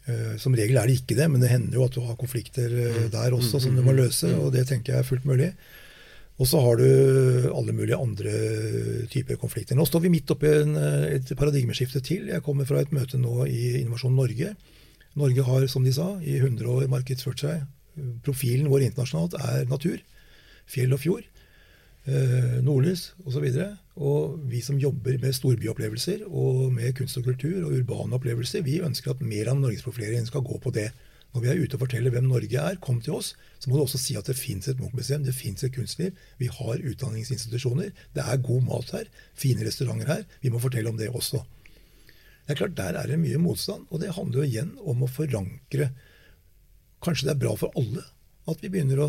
Eh, 0.06 0.36
som 0.38 0.54
regel 0.54 0.78
er 0.78 0.86
det 0.86 1.00
ikke 1.00 1.16
det, 1.18 1.26
men 1.32 1.42
det 1.42 1.50
hender 1.50 1.80
jo 1.80 1.86
at 1.88 1.96
du 1.96 2.04
har 2.06 2.18
konflikter 2.18 2.70
eh, 2.70 2.98
mm. 3.06 3.10
der 3.10 3.34
også 3.34 3.58
som 3.62 3.74
du 3.74 3.82
må 3.82 3.90
mm. 3.90 3.98
løse, 4.04 4.30
og 4.38 4.52
det 4.54 4.68
tenker 4.68 4.94
jeg 4.94 5.02
er 5.02 5.08
fullt 5.08 5.26
mulig. 5.26 5.50
Og 6.36 6.46
så 6.46 6.60
har 6.60 6.76
du 6.78 6.86
alle 7.48 7.72
mulige 7.72 7.96
andre 7.96 8.32
typer 9.08 9.38
konflikter. 9.40 9.74
Nå 9.74 9.86
står 9.88 10.04
vi 10.04 10.12
midt 10.12 10.30
oppi 10.30 10.50
en, 10.52 10.76
eh, 10.78 11.16
et 11.16 11.32
paradigmeskifte 11.38 12.04
til. 12.06 12.28
Jeg 12.30 12.44
kommer 12.46 12.68
fra 12.68 12.84
et 12.84 12.92
møte 12.94 13.18
nå 13.18 13.48
i 13.48 13.80
Innovasjon 13.80 14.14
Norge. 14.14 14.52
Norge 15.16 15.46
har, 15.48 15.66
som 15.72 15.86
de 15.86 15.94
sa, 15.96 16.10
i 16.20 16.36
100 16.38 16.68
år 16.70 16.92
markedsført 16.92 17.42
seg 17.42 17.64
Profilen 18.20 18.66
vår 18.68 18.82
internasjonalt 18.90 19.38
er 19.40 19.62
natur. 19.70 19.96
Fjell 20.70 20.94
og 20.94 21.02
fjord. 21.02 21.26
Eh, 22.06 22.60
nordlys 22.62 23.08
osv. 23.24 23.42
Og, 23.42 23.50
så 23.54 23.66
og 23.96 24.36
vi 24.50 24.60
som 24.62 24.78
jobber 24.78 25.16
med 25.22 25.34
storbyopplevelser 25.34 26.26
og 26.28 26.68
med 26.76 26.94
kunst 26.98 27.18
og 27.18 27.26
kultur 27.26 27.64
og 27.64 27.74
urbane 27.80 28.14
opplevelser, 28.18 28.62
vi 28.66 28.78
ønsker 28.84 29.14
at 29.14 29.24
mer 29.26 29.50
av 29.50 29.58
norgesprofileringen 29.58 30.28
skal 30.28 30.44
gå 30.46 30.60
på 30.62 30.74
det. 30.76 30.90
Når 31.34 31.42
vi 31.42 31.48
er 31.52 31.58
ute 31.60 31.76
og 31.76 31.82
forteller 31.82 32.14
hvem 32.14 32.28
Norge 32.30 32.60
er, 32.62 32.78
kom 32.80 33.00
til 33.04 33.18
oss. 33.18 33.34
Så 33.60 33.68
må 33.68 33.76
du 33.76 33.82
også 33.82 33.98
si 34.00 34.14
at 34.16 34.28
det 34.30 34.38
fins 34.38 34.70
et 34.70 34.78
Munch-museum, 34.80 35.24
det 35.26 35.34
fins 35.36 35.66
et 35.66 35.74
kunstliv. 35.74 36.14
Vi 36.40 36.48
har 36.48 36.80
utdanningsinstitusjoner. 36.92 37.90
Det 38.14 38.22
er 38.22 38.44
god 38.46 38.62
mat 38.64 38.94
her. 38.94 39.10
Fine 39.36 39.66
restauranter 39.66 40.08
her. 40.14 40.24
Vi 40.40 40.52
må 40.54 40.62
fortelle 40.62 40.88
om 40.88 40.96
det 40.96 41.10
også. 41.10 41.42
Det 42.46 42.54
er 42.54 42.60
klart, 42.62 42.76
Der 42.78 42.94
er 42.94 43.06
det 43.10 43.18
mye 43.18 43.42
motstand, 43.42 43.84
og 43.90 44.00
det 44.00 44.14
handler 44.14 44.38
jo 44.38 44.46
igjen 44.46 44.76
om 44.78 45.02
å 45.02 45.10
forankre 45.10 45.90
Kanskje 47.02 47.26
det 47.26 47.34
er 47.34 47.42
bra 47.42 47.52
for 47.58 47.74
alle 47.76 48.02
at 48.48 48.62
vi 48.62 48.70
begynner 48.72 49.02
å 49.02 49.08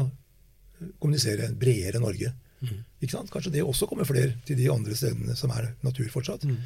kommunisere 1.00 1.50
bredere 1.58 2.02
Norge. 2.04 2.34
Mm. 2.62 2.84
Kanskje 3.32 3.54
det 3.54 3.64
også 3.64 3.88
kommer 3.90 4.08
flere 4.08 4.34
til 4.48 4.58
de 4.58 4.70
andre 4.74 4.96
stedene 4.98 5.36
som 5.38 5.54
er 5.54 5.72
natur 5.86 6.10
fortsatt. 6.14 6.48
Mm. 6.50 6.62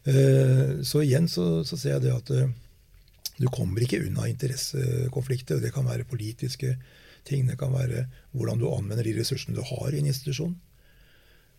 Uh, 0.00 0.80
så 0.86 1.02
igjen 1.04 1.28
så, 1.28 1.60
så, 1.64 1.76
ser 1.76 1.98
jeg 1.98 2.06
det 2.06 2.14
at 2.14 2.32
uh, 2.32 2.48
du 3.40 3.46
kommer 3.52 3.84
ikke 3.84 4.00
unna 4.06 4.28
interessekonflikter. 4.30 5.60
Det 5.60 5.72
kan 5.74 5.88
være 5.88 6.08
politiske 6.08 6.76
ting, 7.28 7.46
det 7.48 7.58
kan 7.60 7.72
være 7.72 8.06
hvordan 8.32 8.60
du 8.60 8.68
anvender 8.72 9.04
de 9.04 9.16
ressursene 9.18 9.56
du 9.56 9.64
har 9.64 9.92
i 9.92 10.00
en 10.00 10.08
institusjon. 10.08 10.56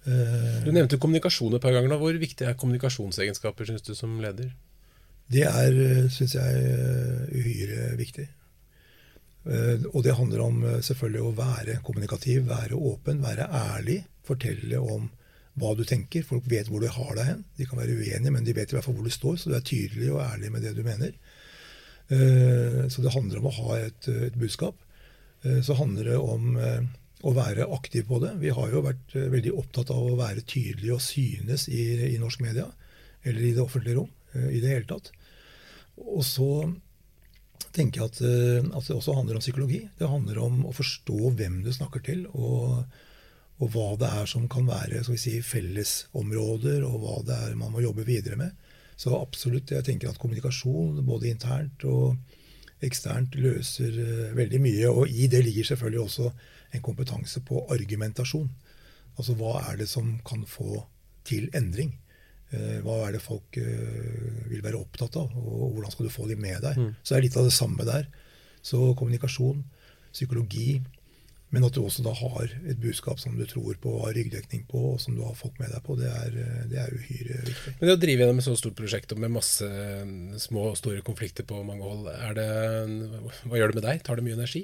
Uh, 0.07 0.61
du 0.65 0.71
nevnte 0.73 0.97
kommunikasjon 1.01 1.57
et 1.57 1.63
par 1.63 1.73
ganger. 1.77 1.97
Hvor 2.01 2.17
viktig 2.17 2.49
er 2.49 2.57
kommunikasjonsegenskaper, 2.57 3.69
synes 3.69 3.85
du, 3.85 3.93
som 3.97 4.17
leder? 4.21 4.53
Det 5.31 5.45
er, 5.47 5.75
syns 6.11 6.33
jeg, 6.35 6.71
uhyre 7.31 7.93
viktig. 7.95 8.25
Eh, 9.41 9.87
og 9.89 10.03
det 10.05 10.17
handler 10.17 10.43
om 10.43 10.61
eh, 10.67 10.77
selvfølgelig 10.85 11.23
å 11.25 11.33
være 11.37 11.79
kommunikativ, 11.85 12.45
være 12.49 12.77
åpen, 12.77 13.23
være 13.23 13.49
ærlig. 13.49 14.01
Fortelle 14.27 14.81
om 14.81 15.09
hva 15.59 15.73
du 15.75 15.83
tenker. 15.87 16.25
Folk 16.27 16.47
vet 16.49 16.69
hvor 16.69 16.83
du 16.83 16.89
har 16.91 17.15
deg 17.17 17.29
hen. 17.31 17.43
De 17.57 17.67
kan 17.67 17.81
være 17.81 17.97
uenige, 17.97 18.33
men 18.33 18.45
de 18.45 18.55
vet 18.55 18.71
i 18.71 18.77
hvert 18.77 18.85
fall 18.85 18.97
hvor 18.99 19.07
du 19.07 19.13
står, 19.13 19.39
så 19.41 19.51
du 19.51 19.57
er 19.57 19.65
tydelig 19.65 20.11
og 20.13 20.23
ærlig 20.27 20.53
med 20.53 20.65
det 20.65 20.75
du 20.77 20.83
mener. 20.85 21.17
Eh, 22.13 22.85
så 22.91 23.03
det 23.03 23.15
handler 23.15 23.41
om 23.41 23.49
å 23.49 23.57
ha 23.57 23.81
et, 23.81 24.09
et 24.29 24.39
budskap. 24.39 24.77
Så 25.41 25.73
handler 25.73 26.05
det 26.05 26.17
om 26.21 26.51
å 27.25 27.31
være 27.33 27.65
aktiv 27.73 28.03
på 28.05 28.19
det. 28.21 28.35
Vi 28.43 28.51
har 28.53 28.67
jo 28.69 28.83
vært 28.85 29.15
veldig 29.17 29.55
opptatt 29.57 29.89
av 29.89 30.03
å 30.05 30.19
være 30.19 30.43
tydelige 30.45 30.93
og 30.93 31.01
synes 31.01 31.63
i, 31.65 31.81
i 32.11 32.19
norsk 32.21 32.43
media, 32.45 32.67
eller 33.25 33.47
i 33.47 33.55
det 33.55 33.63
offentlige 33.63 33.97
rom 33.97 34.11
i 34.53 34.59
det 34.61 34.69
hele 34.69 34.85
tatt. 34.91 35.09
Og 35.97 36.21
så 36.29 36.51
tenker 37.75 38.01
jeg 38.01 38.11
at, 38.11 38.19
eh, 38.25 38.65
at, 38.65 38.87
det 38.87 38.97
også 38.97 39.15
handler 39.17 39.37
om 39.37 39.43
psykologi. 39.43 39.81
Det 39.99 40.09
handler 40.09 40.41
om 40.41 40.65
å 40.67 40.73
forstå 40.75 41.31
hvem 41.37 41.61
du 41.65 41.71
snakker 41.73 42.03
til, 42.05 42.25
og, 42.33 42.83
og 43.61 43.73
hva 43.73 43.87
det 44.01 44.11
er 44.21 44.29
som 44.29 44.49
kan 44.51 44.67
være 44.69 45.03
si, 45.11 45.37
fellesområder, 45.45 46.85
og 46.87 46.99
hva 47.03 47.17
det 47.27 47.39
er 47.47 47.57
man 47.59 47.73
må 47.73 47.83
jobbe 47.85 48.07
videre 48.07 48.39
med. 48.39 48.55
Så 48.97 49.15
absolutt, 49.17 49.71
jeg 49.73 49.85
tenker 49.87 50.11
at 50.11 50.19
kommunikasjon, 50.21 51.01
både 51.05 51.31
internt 51.31 51.85
og 51.89 52.17
eksternt, 52.85 53.37
løser 53.37 53.95
uh, 53.97 54.35
veldig 54.37 54.59
mye. 54.61 54.89
Og 54.89 55.09
i 55.09 55.25
det 55.29 55.41
ligger 55.45 55.71
selvfølgelig 55.71 56.03
også 56.03 56.27
en 56.77 56.83
kompetanse 56.85 57.41
på 57.45 57.63
argumentasjon. 57.73 58.49
Altså 59.17 59.35
hva 59.39 59.55
er 59.71 59.81
det 59.81 59.89
som 59.89 60.13
kan 60.25 60.45
få 60.49 60.83
til 61.27 61.49
endring? 61.57 61.95
Eh, 62.51 62.79
hva 62.83 62.97
er 63.05 63.15
det 63.15 63.23
folk 63.23 63.57
eh, 63.59 64.47
vil 64.51 64.63
være 64.63 64.79
opptatt 64.81 65.15
av, 65.21 65.31
og 65.39 65.75
hvordan 65.75 65.93
skal 65.93 66.07
du 66.07 66.13
få 66.13 66.27
dem 66.27 66.41
med 66.43 66.59
deg? 66.65 66.79
Mm. 66.79 66.95
Så 66.99 67.13
det 67.13 67.19
er 67.19 67.27
litt 67.29 67.37
av 67.39 67.47
det 67.47 67.55
samme 67.55 67.85
der. 67.87 68.09
Så 68.61 68.91
kommunikasjon, 68.99 69.63
psykologi, 70.11 70.81
men 71.51 71.65
at 71.67 71.75
du 71.75 71.81
også 71.83 72.03
da 72.03 72.13
har 72.15 72.51
et 72.67 72.79
budskap 72.79 73.19
som 73.19 73.35
du 73.35 73.43
tror 73.47 73.75
på, 73.83 73.93
har 74.03 74.13
ryggdekning 74.15 74.65
på, 74.71 74.83
og 74.93 74.99
som 75.03 75.15
du 75.15 75.23
har 75.23 75.35
folk 75.39 75.57
med 75.59 75.71
deg 75.71 75.83
på, 75.83 75.95
det 75.99 76.11
er, 76.11 76.35
det 76.71 76.79
er 76.79 76.93
uhyre 76.95 77.39
viktig. 77.47 77.73
Men 77.79 77.89
det 77.89 77.95
å 77.95 78.01
drive 78.03 78.23
gjennom 78.23 78.43
et 78.43 78.47
så 78.47 78.55
stort 78.59 78.77
prosjekt 78.79 79.15
og 79.15 79.23
med 79.23 79.33
masse 79.35 79.71
små 80.43 80.69
og 80.69 80.77
store 80.79 81.03
konflikter 81.07 81.47
på 81.47 81.59
mange 81.67 81.87
hold, 81.87 82.07
det, 82.37 82.47
hva 83.47 83.59
gjør 83.59 83.73
det 83.73 83.79
med 83.81 83.87
deg? 83.87 84.03
Tar 84.07 84.19
det 84.19 84.27
mye 84.27 84.39
energi? 84.39 84.63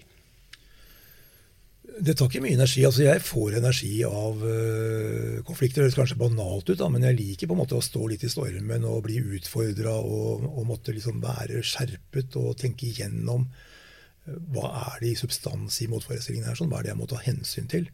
Det 1.87 2.17
tar 2.17 2.27
ikke 2.27 2.43
mye 2.43 2.57
energi. 2.57 2.83
altså 2.85 3.05
Jeg 3.05 3.23
får 3.23 3.55
energi 3.57 3.93
av 4.05 4.41
uh, 4.43 5.37
konflikter. 5.47 5.79
Det 5.79 5.87
høres 5.87 5.97
kanskje 5.97 6.19
banalt 6.19 6.67
ut, 6.69 6.77
da, 6.79 6.89
men 6.91 7.05
jeg 7.07 7.17
liker 7.17 7.49
på 7.49 7.55
en 7.55 7.61
måte 7.63 7.77
å 7.77 7.85
stå 7.85 8.09
litt 8.11 8.25
i 8.27 8.31
stormen 8.31 8.85
og 8.85 9.05
bli 9.07 9.21
utfordra 9.37 9.95
og, 9.95 10.43
og, 10.51 10.65
måtte 10.67 10.93
liksom 10.95 11.23
være 11.23 11.63
skjerpet 11.65 12.37
og 12.41 12.57
tenke 12.59 12.89
igjennom 12.89 13.47
uh, 13.47 14.35
hva 14.53 14.73
er 14.83 15.01
det 15.05 15.13
i 15.13 15.19
substans 15.19 15.79
i 15.81 15.89
motforestillingen 15.91 16.51
her, 16.51 16.59
sånn, 16.59 16.69
hva 16.73 16.81
er 16.81 16.89
det 16.89 16.93
jeg 16.93 17.01
må 17.01 17.09
ta 17.09 17.23
hensyn 17.23 17.71
til? 17.71 17.89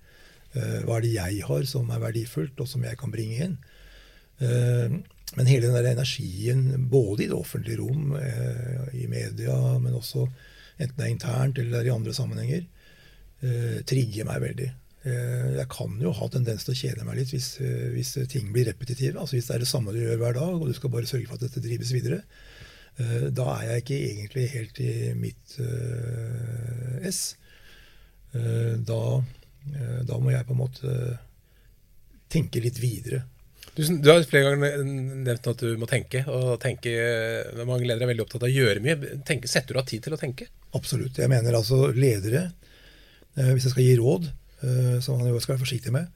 Uh, 0.57 0.81
hva 0.87 0.97
er 0.97 1.05
det 1.05 1.15
jeg 1.15 1.47
har 1.47 1.69
som 1.69 1.93
er 1.93 2.03
verdifullt, 2.03 2.59
og 2.59 2.69
som 2.73 2.83
jeg 2.87 2.99
kan 2.99 3.13
bringe 3.13 3.49
inn? 3.49 3.57
men 4.43 5.47
hele 5.47 5.69
den 5.69 5.75
der 5.77 5.93
energien, 5.93 6.87
både 6.91 7.23
i 7.23 7.27
det 7.29 7.35
offentlige 7.37 7.77
rom, 7.79 8.15
i 8.97 9.05
media, 9.07 9.53
men 9.79 9.93
også 9.95 10.25
enten 10.81 10.97
det 10.97 11.05
er 11.05 11.11
internt 11.13 11.61
eller 11.61 11.87
i 11.87 11.93
andre 11.93 12.15
sammenhenger, 12.17 12.65
uh, 13.43 13.81
trigger 13.87 14.27
meg 14.29 14.41
veldig. 14.43 14.69
Uh, 15.03 15.49
jeg 15.59 15.67
kan 15.73 15.95
jo 15.99 16.13
ha 16.15 16.29
tendens 16.31 16.65
til 16.65 16.73
å 16.73 16.79
kjede 16.79 17.07
meg 17.07 17.19
litt 17.19 17.33
hvis, 17.33 17.49
uh, 17.59 17.89
hvis, 17.95 18.15
ting 18.31 18.51
blir 18.55 18.69
repetitive. 18.71 19.19
altså 19.19 19.37
Hvis 19.37 19.49
det 19.49 19.57
er 19.57 19.65
det 19.65 19.71
samme 19.71 19.95
du 19.95 20.01
gjør 20.01 20.21
hver 20.21 20.37
dag, 20.39 20.55
og 20.57 20.67
du 20.69 20.75
skal 20.77 20.93
bare 20.93 21.09
sørge 21.09 21.29
for 21.29 21.39
at 21.39 21.45
dette 21.47 21.63
drives 21.63 21.93
videre. 21.95 22.23
da 23.33 23.45
er 23.57 23.63
jeg 23.65 23.81
ikke 23.81 23.95
egentlig 24.07 24.41
helt 24.51 24.79
i 24.85 24.89
mitt 25.17 25.55
ess. 27.09 27.21
Da, 28.33 28.99
da, 30.05 30.17
må 30.21 30.29
jeg 30.29 30.45
på 30.45 30.53
en 30.53 30.59
måte 30.59 30.91
tenke 32.29 32.61
litt 32.61 32.77
videre. 32.77 33.23
Du, 33.73 33.81
du, 33.81 34.11
har 34.11 34.21
flere 34.29 34.51
ganger 34.51 34.85
nevnt 34.85 35.49
at 35.49 35.65
du 35.65 35.73
må 35.81 35.89
tenke. 35.89 36.21
og 36.29 36.59
tenke, 36.61 36.93
Mange 37.65 37.87
ledere 37.87 38.05
er 38.05 38.13
veldig 38.13 38.27
opptatt 38.27 38.45
av 38.45 38.51
å 38.51 38.57
gjøre 38.61 38.85
mye. 38.85 39.17
Tenke, 39.25 39.49
setter 39.49 39.73
du 39.73 39.81
av 39.81 39.89
tid 39.89 40.05
til 40.05 40.13
å 40.13 40.21
tenke? 40.21 40.51
Absolutt. 40.77 41.17
Jeg 41.17 41.33
mener 41.33 41.57
altså 41.57 41.87
ledere 41.97 42.51
Eh, 42.51 42.72
hvis 43.33 43.65
jeg 43.67 43.73
skal 43.73 43.87
gi 43.87 43.97
råd, 43.99 44.29
eh, 44.63 44.99
som 45.01 45.19
han 45.19 45.29
jo 45.31 45.41
skal 45.41 45.55
være 45.55 45.65
forsiktig 45.65 45.93
med, 45.95 46.07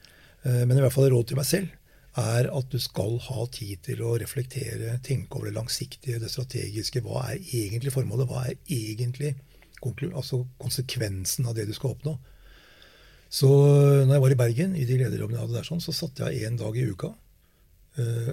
eh, 0.46 0.64
men 0.66 0.78
i 0.78 0.84
hvert 0.84 0.94
fall 0.94 1.10
råd 1.12 1.30
til 1.30 1.40
meg 1.40 1.50
selv, 1.50 1.74
er 2.18 2.50
at 2.50 2.72
du 2.74 2.80
skal 2.82 3.20
ha 3.28 3.44
tid 3.54 3.84
til 3.86 4.02
å 4.02 4.16
reflektere, 4.18 4.96
tenke 5.06 5.38
over 5.38 5.52
det 5.52 5.58
langsiktige, 5.58 6.18
det 6.18 6.32
strategiske. 6.34 7.04
Hva 7.06 7.28
er 7.30 7.44
egentlig 7.54 7.94
formålet? 7.94 8.30
Hva 8.30 8.48
er 8.48 8.58
egentlig 8.74 9.36
altså 9.86 10.48
konsekvensen 10.58 11.46
av 11.46 11.54
det 11.54 11.68
du 11.70 11.76
skal 11.78 11.94
oppnå? 11.94 12.16
Så 13.30 13.46
når 14.08 14.16
jeg 14.16 14.24
var 14.24 14.34
i 14.34 14.40
Bergen, 14.40 14.74
i 14.74 14.88
de 14.90 14.98
lederjobbene 14.98 15.38
jeg 15.38 15.46
hadde 15.46 15.58
der, 15.60 15.68
sånn, 15.68 15.84
så 15.84 15.94
satte 15.94 16.32
jeg 16.32 16.48
en 16.48 16.58
dag 16.58 16.74
i 16.74 16.88
uka 16.90 17.12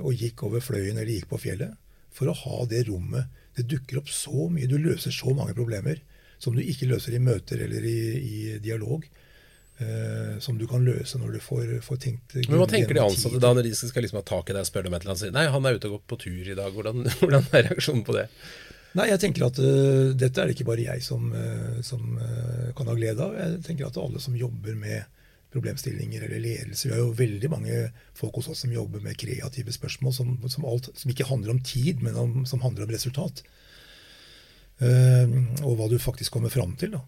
og 0.00 0.16
gikk 0.16 0.46
over 0.46 0.64
fløyen 0.64 0.96
eller 0.96 1.12
gikk 1.12 1.28
på 1.28 1.42
fjellet 1.44 1.76
for 2.14 2.30
å 2.30 2.36
ha 2.40 2.64
det 2.70 2.86
rommet. 2.88 3.28
Det 3.56 3.66
dukker 3.68 4.00
opp 4.00 4.08
så 4.08 4.48
mye. 4.48 4.68
Du 4.70 4.78
løser 4.80 5.12
så 5.12 5.34
mange 5.36 5.56
problemer 5.56 6.00
som 6.44 6.56
du 6.56 6.62
ikke 6.62 6.88
løser 6.90 7.16
i 7.16 7.22
møter 7.22 7.64
eller 7.66 7.84
i, 7.88 8.00
i 8.20 8.40
dialog. 8.62 9.06
Uh, 9.74 10.36
som 10.38 10.54
du 10.54 10.68
kan 10.70 10.84
løse 10.86 11.18
når 11.18 11.32
du 11.34 11.40
får, 11.42 11.70
får 11.82 11.96
tenkt 11.98 12.36
Men 12.46 12.60
Hva 12.60 12.66
tenker 12.70 12.94
de 12.94 13.00
ansatte 13.02 13.40
da 13.42 13.48
når 13.56 13.66
de 13.66 13.72
skal 13.74 14.04
liksom 14.04 14.20
ha 14.20 14.28
tak 14.28 14.52
i 14.52 14.54
deg 14.54 14.62
og 14.62 14.68
spørre 14.68 14.86
om 14.86 14.94
et 14.94 15.02
eller 15.02 15.16
annet? 15.16 15.34
Nei, 15.34 15.42
han 15.50 15.66
er 15.66 15.80
ute 15.80 15.88
og 15.90 15.96
gått 15.96 16.04
på 16.12 16.18
tur 16.22 16.50
i 16.52 16.54
dag. 16.54 16.70
Hvordan, 16.76 17.02
hvordan 17.18 17.48
er 17.50 17.66
reaksjonen 17.72 18.04
på 18.06 18.14
det? 18.14 18.28
Nei, 18.94 19.08
jeg 19.10 19.22
tenker 19.24 19.48
at 19.48 19.58
uh, 19.58 20.12
Dette 20.14 20.38
er 20.38 20.46
det 20.46 20.54
ikke 20.54 20.68
bare 20.68 20.86
jeg 20.86 21.02
som, 21.02 21.26
uh, 21.34 21.82
som 21.82 22.06
kan 22.78 22.92
ha 22.92 22.94
glede 22.94 23.26
av. 23.26 23.34
Jeg 23.34 23.64
tenker 23.66 23.90
at 23.90 23.98
alle 23.98 24.22
som 24.22 24.38
jobber 24.38 24.78
med 24.78 25.10
problemstillinger 25.54 26.22
eller 26.26 26.42
ledelse 26.42 26.88
Vi 26.88 26.94
har 26.94 27.02
jo 27.02 27.10
veldig 27.14 27.50
mange 27.50 27.82
folk 28.18 28.38
hos 28.38 28.50
oss 28.50 28.64
som 28.64 28.72
jobber 28.74 29.02
med 29.02 29.18
kreative 29.18 29.74
spørsmål 29.74 30.14
som, 30.14 30.32
som, 30.50 30.66
alt, 30.70 30.90
som 30.98 31.10
ikke 31.10 31.28
handler 31.28 31.54
om 31.54 31.62
tid, 31.66 32.02
men 32.02 32.18
om, 32.18 32.40
som 32.46 32.62
handler 32.62 32.86
om 32.86 32.94
resultat. 32.94 33.42
Eh, 34.82 35.34
og 35.62 35.76
hva 35.78 35.88
du 35.90 35.98
faktisk 36.02 36.34
kommer 36.34 36.52
fram 36.52 36.74
til. 36.80 36.96
Da. 36.96 37.02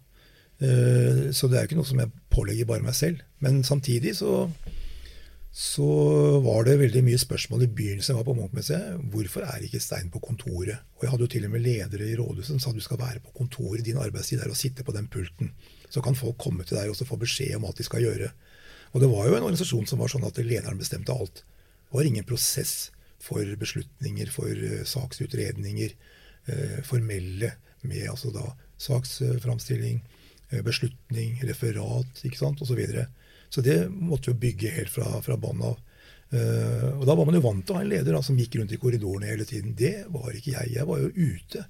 Eh, 0.62 1.22
så 1.36 1.48
det 1.50 1.58
er 1.58 1.64
jo 1.64 1.70
ikke 1.70 1.80
noe 1.80 1.88
som 1.88 2.02
jeg 2.02 2.12
pålegger 2.32 2.68
bare 2.68 2.86
meg 2.86 2.96
selv. 2.96 3.22
Men 3.44 3.62
samtidig 3.66 4.14
så, 4.20 4.46
så 5.52 5.88
var 6.44 6.66
det 6.68 6.78
veldig 6.80 7.02
mye 7.06 7.20
spørsmål 7.20 7.66
i 7.66 7.70
begynnelsen 7.78 8.14
jeg 8.14 8.20
var 8.20 8.28
på 8.28 8.36
Munch-museet. 8.38 9.00
Hvorfor 9.12 9.46
er 9.48 9.66
ikke 9.66 9.82
Stein 9.82 10.12
på 10.14 10.22
kontoret? 10.24 10.86
Og 10.96 11.06
jeg 11.06 11.12
hadde 11.12 11.26
jo 11.26 11.32
til 11.36 11.48
og 11.48 11.54
med 11.56 11.64
ledere 11.66 12.08
i 12.08 12.18
rådhuset 12.18 12.54
som 12.54 12.62
sa 12.62 12.74
du 12.76 12.84
skal 12.84 13.02
være 13.02 13.24
på 13.24 13.34
kontoret, 13.42 13.84
din 13.84 14.00
arbeidstid 14.00 14.44
er 14.44 14.52
å 14.52 14.58
sitte 14.58 14.86
på 14.86 14.94
den 14.96 15.10
pulten. 15.12 15.52
Så 15.90 16.02
kan 16.04 16.18
folk 16.18 16.38
komme 16.40 16.66
til 16.66 16.78
deg 16.78 16.92
og 16.92 17.08
få 17.08 17.18
beskjed 17.20 17.58
om 17.58 17.68
alt 17.68 17.80
de 17.80 17.86
skal 17.86 18.04
gjøre. 18.04 18.32
Og 18.94 19.02
det 19.02 19.10
var 19.10 19.26
jo 19.26 19.36
en 19.36 19.44
organisasjon 19.44 19.88
som 19.90 20.00
var 20.00 20.08
sånn 20.08 20.24
at 20.24 20.38
lederen 20.40 20.78
bestemte 20.80 21.12
alt. 21.12 21.42
Det 21.86 21.94
var 21.98 22.06
ingen 22.08 22.24
prosess 22.26 22.90
for 23.22 23.44
beslutninger, 23.58 24.30
for 24.32 24.48
uh, 24.48 24.84
saksutredninger. 24.88 25.92
Eh, 26.46 26.82
formelle 26.86 27.52
med 27.80 28.10
altså 28.10 28.30
da 28.30 28.44
saksframstilling, 28.78 30.02
eh, 30.50 30.62
beslutning, 30.62 31.40
referat 31.42 32.22
osv. 32.22 32.66
Så, 32.66 32.74
videre. 32.74 33.06
så 33.48 33.60
det 33.60 33.88
måtte 33.90 34.30
vi 34.30 34.38
bygge 34.46 34.70
helt 34.70 34.90
fra, 34.90 35.08
fra 35.22 35.36
bånn 35.36 35.62
av. 35.62 35.80
Uh, 36.26 36.98
og 36.98 37.04
Da 37.06 37.14
var 37.14 37.26
man 37.28 37.36
jo 37.38 37.42
vant 37.44 37.62
til 37.62 37.70
å 37.70 37.76
ha 37.78 37.82
en 37.84 37.90
leder 37.90 38.16
da, 38.16 38.20
som 38.22 38.34
gikk 38.34 38.56
rundt 38.58 38.72
i 38.74 38.78
korridorene 38.82 39.28
hele 39.30 39.44
tiden. 39.46 39.76
Det 39.78 40.08
var 40.10 40.34
ikke 40.34 40.56
jeg. 40.56 40.72
Jeg 40.74 40.86
var 40.88 40.98
jo 40.98 41.12
ute 41.14 41.60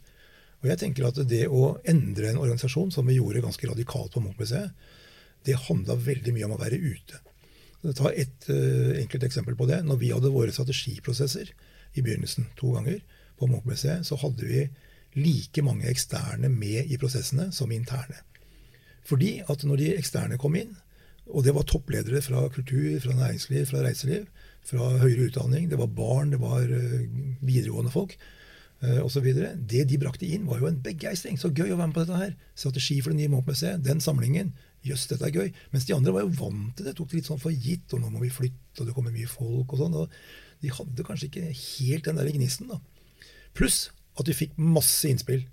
Og 0.62 0.70
jeg 0.70 0.80
tenker 0.80 1.04
at 1.04 1.18
det 1.28 1.42
å 1.52 1.74
endre 1.84 2.30
en 2.30 2.40
organisasjon, 2.40 2.88
som 2.90 3.04
vi 3.04 3.18
gjorde 3.18 3.42
ganske 3.44 3.68
radikalt 3.68 4.14
på 4.14 4.22
Munchmuseet, 4.24 4.72
det 5.44 5.58
handla 5.68 5.98
veldig 6.00 6.32
mye 6.32 6.48
om 6.48 6.54
å 6.56 6.62
være 6.62 6.80
ute. 6.80 7.20
Ta 7.92 8.08
et 8.16 8.48
uh, 8.48 8.96
enkelt 8.96 9.28
eksempel 9.28 9.56
på 9.60 9.68
det. 9.68 9.82
Når 9.84 10.00
vi 10.00 10.12
hadde 10.14 10.32
våre 10.32 10.56
strategiprosesser 10.56 11.52
i 11.92 12.00
begynnelsen 12.00 12.48
to 12.56 12.72
ganger 12.78 13.04
på 13.38 13.48
Munchmuseet, 13.50 14.06
så 14.08 14.18
hadde 14.20 14.48
vi 14.48 14.66
like 15.16 15.64
mange 15.64 15.88
eksterne 15.88 16.50
med 16.52 16.90
i 16.92 16.98
prosessene 17.00 17.50
som 17.54 17.72
interne. 17.72 18.18
Fordi 19.06 19.38
at 19.48 19.64
når 19.64 19.80
de 19.80 19.92
eksterne 19.96 20.38
kom 20.40 20.56
inn, 20.58 20.74
og 21.26 21.42
det 21.46 21.54
var 21.56 21.66
toppledere 21.66 22.22
fra 22.22 22.46
kultur, 22.54 22.98
fra 23.02 23.14
næringsliv, 23.16 23.66
fra 23.66 23.82
reiseliv, 23.82 24.26
fra 24.66 24.90
høyere 25.00 25.28
utdanning, 25.30 25.70
det 25.70 25.78
var 25.78 25.90
barn, 25.90 26.32
det 26.34 26.40
var 26.42 26.62
uh, 26.62 27.06
videregående 27.40 27.90
folk 27.90 28.14
uh, 28.82 29.00
osv. 29.02 29.26
Det 29.56 29.84
de 29.90 29.98
brakte 29.98 30.26
inn, 30.26 30.46
var 30.46 30.62
jo 30.62 30.70
en 30.70 30.80
begeistring. 30.82 31.38
Så 31.38 31.50
gøy 31.50 31.72
å 31.72 31.78
være 31.78 31.90
med 31.90 31.98
på 31.98 32.04
dette 32.04 32.20
her. 32.20 32.34
Strategi 32.54 33.00
for 33.02 33.14
det 33.14 33.22
nye 33.22 33.32
Munch-museet. 33.32 33.82
Den 33.86 34.02
samlingen. 34.02 34.54
Jøss, 34.86 35.08
dette 35.10 35.26
er 35.26 35.34
gøy. 35.34 35.52
Mens 35.72 35.86
de 35.88 35.96
andre 35.96 36.14
var 36.14 36.26
jo 36.26 36.34
vant 36.38 36.74
til 36.78 36.86
det. 36.86 36.94
Tok 36.98 37.10
det 37.10 37.20
litt 37.20 37.30
sånn 37.30 37.42
for 37.42 37.54
gitt. 37.54 37.90
Og 37.94 38.02
nå 38.02 38.10
må 38.12 38.22
vi 38.22 38.30
flytte, 38.30 38.82
og 38.82 38.90
det 38.90 38.94
kommer 38.94 39.14
mye 39.14 39.30
folk 39.30 39.74
og 39.74 39.82
sånn. 39.82 39.98
og 39.98 40.62
De 40.62 40.74
hadde 40.78 41.06
kanskje 41.06 41.30
ikke 41.30 41.48
helt 41.54 42.06
den 42.06 42.22
der 42.22 42.30
gnisten. 42.34 42.70
da. 42.70 42.78
Pluss 43.56 43.86
at 44.16 44.28
vi 44.28 44.36
fikk 44.36 44.56
masse 44.60 45.08
innspill 45.08 45.44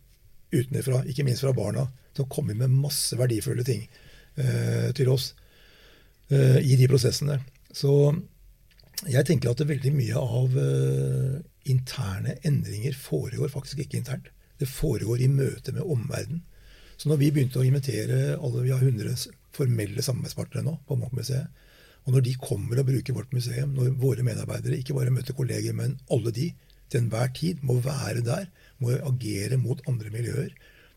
utenfra, 0.53 1.01
ikke 1.09 1.25
minst 1.25 1.43
fra 1.43 1.53
barna, 1.55 1.87
som 2.13 2.29
kom 2.29 2.51
inn 2.51 2.61
med 2.61 2.75
masse 2.83 3.17
verdifulle 3.17 3.65
ting 3.65 3.87
eh, 4.37 4.91
til 4.95 5.09
oss 5.09 5.31
eh, 6.29 6.59
i 6.61 6.77
de 6.79 6.87
prosessene. 6.91 7.39
Så 7.73 7.91
jeg 9.09 9.25
tenker 9.27 9.51
at 9.51 9.65
veldig 9.67 9.91
mye 9.95 10.21
av 10.21 10.57
eh, 10.61 11.37
interne 11.73 12.37
endringer 12.45 12.95
foregår 12.97 13.51
faktisk 13.51 13.83
ikke 13.83 13.99
internt. 13.99 14.29
Det 14.59 14.69
foregår 14.69 15.23
i 15.23 15.31
møte 15.31 15.73
med 15.73 15.83
omverdenen. 15.83 16.43
Så 16.97 17.09
når 17.09 17.19
vi 17.19 17.31
begynte 17.33 17.59
å 17.59 17.65
invitere 17.65 18.37
alle, 18.37 18.61
Vi 18.63 18.71
har 18.71 18.79
100 18.79 19.25
formelle 19.51 20.03
samarbeidspartnere 20.05 20.63
nå 20.63 20.77
på 20.87 20.95
Munch-museet. 20.95 21.49
Og 22.05 22.13
når 22.13 22.23
de 22.27 22.35
kommer 22.39 22.79
og 22.79 22.87
bruker 22.87 23.15
vårt 23.15 23.33
museum, 23.33 23.73
når 23.73 23.95
våre 23.99 24.23
medarbeidere 24.23 24.77
ikke 24.77 24.95
bare 24.95 25.11
møter 25.11 25.35
kolleger, 25.35 25.73
men 25.73 25.97
alle 26.11 26.31
de 26.35 26.51
til 26.93 27.03
enhver 27.03 27.31
tid 27.35 27.63
må 27.65 27.79
være 27.83 28.23
der, 28.25 28.47
må 28.79 28.93
agere 28.95 29.59
mot 29.61 29.81
andre 29.89 30.11
miljøer, 30.13 30.53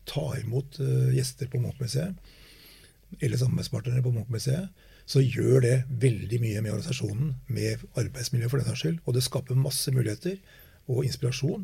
ta 0.07 0.27
imot 0.39 0.79
uh, 0.79 1.09
gjester 1.15 1.49
på 1.51 1.59
Munch-museet, 1.63 2.15
eller 3.19 3.39
samarbeidspartnere 3.39 4.03
på 4.05 4.13
Munch-museet, 4.15 4.69
så 5.07 5.23
gjør 5.23 5.61
det 5.63 5.75
veldig 6.01 6.39
mye 6.43 6.61
med 6.61 6.73
organisasjonen, 6.73 7.35
med 7.47 7.83
arbeidsmiljøet 7.95 8.51
for 8.51 8.59
den 8.59 8.67
saks 8.67 8.83
skyld. 8.83 8.97
Og 9.07 9.15
det 9.15 9.23
skaper 9.23 9.59
masse 9.59 9.91
muligheter 9.95 10.35
og 10.91 11.05
inspirasjon 11.07 11.63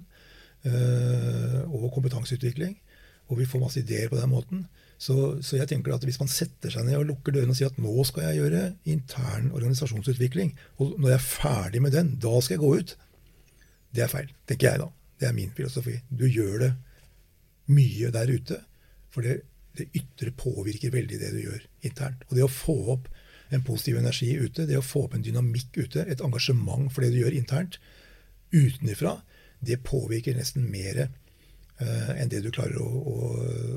uh, 0.64 1.60
og 1.68 1.90
kompetanseutvikling. 1.96 2.78
Og 3.32 3.40
vi 3.40 3.48
får 3.48 3.64
masse 3.64 3.84
ideer 3.84 4.08
på 4.12 4.20
den 4.20 4.32
måten. 4.32 4.64
Så, 5.04 5.16
så, 5.44 5.58
jeg 5.60 5.68
tenker 5.68 5.96
at 5.96 6.06
hvis 6.08 6.20
man 6.22 6.32
setter 6.32 6.72
seg 6.72 6.86
ned 6.88 7.02
og 7.02 7.10
lukker 7.10 7.36
dørene 7.36 7.52
og 7.52 7.60
sier 7.60 7.72
at 7.72 7.80
nå 7.82 8.06
skal 8.08 8.30
jeg 8.30 8.40
gjøre 8.40 8.62
intern 8.94 9.50
organisasjonsutvikling, 9.52 10.54
og 10.80 10.96
når 10.96 11.12
jeg 11.12 11.20
er 11.20 11.26
ferdig 11.28 11.82
med 11.84 11.96
den, 11.96 12.14
da 12.24 12.38
skal 12.40 12.56
jeg 12.56 12.64
gå 12.64 12.72
ut, 12.80 12.96
det 13.94 14.06
er 14.06 14.12
feil. 14.12 14.30
Tenker 14.50 14.72
jeg, 14.72 14.82
da. 14.82 14.90
Det 15.20 15.30
er 15.30 15.36
min 15.38 15.54
filosofi. 15.56 15.96
Du 16.10 16.26
gjør 16.28 16.66
det 16.66 16.72
mye 17.74 18.12
der 18.14 18.32
ute. 18.34 18.60
For 19.14 19.26
det, 19.26 19.42
det 19.78 19.92
ytre 19.98 20.34
påvirker 20.38 20.94
veldig 20.94 21.20
det 21.22 21.34
du 21.36 21.42
gjør 21.44 21.68
internt. 21.86 22.26
Og 22.30 22.38
det 22.38 22.46
å 22.46 22.52
få 22.52 22.78
opp 22.96 23.10
en 23.54 23.66
positiv 23.66 24.00
energi 24.00 24.32
ute, 24.40 24.66
det 24.66 24.80
å 24.80 24.86
få 24.86 25.06
opp 25.06 25.18
en 25.18 25.26
dynamikk 25.26 25.78
ute, 25.78 26.06
et 26.10 26.24
engasjement 26.26 26.90
for 26.90 27.06
det 27.06 27.12
du 27.14 27.20
gjør 27.22 27.38
internt, 27.38 27.78
utenfra, 28.54 29.20
det 29.64 29.84
påvirker 29.86 30.36
nesten 30.38 30.66
mer 30.72 31.06
uh, 31.06 32.12
enn 32.18 32.32
det 32.32 32.42
du 32.44 32.50
klarer 32.54 32.82
å, 32.82 32.88
å, 32.90 33.18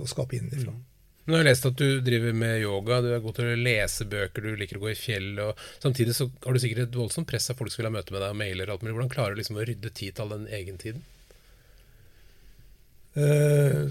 å 0.02 0.08
skape 0.08 0.38
innenfra. 0.38 0.72
Mm. 0.72 0.84
Nå 1.26 1.34
har 1.34 1.42
jeg 1.42 1.48
lest 1.48 1.66
at 1.66 1.80
du 1.80 2.00
driver 2.06 2.36
med 2.38 2.60
yoga, 2.62 3.00
du 3.02 3.08
er 3.10 3.22
god 3.24 3.34
til 3.34 3.48
å 3.50 3.58
lese 3.58 4.06
bøker, 4.06 4.44
du 4.44 4.60
liker 4.60 4.78
å 4.78 4.84
gå 4.84 4.92
i 4.92 4.98
fjell. 4.98 5.32
og 5.42 5.58
Samtidig 5.82 6.14
så 6.14 6.28
har 6.44 6.54
du 6.54 6.62
sikkert 6.62 6.84
et 6.84 6.98
voldsomt 7.00 7.26
press 7.26 7.50
av 7.50 7.58
folk 7.58 7.72
som 7.74 7.82
vil 7.82 7.90
ha 7.90 7.96
møte 7.96 8.14
med 8.14 8.22
deg 8.22 8.30
og 8.30 8.38
mailer. 8.38 8.70
alt 8.70 8.84
mulig. 8.84 8.94
Hvordan 8.94 9.12
klarer 9.16 9.34
du 9.34 9.42
liksom 9.42 9.58
å 9.58 9.66
rydde 9.66 9.90
tid 9.90 10.14
til 10.14 10.22
all 10.22 10.34
den 10.36 10.48
egentiden? 10.48 11.02
tiden? 11.02 11.12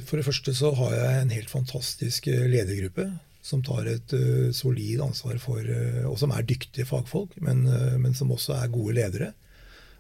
for 0.06 0.20
det 0.20 0.26
første 0.28 0.54
så 0.54 0.70
har 0.78 0.92
jeg 0.94 1.22
en 1.22 1.32
helt 1.34 1.50
fantastisk 1.50 2.28
eh, 2.30 2.44
ledergruppe 2.46 3.08
som 3.46 3.64
tar 3.66 3.88
et 3.90 4.14
uh, 4.18 4.52
solid 4.54 5.02
ansvar 5.06 5.38
for 5.42 5.62
uh, 5.62 6.06
Og 6.10 6.18
som 6.18 6.32
er 6.34 6.46
dyktige 6.50 6.86
fagfolk, 6.90 7.36
men, 7.46 7.62
uh, 7.70 7.94
men, 8.02 8.16
som 8.18 8.32
også 8.34 8.56
er 8.58 8.72
gode 8.74 8.96
ledere. 8.98 9.28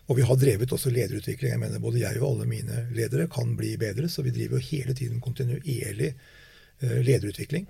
Og 0.10 0.18
vi 0.18 0.26
har 0.26 0.40
drevet 0.42 0.74
også 0.74 0.90
lederutvikling. 0.94 1.52
Jeg 1.54 1.62
mener 1.62 1.82
Både 1.82 2.02
jeg 2.02 2.18
og 2.22 2.32
alle 2.32 2.48
mine 2.50 2.88
ledere 2.98 3.28
kan 3.30 3.54
bli 3.58 3.76
bedre, 3.82 4.10
så 4.10 4.26
vi 4.26 4.34
driver 4.34 4.58
jo 4.58 4.70
hele 4.72 4.98
tiden 4.98 5.22
kontinuerlig 5.22 6.16
lederutvikling 6.82 7.68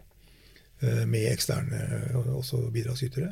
med 1.07 1.29
eksterne 1.31 1.79
også 2.35 2.65
bidragsytere. 2.73 3.29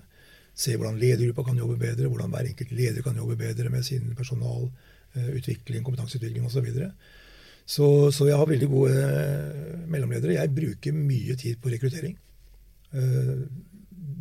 Se 0.54 0.76
hvordan 0.78 1.00
ledergruppa 1.02 1.48
kan 1.48 1.58
jobbe 1.58 1.80
bedre, 1.82 2.08
hvordan 2.08 2.32
hver 2.34 2.48
enkelt 2.52 2.72
leder 2.78 3.02
kan 3.02 3.18
jobbe 3.18 3.36
bedre 3.40 3.70
med 3.74 3.84
sin 3.84 4.14
personalutvikling, 4.18 5.84
kompetanseutvikling 5.84 6.46
osv. 6.46 6.70
Så, 6.70 6.90
så, 7.66 7.88
så 8.12 8.28
jeg 8.30 8.38
har 8.38 8.50
veldig 8.50 8.70
gode 8.70 8.96
mellomledere. 9.90 10.38
Jeg 10.38 10.54
bruker 10.56 10.98
mye 10.98 11.36
tid 11.42 11.58
på 11.62 11.74
rekruttering. 11.74 12.16
Eh, 12.94 13.38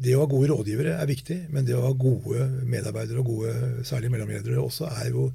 det 0.03 0.16
å 0.16 0.24
ha 0.24 0.30
gode 0.30 0.48
rådgivere 0.50 0.96
er 0.98 1.11
viktig, 1.11 1.38
men 1.53 1.66
det 1.68 1.76
å 1.76 1.84
ha 1.84 1.92
gode 1.92 2.48
medarbeidere 2.66 3.20
og 3.20 3.28
gode 3.28 3.84
særlig 3.86 4.11
mellomledere 4.14 4.62
også 4.62 4.88
er 4.88 5.12
jo 5.12 5.28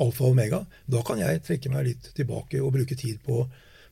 alfa 0.00 0.28
og 0.28 0.36
omega. 0.36 0.62
Da 0.86 1.02
kan 1.04 1.20
jeg 1.20 1.42
trekke 1.44 1.72
meg 1.72 1.88
litt 1.90 2.10
tilbake 2.16 2.62
og 2.62 2.74
bruke 2.76 2.96
tid 2.96 3.18
på, 3.26 3.42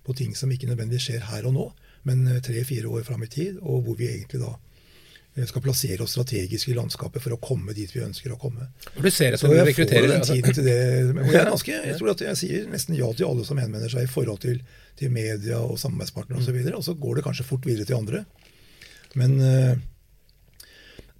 på 0.05 0.15
ting 0.17 0.37
som 0.37 0.53
ikke 0.53 0.69
nødvendigvis 0.71 1.09
skjer 1.09 1.27
her 1.31 1.49
og 1.49 1.57
nå, 1.57 1.67
men 2.09 2.27
tre-fire 2.45 2.91
år 2.93 3.05
fram 3.07 3.25
i 3.25 3.31
tid, 3.33 3.59
og 3.63 3.87
hvor 3.87 3.97
vi 3.97 4.11
egentlig 4.11 4.43
da 4.43 4.51
eh, 4.53 5.47
skal 5.49 5.65
plassere 5.65 6.05
oss 6.05 6.13
strategisk 6.17 6.69
i 6.69 6.77
landskapet 6.77 7.25
for 7.25 7.37
å 7.37 7.41
komme 7.41 7.73
dit 7.77 7.91
vi 7.95 8.05
ønsker 8.05 8.35
å 8.35 8.39
komme. 8.41 8.69
Du 8.93 9.09
ser 9.09 9.39
Så 9.41 9.49
jeg 9.49 9.77
får 9.79 9.95
den 9.95 10.19
altså. 10.19 10.37
tiden 10.37 10.59
til 10.59 10.69
det. 10.69 10.79
Og 11.25 11.33
jeg, 11.33 11.41
er 11.41 11.51
ganske, 11.55 11.79
jeg 11.89 12.01
tror 12.01 12.13
at 12.13 12.27
jeg 12.29 12.41
sier 12.43 12.69
nesten 12.73 12.99
ja 12.99 13.09
til 13.17 13.31
alle 13.31 13.49
som 13.49 13.61
henvender 13.61 13.93
seg 13.93 14.05
i 14.05 14.13
forhold 14.13 14.45
til, 14.45 14.61
til 15.01 15.15
media 15.15 15.63
og 15.65 15.81
samarbeidspartnere 15.81 16.39
osv. 16.39 16.45
Og, 16.45 16.51
så 16.51 16.59
videre, 16.59 16.77
og 16.83 16.87
så 16.87 16.99
går 17.01 17.21
det 17.21 17.27
kanskje 17.31 17.49
fort 17.49 17.67
videre 17.71 17.89
til 17.89 18.03
andre. 18.03 18.25
Men, 19.19 19.41
eh, 19.41 19.75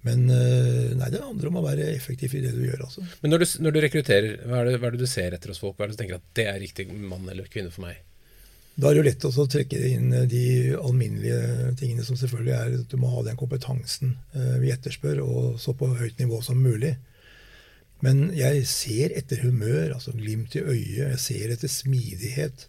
men 0.05 0.27
eh, 0.29 0.93
nei, 0.99 1.09
det 1.09 1.23
handler 1.23 1.49
om 1.49 1.61
å 1.63 1.65
være 1.65 1.89
effektiv 1.95 2.35
i 2.37 2.43
det 2.45 2.53
du 2.53 2.61
gjør. 2.67 2.85
Altså. 2.85 3.05
Men 3.23 3.33
når 3.33 3.41
du, 3.41 3.47
når 3.65 3.73
du 3.73 3.85
rekrutterer, 3.87 4.33
hva 4.45 4.61
er, 4.61 4.69
det, 4.69 4.81
hva 4.81 4.91
er, 4.91 4.97
det, 4.99 5.07
du 5.07 5.09
ser 5.09 5.33
etter 5.33 5.49
hos 5.49 5.61
folk? 5.63 5.79
Hva 5.79 5.87
er 5.87 5.93
det 5.93 5.97
du 5.97 6.03
tenker 6.03 6.19
at 6.19 6.27
det 6.37 6.45
er 6.51 6.61
riktig 6.61 6.91
mann 6.93 7.25
eller 7.31 7.49
kvinne 7.49 7.73
for 7.73 7.87
meg? 7.87 8.04
Da 8.75 8.89
er 8.89 8.95
det 8.95 8.99
jo 8.99 9.07
lett 9.07 9.25
å 9.27 9.47
trekke 9.47 9.81
inn 9.87 10.13
eh, 10.13 10.27
de 10.29 10.45
alminnelige 10.75 11.73
tingene 11.79 12.05
som 12.07 12.19
selvfølgelig 12.19 12.55
er 12.55 12.77
at 12.81 12.91
du 12.91 12.97
må 12.99 13.11
ha 13.13 13.23
den 13.25 13.39
kompetansen 13.39 14.17
vi 14.61 14.71
etterspør, 14.73 15.21
og 15.23 15.59
så 15.63 15.73
på 15.77 15.93
høyt 15.95 16.19
nivå 16.19 16.41
som 16.43 16.59
mulig. 16.59 16.95
Men 18.03 18.27
jeg 18.35 18.65
ser 18.67 19.15
etter 19.15 19.45
humør, 19.45 19.95
altså 19.95 20.11
glimt 20.15 20.57
i 20.59 20.63
øyet. 20.63 21.13
Jeg 21.15 21.21
ser 21.23 21.53
etter 21.55 21.71
smidighet. 21.71 22.65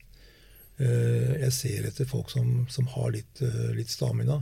Jeg 0.78 1.50
ser 1.52 1.88
etter 1.88 2.08
folk 2.08 2.30
som, 2.30 2.62
som 2.70 2.86
har 2.94 3.10
litt, 3.16 3.42
litt 3.74 3.90
stamina. 3.90 4.38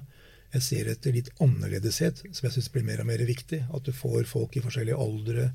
Jeg 0.54 0.62
ser 0.62 0.88
etter 0.92 1.14
litt 1.16 1.32
annerledeshet, 1.42 2.20
som 2.30 2.46
jeg 2.46 2.54
syns 2.54 2.70
blir 2.70 2.84
mer 2.86 3.00
og 3.02 3.08
mer 3.08 3.22
viktig. 3.26 3.64
At 3.74 3.88
du 3.88 3.90
får 3.96 4.28
folk 4.30 4.54
i 4.54 4.62
forskjellige 4.62 4.98
aldre. 5.02 5.48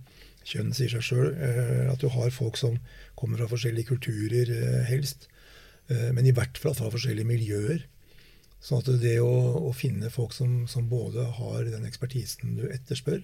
Kjønn 0.49 0.73
sier 0.75 0.91
seg 0.91 1.05
sjøl. 1.05 1.29
Eh, 1.35 1.85
at 1.87 2.03
du 2.03 2.09
har 2.11 2.33
folk 2.35 2.59
som 2.59 2.75
kommer 3.19 3.39
fra 3.39 3.47
forskjellige 3.53 3.93
kulturer, 3.93 4.51
eh, 4.51 4.81
helst. 4.89 5.29
Eh, 5.89 6.09
men 6.15 6.27
i 6.27 6.33
hvert 6.35 6.59
fall 6.61 6.75
fra 6.77 6.91
forskjellige 6.93 7.29
miljøer. 7.29 7.85
Sånn 8.63 8.81
at 8.81 8.89
det 9.01 9.17
å, 9.23 9.31
å 9.69 9.71
finne 9.75 10.11
folk 10.11 10.33
som, 10.35 10.65
som, 10.67 10.89
både 10.91 11.23
har 11.37 11.69
den 11.69 11.87
ekspertisen 11.87 12.57
du 12.57 12.65
etterspør, 12.67 13.21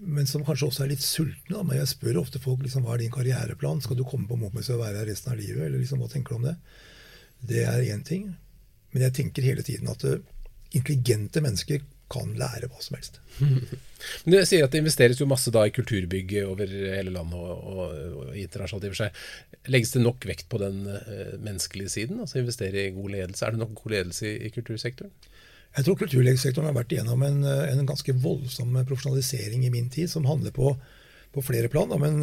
men 0.00 0.26
som 0.26 0.42
kanskje 0.46 0.66
også 0.70 0.84
er 0.84 0.92
litt 0.94 1.04
sultne. 1.04 1.62
Men 1.62 1.78
jeg 1.78 1.92
spør 1.92 2.22
ofte 2.22 2.40
folk 2.42 2.64
liksom, 2.64 2.86
hva 2.86 2.96
er 2.96 3.04
din 3.04 3.14
karriereplan. 3.14 3.82
Skal 3.84 3.98
du 3.98 4.06
komme 4.08 4.26
på 4.30 4.38
Måkmøyset 4.40 4.74
og 4.74 4.82
være 4.82 5.02
her 5.02 5.10
resten 5.10 5.34
av 5.34 5.40
livet? 5.40 5.66
Eller 5.66 5.82
liksom, 5.82 6.00
hva 6.00 6.08
tenker 6.10 6.34
du 6.34 6.40
om 6.40 6.48
det? 6.48 6.56
Det 7.50 7.64
er 7.68 7.84
én 7.92 8.02
ting. 8.06 8.30
Men 8.94 9.06
jeg 9.06 9.16
tenker 9.18 9.44
hele 9.46 9.64
tiden 9.66 9.90
at 9.92 10.06
intelligente 10.72 11.42
mennesker 11.44 11.84
kan 12.10 12.32
lære 12.38 12.68
hva 12.70 12.82
som 12.82 12.96
helst. 12.98 13.20
Men 13.40 14.34
Du 14.34 14.38
sier 14.48 14.64
at 14.64 14.74
det 14.74 14.82
investeres 14.82 15.20
jo 15.20 15.28
masse 15.30 15.52
da 15.54 15.66
i 15.66 15.74
kulturbygg 15.74 16.34
over 16.46 16.70
hele 16.70 17.12
landet 17.14 17.38
og, 17.38 17.64
og, 17.70 17.96
og 18.22 18.38
internasjonalt 18.38 18.86
i 18.86 18.90
og 18.90 18.96
for 18.96 19.02
seg. 19.04 19.24
Legges 19.70 19.94
det 19.94 20.04
nok 20.04 20.26
vekt 20.28 20.48
på 20.52 20.60
den 20.62 20.82
uh, 20.88 21.36
menneskelige 21.38 21.92
siden? 21.92 22.22
Altså 22.24 22.40
investere 22.40 22.88
i 22.88 22.94
god 22.96 23.14
ledelse? 23.16 23.44
Er 23.46 23.54
det 23.54 23.62
nok 23.62 23.76
god 23.82 23.96
ledelse 23.96 24.26
i, 24.30 24.38
i 24.48 24.54
kultursektoren? 24.54 25.12
Jeg 25.76 25.86
tror 25.86 26.00
kulturlegesektoren 26.00 26.66
har 26.66 26.74
vært 26.74 26.96
igjennom 26.96 27.20
en, 27.22 27.44
en, 27.46 27.84
ganske 27.86 28.14
voldsom 28.18 28.74
profesjonalisering 28.88 29.62
i 29.68 29.70
min 29.70 29.86
tid, 29.92 30.10
som 30.10 30.26
handler 30.26 30.50
på, 30.56 30.72
på 31.34 31.42
flere 31.46 31.70
plan. 31.70 31.92
Men, 32.00 32.20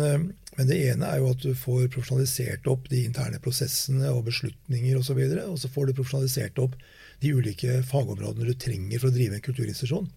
men, 0.58 0.68
det 0.68 0.78
ene 0.90 1.10
er 1.10 1.22
jo 1.22 1.32
at 1.32 1.44
du 1.44 1.54
får 1.56 1.88
profesjonalisert 1.94 2.68
opp 2.72 2.90
de 2.92 3.04
interne 3.08 3.40
prosessene 3.44 4.12
og 4.12 4.26
beslutninger 4.28 5.00
osv. 5.00 5.22
Og, 5.24 5.34
så 5.34 5.48
og 5.48 5.60
så 5.64 5.72
får 5.74 5.90
du 5.90 5.98
profesjonalisert 5.98 6.62
opp 6.64 6.78
de 7.24 7.34
ulike 7.34 7.82
fagområdene 7.88 8.52
du 8.52 8.58
trenger 8.60 9.02
for 9.02 9.10
å 9.10 9.16
drive 9.16 9.40
en 9.40 9.46
kulturinstitusjon. 9.48 10.08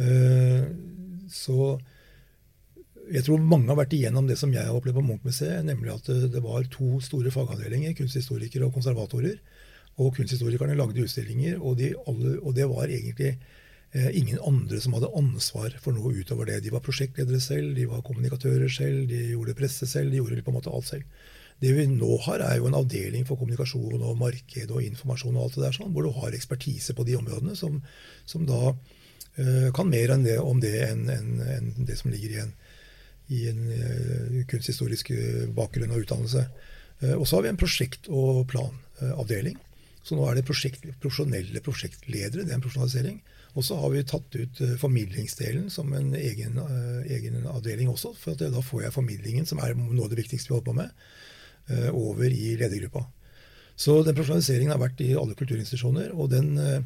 Eh, 0.00 0.66
så 1.30 1.72
jeg 3.10 3.26
tror 3.26 3.42
mange 3.42 3.70
har 3.72 3.78
vært 3.78 3.94
igjennom 3.96 4.28
det 4.28 4.38
som 4.38 4.52
jeg 4.54 4.66
har 4.66 4.76
opplevd 4.76 5.00
på 5.00 5.06
Munch-museet, 5.06 5.64
nemlig 5.66 5.92
at 5.96 6.10
det, 6.30 6.42
var 6.44 6.66
to 6.70 7.00
store 7.02 7.32
fagavdelinger, 7.34 7.96
kunsthistorikere 7.98 8.68
og 8.68 8.76
konservatorer. 8.76 9.40
Og 10.00 10.14
kunsthistorikerne 10.16 10.76
lagde 10.78 11.02
utstillinger, 11.02 11.58
og, 11.58 11.74
de 11.80 11.90
alle, 12.08 12.36
og 12.38 12.54
det 12.56 12.68
var 12.70 12.86
egentlig 12.86 13.32
eh, 13.34 13.58
ingen 13.90 14.38
andre 14.46 14.78
som 14.78 14.92
hadde 14.94 15.08
ansvar 15.18 15.72
for 15.82 15.96
noe 15.96 16.12
utover 16.14 16.46
det. 16.46 16.60
De 16.62 16.70
var 16.70 16.82
prosjektledere 16.84 17.40
selv, 17.42 17.72
de 17.74 17.88
var 17.90 18.04
kommunikatører 18.06 18.70
selv, 18.70 19.08
de 19.10 19.32
gjorde 19.32 19.56
presse 19.58 19.88
selv, 19.90 20.12
de 20.12 20.20
gjorde 20.20 20.44
på 20.46 20.52
en 20.52 20.58
måte 20.60 20.70
alt 20.70 20.86
selv. 20.92 21.22
Det 21.60 21.74
vi 21.76 21.84
nå 21.90 22.14
har, 22.24 22.40
er 22.40 22.56
jo 22.56 22.70
en 22.70 22.78
avdeling 22.78 23.26
for 23.28 23.36
kommunikasjon 23.36 24.00
og 24.00 24.16
marked 24.20 24.70
og 24.72 24.80
informasjon 24.84 25.36
og 25.36 25.44
alt 25.44 25.58
det 25.58 25.66
der 25.66 25.76
sånn, 25.76 25.90
hvor 25.92 26.06
du 26.06 26.14
har 26.16 26.36
ekspertise 26.36 26.94
på 26.96 27.04
de 27.04 27.18
områdene 27.18 27.56
som, 27.58 27.82
som 28.28 28.46
da 28.48 28.72
uh, 28.72 29.68
kan 29.76 29.90
mer 29.90 30.14
enn 30.14 30.24
det, 30.24 30.38
om 30.40 30.62
det 30.62 30.72
enn 30.86 31.04
en, 31.12 31.28
en 31.44 31.68
det 31.76 31.98
som 32.00 32.12
ligger 32.14 32.32
i 32.32 32.40
en, 32.46 32.54
i 33.36 33.42
en 33.52 33.60
uh, 33.68 34.38
kunsthistorisk 34.48 35.12
bakgrunn 35.56 35.92
og 35.92 36.06
utdannelse. 36.06 36.46
Uh, 37.02 37.18
og 37.18 37.26
så 37.28 37.36
har 37.36 37.44
vi 37.44 37.52
en 37.52 37.60
prosjekt- 37.60 38.08
og 38.08 38.46
planavdeling. 38.54 39.60
Så 40.00 40.16
nå 40.16 40.24
er 40.30 40.40
det 40.40 40.48
prosjekt, 40.48 40.88
profesjonelle 41.02 41.60
prosjektledere. 41.60 42.46
Det 42.46 42.54
er 42.54 42.56
en 42.56 42.64
profesjonalisering. 42.64 43.20
Og 43.58 43.64
så 43.66 43.76
har 43.80 43.90
vi 43.90 44.04
tatt 44.06 44.36
ut 44.36 44.60
formidlingsdelen 44.78 45.70
som 45.74 45.90
en 45.96 46.12
egen, 46.14 46.60
egen 47.10 47.40
avdeling 47.50 47.90
også. 47.90 48.12
For 48.18 48.38
da 48.38 48.62
får 48.62 48.84
jeg 48.84 48.94
formidlingen, 48.94 49.48
som 49.48 49.58
er 49.58 49.74
noe 49.74 50.06
av 50.06 50.12
det 50.12 50.20
viktigste 50.20 50.52
vi 50.52 50.54
holder 50.54 50.68
på 50.68 50.76
med. 50.78 50.92
Eh, 51.70 51.94
over 51.94 52.24
i 52.24 52.56
ledergruppa. 52.56 53.04
Så 53.76 54.02
den 54.02 54.16
profesjonaliseringen 54.16 54.72
har 54.74 54.80
vært 54.80 55.00
i 55.04 55.12
alle 55.16 55.36
kulturinstitusjoner, 55.38 56.10
og 56.16 56.30
den, 56.32 56.56
eh, 56.58 56.80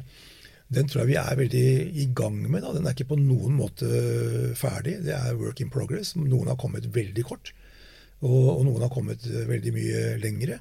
den, 0.69 0.87
tror 0.87 1.01
jeg 1.01 1.09
vi 1.09 1.17
er 1.17 1.39
veldig 1.39 1.69
i 2.03 2.05
gang 2.13 2.37
med. 2.51 2.61
Da. 2.61 2.73
Den 2.73 2.85
er 2.85 2.93
ikke 2.93 3.15
på 3.15 3.19
noen 3.19 3.57
måte 3.57 3.89
ferdig. 4.55 4.99
Det 5.07 5.15
er 5.15 5.39
work 5.39 5.61
in 5.61 5.71
progress. 5.73 6.15
Noen 6.15 6.51
har 6.51 6.59
kommet 6.61 6.85
veldig 6.85 7.25
kort, 7.25 7.53
og, 8.21 8.59
og 8.59 8.65
noen 8.65 8.85
har 8.85 8.93
kommet 8.93 9.25
veldig 9.25 9.73
mye 9.73 10.03
lengre. 10.21 10.59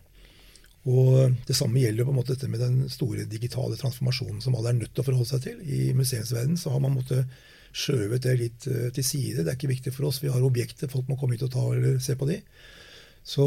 Og 0.84 1.32
Det 1.48 1.56
samme 1.56 1.80
gjelder 1.80 2.04
på 2.04 2.12
en 2.12 2.18
måte 2.18 2.34
dette 2.34 2.50
med 2.52 2.60
den 2.60 2.90
store 2.92 3.24
digitale 3.28 3.76
transformasjonen 3.80 4.42
som 4.44 4.56
alle 4.58 4.74
er 4.74 4.80
nødt 4.82 4.92
til 4.92 5.00
å 5.00 5.06
forholde 5.06 5.30
seg 5.30 5.46
til. 5.46 5.62
I 5.64 5.94
museumsverdenen 5.96 6.60
så 6.60 6.74
har 6.74 6.82
man 6.84 6.96
måttet 6.98 7.30
skjøvet 7.74 8.22
det 8.26 8.34
litt 8.38 8.66
eh, 8.70 8.90
til 8.94 9.06
side. 9.06 9.42
Det 9.42 9.50
er 9.50 9.56
ikke 9.58 9.72
viktig 9.72 9.94
for 9.96 10.10
oss. 10.10 10.20
Vi 10.22 10.30
har 10.30 10.44
objekter. 10.44 10.90
Folk 10.92 11.08
må 11.08 11.16
komme 11.18 11.38
hit 11.38 11.46
og 11.46 11.54
ta 11.54 11.64
eller 11.72 11.98
se 12.04 12.16
på 12.20 12.28
de. 12.28 12.38
Så 13.24 13.46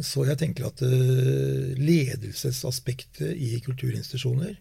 så 0.00 0.26
jeg 0.28 0.38
tenker 0.40 0.66
at 0.68 0.82
uh, 0.84 1.72
ledelsesaspektet 1.80 3.32
i 3.32 3.58
kulturinstitusjoner, 3.64 4.54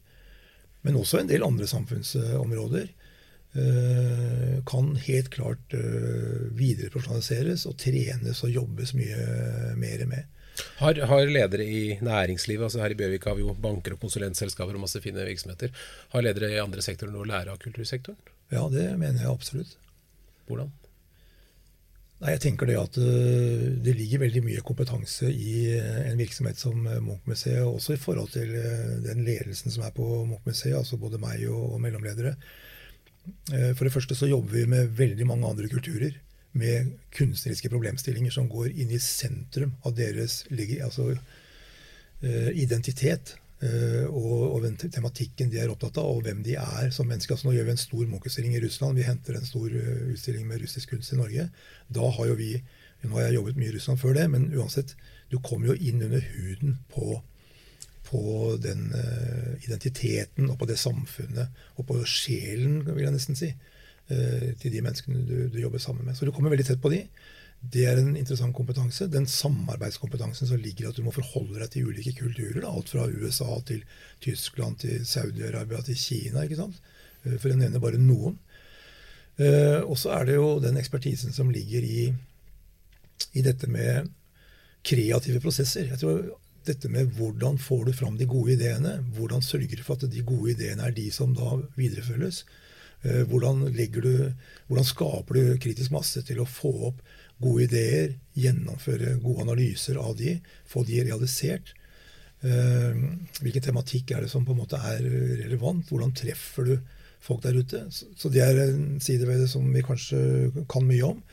men 0.88 0.98
også 1.00 1.20
en 1.20 1.30
del 1.30 1.44
andre 1.44 1.68
samfunnsområder, 1.68 2.88
uh, 3.60 4.56
kan 4.68 4.94
helt 5.04 5.30
klart 5.34 5.76
videreprofesjonaliseres 6.56 7.68
og 7.70 7.78
trenes 7.84 8.44
og 8.48 8.56
jobbes 8.56 8.96
mye 8.96 9.76
mer 9.80 10.06
med. 10.10 10.39
Har, 10.80 11.00
har, 11.12 11.26
ledere 11.30 11.66
i 11.66 11.84
næringslivet, 12.04 12.68
altså 12.70 12.82
her 12.84 12.96
i 12.96 13.00
Bjørvik 13.00 13.28
har 13.30 13.38
vi 13.38 13.46
jo 13.46 13.56
banker 13.68 13.96
og 13.96 14.04
konsulentselskaper 14.04 14.78
og 14.78 14.86
masse 14.86 15.02
fine 15.04 15.26
virksomheter, 15.28 15.74
har 16.14 16.26
ledere 16.26 16.54
i 16.56 16.62
andre 16.64 16.84
sektorer 16.86 17.14
noe 17.14 17.28
å 17.28 17.32
lære 17.32 17.54
av 17.54 17.62
kultursektoren? 17.64 18.20
Ja, 18.54 18.66
det 18.74 18.90
mener 18.98 19.24
jeg 19.24 19.32
absolutt. 19.32 19.76
Hvordan? 20.50 20.72
Nei, 22.20 22.34
jeg 22.34 22.42
tenker 22.44 22.68
Det 22.68 22.76
at 22.76 22.98
eh, 23.00 23.68
det 23.80 23.96
ligger 23.96 24.26
veldig 24.26 24.42
mye 24.44 24.64
kompetanse 24.68 25.30
i 25.32 25.54
eh, 25.78 26.00
en 26.10 26.20
virksomhet 26.20 26.60
som 26.60 26.82
eh, 26.84 27.00
Munch-museet, 27.00 27.62
også 27.64 27.96
i 27.96 28.02
forhold 28.02 28.34
til 28.34 28.52
den 29.06 29.24
ledelsen 29.28 29.72
som 29.72 29.86
er 29.88 29.94
på 29.96 30.08
Munch-museet, 30.28 30.76
altså 30.76 31.00
både 31.00 31.22
meg 31.22 31.46
og, 31.48 31.78
og 31.78 31.80
mellomledere. 31.84 32.36
For 33.78 33.86
det 33.86 33.92
første 33.94 34.16
så 34.18 34.26
jobber 34.26 34.56
vi 34.56 34.64
med 34.72 34.94
veldig 34.98 35.26
mange 35.28 35.46
andre 35.46 35.68
kulturer. 35.70 36.16
Med 36.58 36.96
kunstneriske 37.14 37.70
problemstillinger 37.70 38.34
som 38.34 38.48
går 38.50 38.72
inn 38.72 38.90
i 38.92 39.02
sentrum 39.04 39.76
av 39.86 39.94
deres 39.98 40.44
altså, 40.50 41.12
identitet. 42.58 43.36
Uh, 43.60 44.08
og, 44.08 44.44
og, 44.54 44.62
den 44.64 44.78
tematikken 44.80 45.50
de 45.52 45.58
er 45.60 45.72
opptatt 45.72 45.98
av, 46.00 46.08
og 46.08 46.24
hvem 46.24 46.40
de 46.46 46.54
er 46.56 46.94
som 46.96 47.10
mennesker. 47.10 47.36
Altså, 47.36 47.50
nå 47.50 47.58
gjør 47.58 47.66
vi 47.68 47.74
en 47.74 47.82
stor 47.82 48.06
Munch-utstilling 48.08 48.54
i 48.56 48.62
Russland. 48.64 48.96
Vi 48.96 49.08
henter 49.08 49.36
en 49.36 49.48
stor 49.48 49.66
uh, 49.68 50.06
utstilling 50.14 50.46
med 50.48 50.62
russisk 50.64 50.94
kunst 50.94 51.12
i 51.12 51.20
Norge. 51.20 51.50
Da 51.92 52.12
har 52.18 52.32
jo 52.32 52.38
vi 52.40 52.54
Nå 53.00 53.14
har 53.16 53.30
jeg 53.30 53.38
jobbet 53.38 53.56
mye 53.56 53.70
i 53.70 53.74
Russland 53.78 54.00
før 54.02 54.12
det, 54.18 54.26
men 54.28 54.50
uansett, 54.60 54.90
du 55.32 55.38
kommer 55.40 55.70
jo 55.70 55.76
inn 55.88 56.02
under 56.04 56.20
huden 56.20 56.74
på, 56.92 57.14
på 58.10 58.24
den 58.60 58.90
identiteten 59.64 60.50
og 60.52 60.58
på 60.60 60.68
det 60.68 60.76
samfunnet 60.82 61.62
og 61.80 61.88
på 61.88 62.02
sjelen, 62.04 62.82
vil 62.90 63.06
jeg 63.06 63.16
nesten 63.16 63.40
si, 63.40 63.54
til 64.10 64.74
de 64.74 64.80
menneskene 64.82 65.20
du, 65.22 65.36
du, 65.54 65.60
jobber 65.62 65.82
sammen 65.84 66.08
med. 66.08 66.16
Så 66.18 66.26
du 66.26 66.32
kommer 66.34 66.50
veldig 66.50 66.66
tett 66.66 66.82
på 66.82 66.90
de. 66.90 67.04
Det 67.60 67.84
er 67.90 68.00
en 68.00 68.14
interessant 68.16 68.56
kompetanse. 68.56 69.10
Den 69.12 69.28
samarbeidskompetansen 69.28 70.48
som 70.48 70.62
ligger 70.62 70.86
i 70.86 70.90
at 70.90 71.00
du 71.00 71.04
må 71.04 71.12
forholde 71.12 71.60
deg 71.60 71.74
til 71.74 71.90
ulike 71.92 72.16
kulturer. 72.18 72.64
Alt 72.66 72.94
fra 72.94 73.08
USA 73.12 73.60
til 73.68 73.84
Tyskland 74.24 74.80
til 74.86 75.04
Saudi-Arabia 75.06 75.84
til 75.84 76.00
Kina, 76.00 76.46
ikke 76.48 76.62
sant? 76.62 76.80
Eh, 77.26 77.36
for 77.36 77.52
å 77.52 77.60
nevne 77.60 77.82
bare 77.84 78.00
noen. 78.00 78.38
Eh, 79.40 79.82
og 79.84 79.98
så 80.00 80.14
er 80.16 80.30
det 80.30 80.40
jo 80.40 80.54
den 80.64 80.80
ekspertisen 80.80 81.36
som 81.36 81.52
ligger 81.52 81.84
i, 81.84 82.08
i 83.36 83.44
dette 83.44 83.68
med 83.72 84.08
kreative 84.88 85.44
prosesser. 85.44 85.92
Jeg 85.92 86.00
tror 86.00 86.24
dette 86.68 86.92
med 86.92 87.12
hvordan 87.18 87.60
får 87.60 87.86
du 87.90 87.94
fram 87.96 88.16
de 88.20 88.28
gode 88.30 88.56
ideene? 88.56 89.02
Hvordan 89.18 89.44
sørger 89.44 89.76
du 89.76 89.84
for 89.84 90.00
at 90.00 90.12
de 90.12 90.24
gode 90.24 90.56
ideene 90.56 90.88
er 90.88 90.96
de 90.96 91.10
som 91.12 91.36
da 91.36 91.58
viderefølges? 91.76 92.46
Eh, 93.04 93.24
hvordan, 93.32 93.64
du, 93.72 94.14
hvordan 94.68 94.88
skaper 94.88 95.38
du 95.38 95.58
kritisk 95.64 95.94
masse 95.96 96.24
til 96.28 96.42
å 96.44 96.48
få 96.50 96.72
opp 96.92 97.04
gode 97.40 97.70
ideer, 97.70 98.16
gjennomføre 98.36 99.16
gode 99.24 99.46
analyser 99.46 100.00
av 100.02 100.18
de, 100.20 100.38
få 100.68 100.84
de 100.88 101.04
realisert. 101.08 101.72
Eh, 102.44 103.04
hvilken 103.40 103.64
tematikk 103.70 104.12
er 104.16 104.26
det 104.26 104.32
som 104.32 104.44
på 104.48 104.56
en 104.56 104.64
måte 104.64 104.80
er 104.92 105.04
relevant? 105.46 105.88
Hvordan 105.88 106.12
treffer 106.16 106.68
du 106.68 106.74
folk 107.24 107.44
der 107.46 107.60
ute? 107.60 107.86
Så 107.92 108.32
det 108.32 108.44
er 108.44 108.60
en 108.66 109.00
side 109.04 109.28
ved 109.28 109.46
det 109.46 109.52
som 109.52 109.64
vi 109.72 109.86
kanskje 109.86 110.66
kan 110.72 110.88
mye 110.88 111.14
om. 111.14 111.24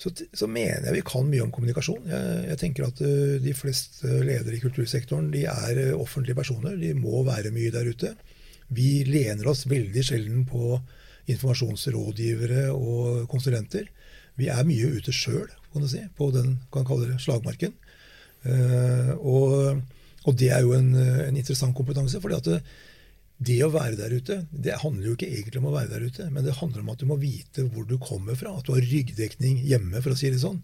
Så, 0.00 0.12
så 0.12 0.48
mener 0.48 0.90
jeg 0.90 0.98
vi 0.98 1.04
kan 1.08 1.28
mye 1.28 1.44
om 1.44 1.52
kommunikasjon. 1.52 2.08
Jeg, 2.08 2.40
jeg 2.50 2.60
tenker 2.60 2.84
at 2.84 2.98
uh, 3.00 3.36
de 3.40 3.54
fleste 3.56 4.18
ledere 4.28 4.58
i 4.58 4.60
kultursektoren 4.60 5.30
de 5.32 5.46
er 5.48 5.78
offentlige 5.96 6.36
personer. 6.36 6.76
De 6.76 6.92
må 6.96 7.22
være 7.24 7.52
mye 7.54 7.72
der 7.72 7.88
ute. 7.88 8.12
Vi 8.68 9.04
lener 9.06 9.46
oss 9.50 9.66
veldig 9.70 10.02
sjelden 10.04 10.46
på 10.48 10.78
informasjonsrådgivere 11.30 12.70
og 12.74 13.26
konsulenter. 13.30 13.88
Vi 14.36 14.50
er 14.52 14.66
mye 14.68 14.90
ute 14.98 15.14
sjøl, 15.14 15.48
kan 15.72 15.84
du 15.84 15.90
si, 15.90 16.02
på 16.16 16.30
den 16.34 16.58
kan 16.72 16.86
kalle 16.88 17.10
det 17.10 17.20
slagmarken. 17.24 17.74
Uh, 18.46 19.12
og, 19.16 19.80
og, 20.22 20.34
det 20.38 20.52
er 20.54 20.62
jo 20.62 20.76
en, 20.76 20.92
en 20.94 21.38
interessant 21.38 21.74
kompetanse. 21.74 22.20
fordi 22.22 22.36
at 22.36 22.50
det, 22.50 22.58
det, 23.48 23.56
å 23.66 23.72
være 23.74 23.98
der 23.98 24.14
ute, 24.14 24.36
det 24.52 24.78
handler 24.82 25.10
jo 25.10 25.16
ikke 25.16 25.30
egentlig 25.30 25.60
om 25.60 25.70
å 25.70 25.74
være 25.74 25.90
der 25.94 26.06
ute, 26.06 26.28
men 26.30 26.44
det 26.46 26.58
handler 26.60 26.84
om 26.84 26.92
at 26.92 27.00
du 27.00 27.08
må 27.10 27.18
vite 27.20 27.66
hvor 27.72 27.88
du 27.88 27.96
kommer 27.98 28.38
fra. 28.38 28.54
At 28.54 28.68
du 28.68 28.76
har 28.76 28.84
ryggdekning 28.84 29.64
hjemme, 29.66 30.02
for 30.04 30.14
å 30.14 30.18
si 30.20 30.30
det 30.32 30.42
sånn. 30.44 30.60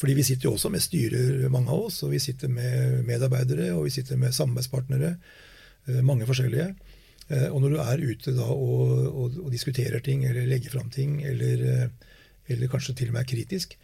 Fordi 0.00 0.14
vi 0.16 0.24
sitter 0.24 0.48
jo 0.48 0.54
også 0.54 0.70
med 0.72 0.80
styrer, 0.80 1.44
mange 1.52 1.74
av 1.74 1.90
oss, 1.90 2.00
og 2.06 2.14
vi 2.14 2.22
sitter 2.22 2.48
med 2.48 3.02
medarbeidere 3.08 3.74
og 3.74 3.84
vi 3.88 3.92
sitter 3.98 4.16
med 4.20 4.36
samarbeidspartnere. 4.36 5.16
Uh, 5.90 6.00
mange 6.06 6.28
forskjellige. 6.30 6.70
Uh, 7.30 7.48
og 7.54 7.60
når 7.62 7.74
du 7.74 7.80
er 7.82 8.06
ute 8.10 8.32
da 8.34 8.46
og, 8.50 8.94
og, 9.10 9.36
og 9.44 9.50
diskuterer 9.54 10.02
ting 10.02 10.24
eller 10.26 10.48
legger 10.50 10.72
fram 10.74 10.88
ting 10.90 11.20
eller 11.22 11.90
eller 12.50 12.70
kanskje 12.70 12.96
til 12.98 13.10
og 13.10 13.16
med 13.16 13.24
er 13.24 13.30
kritisk, 13.30 13.76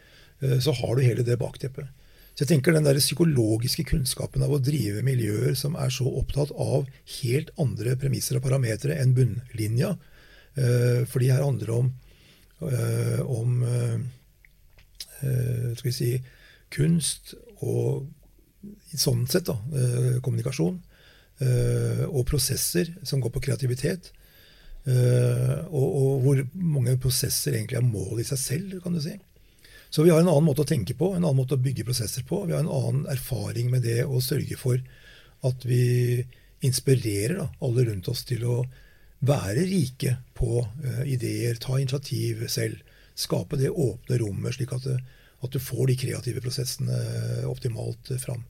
eh, 0.43 0.59
så 0.63 0.75
har 0.81 0.97
du 0.97 1.05
hele 1.05 1.27
det 1.27 1.39
bakteppet. 1.41 1.89
Så 2.35 2.45
jeg 2.45 2.49
tenker 2.49 2.73
Den 2.73 2.85
der 2.85 2.99
psykologiske 3.01 3.85
kunnskapen 3.85 4.43
av 4.43 4.53
å 4.53 4.61
drive 4.61 5.03
miljøer 5.03 5.55
som 5.57 5.77
er 5.77 5.89
så 5.89 6.05
opptatt 6.05 6.53
av 6.53 6.85
helt 7.23 7.51
andre 7.59 7.97
premisser 7.97 8.37
og 8.37 8.45
parametere 8.45 8.99
enn 9.01 9.15
bunnlinja, 9.17 9.97
eh, 10.57 11.05
for 11.07 11.21
de 11.21 11.31
her 11.31 11.43
handler 11.43 11.71
om, 11.71 11.95
eh, 12.61 13.21
om 13.21 13.65
skal 15.17 15.83
vi 15.83 15.93
si, 15.93 16.23
kunst 16.71 17.35
og 17.63 18.07
sånn 18.93 19.27
sett 19.27 19.47
da, 19.49 19.57
kommunikasjon, 20.21 20.77
og 21.37 22.23
prosesser 22.31 22.89
som 23.05 23.21
går 23.21 23.33
på 23.35 23.43
kreativitet. 23.45 24.07
Uh, 24.87 25.67
og, 25.75 25.87
og, 25.99 26.11
hvor 26.23 26.41
mange 26.55 26.93
prosesser 27.03 27.57
egentlig 27.57 27.81
er 27.81 27.87
mål 27.87 28.21
i 28.23 28.27
seg 28.29 28.39
selv, 28.39 28.77
kan 28.85 28.95
du 28.95 29.01
si. 29.03 29.17
Så 29.91 30.05
vi 30.07 30.13
har 30.13 30.23
en 30.23 30.31
annen 30.31 30.47
måte 30.47 30.63
å 30.63 30.69
tenke 30.69 30.95
på, 30.99 31.11
en 31.15 31.25
annen 31.25 31.41
måte 31.41 31.57
å 31.57 31.63
bygge 31.63 31.87
prosesser 31.89 32.23
på. 32.27 32.45
Vi 32.47 32.55
har 32.55 32.63
en 32.63 32.71
annen 32.71 33.09
erfaring 33.11 33.71
med 33.73 33.83
det 33.87 34.05
å 34.07 34.23
sørge 34.23 34.59
for 34.61 34.79
at 35.47 35.67
vi 35.67 36.23
inspirerer 36.67 37.41
da, 37.41 37.49
alle 37.67 37.89
rundt 37.89 38.07
oss 38.13 38.23
til 38.29 38.47
å 38.47 38.61
være 39.27 39.67
rike 39.67 40.17
på 40.39 40.63
uh, 40.63 41.03
ideer, 41.03 41.59
ta 41.59 41.81
initiativ 41.81 42.47
selv. 42.53 42.79
Skape 43.19 43.59
det 43.59 43.73
åpne 43.73 44.21
rommet, 44.23 44.55
slik 44.55 44.75
at, 44.77 44.87
at 44.87 45.51
du 45.51 45.59
får 45.63 45.91
de 45.91 45.99
kreative 45.99 46.45
prosessene 46.45 47.01
optimalt 47.49 48.13
fram. 48.23 48.45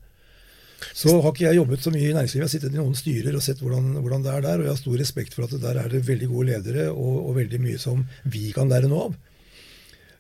Så 0.95 1.15
har 1.21 1.33
ikke 1.33 1.47
jeg 1.47 1.59
jobbet 1.59 1.85
så 1.85 1.93
mye 1.95 2.09
i 2.09 2.15
næringslivet. 2.15 2.43
Jeg 2.43 2.47
har 2.47 2.53
sittet 2.53 2.75
i 2.75 2.81
noen 2.81 2.97
styrer 2.99 3.37
og 3.37 3.45
sett 3.45 3.63
hvordan, 3.63 3.93
hvordan, 3.99 4.25
det 4.25 4.33
er 4.33 4.45
der. 4.45 4.61
Og 4.61 4.67
jeg 4.67 4.75
har 4.75 4.81
stor 4.81 4.99
respekt 5.01 5.37
for 5.37 5.47
at 5.47 5.55
der 5.63 5.81
er 5.83 5.93
det 5.93 6.05
veldig 6.07 6.29
gode 6.31 6.51
ledere 6.53 6.89
og, 6.93 7.17
og 7.31 7.39
veldig 7.39 7.61
mye 7.63 7.81
som 7.83 8.05
vi 8.25 8.51
kan 8.57 8.71
lære 8.73 8.91
nå 8.93 9.03
av. 9.09 9.17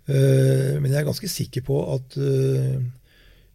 Uh, 0.06 0.78
men 0.78 0.92
jeg 0.92 1.00
er 1.00 1.08
ganske 1.08 1.28
sikker 1.30 1.64
på 1.66 1.80
at 1.96 2.14
uh, 2.22 2.76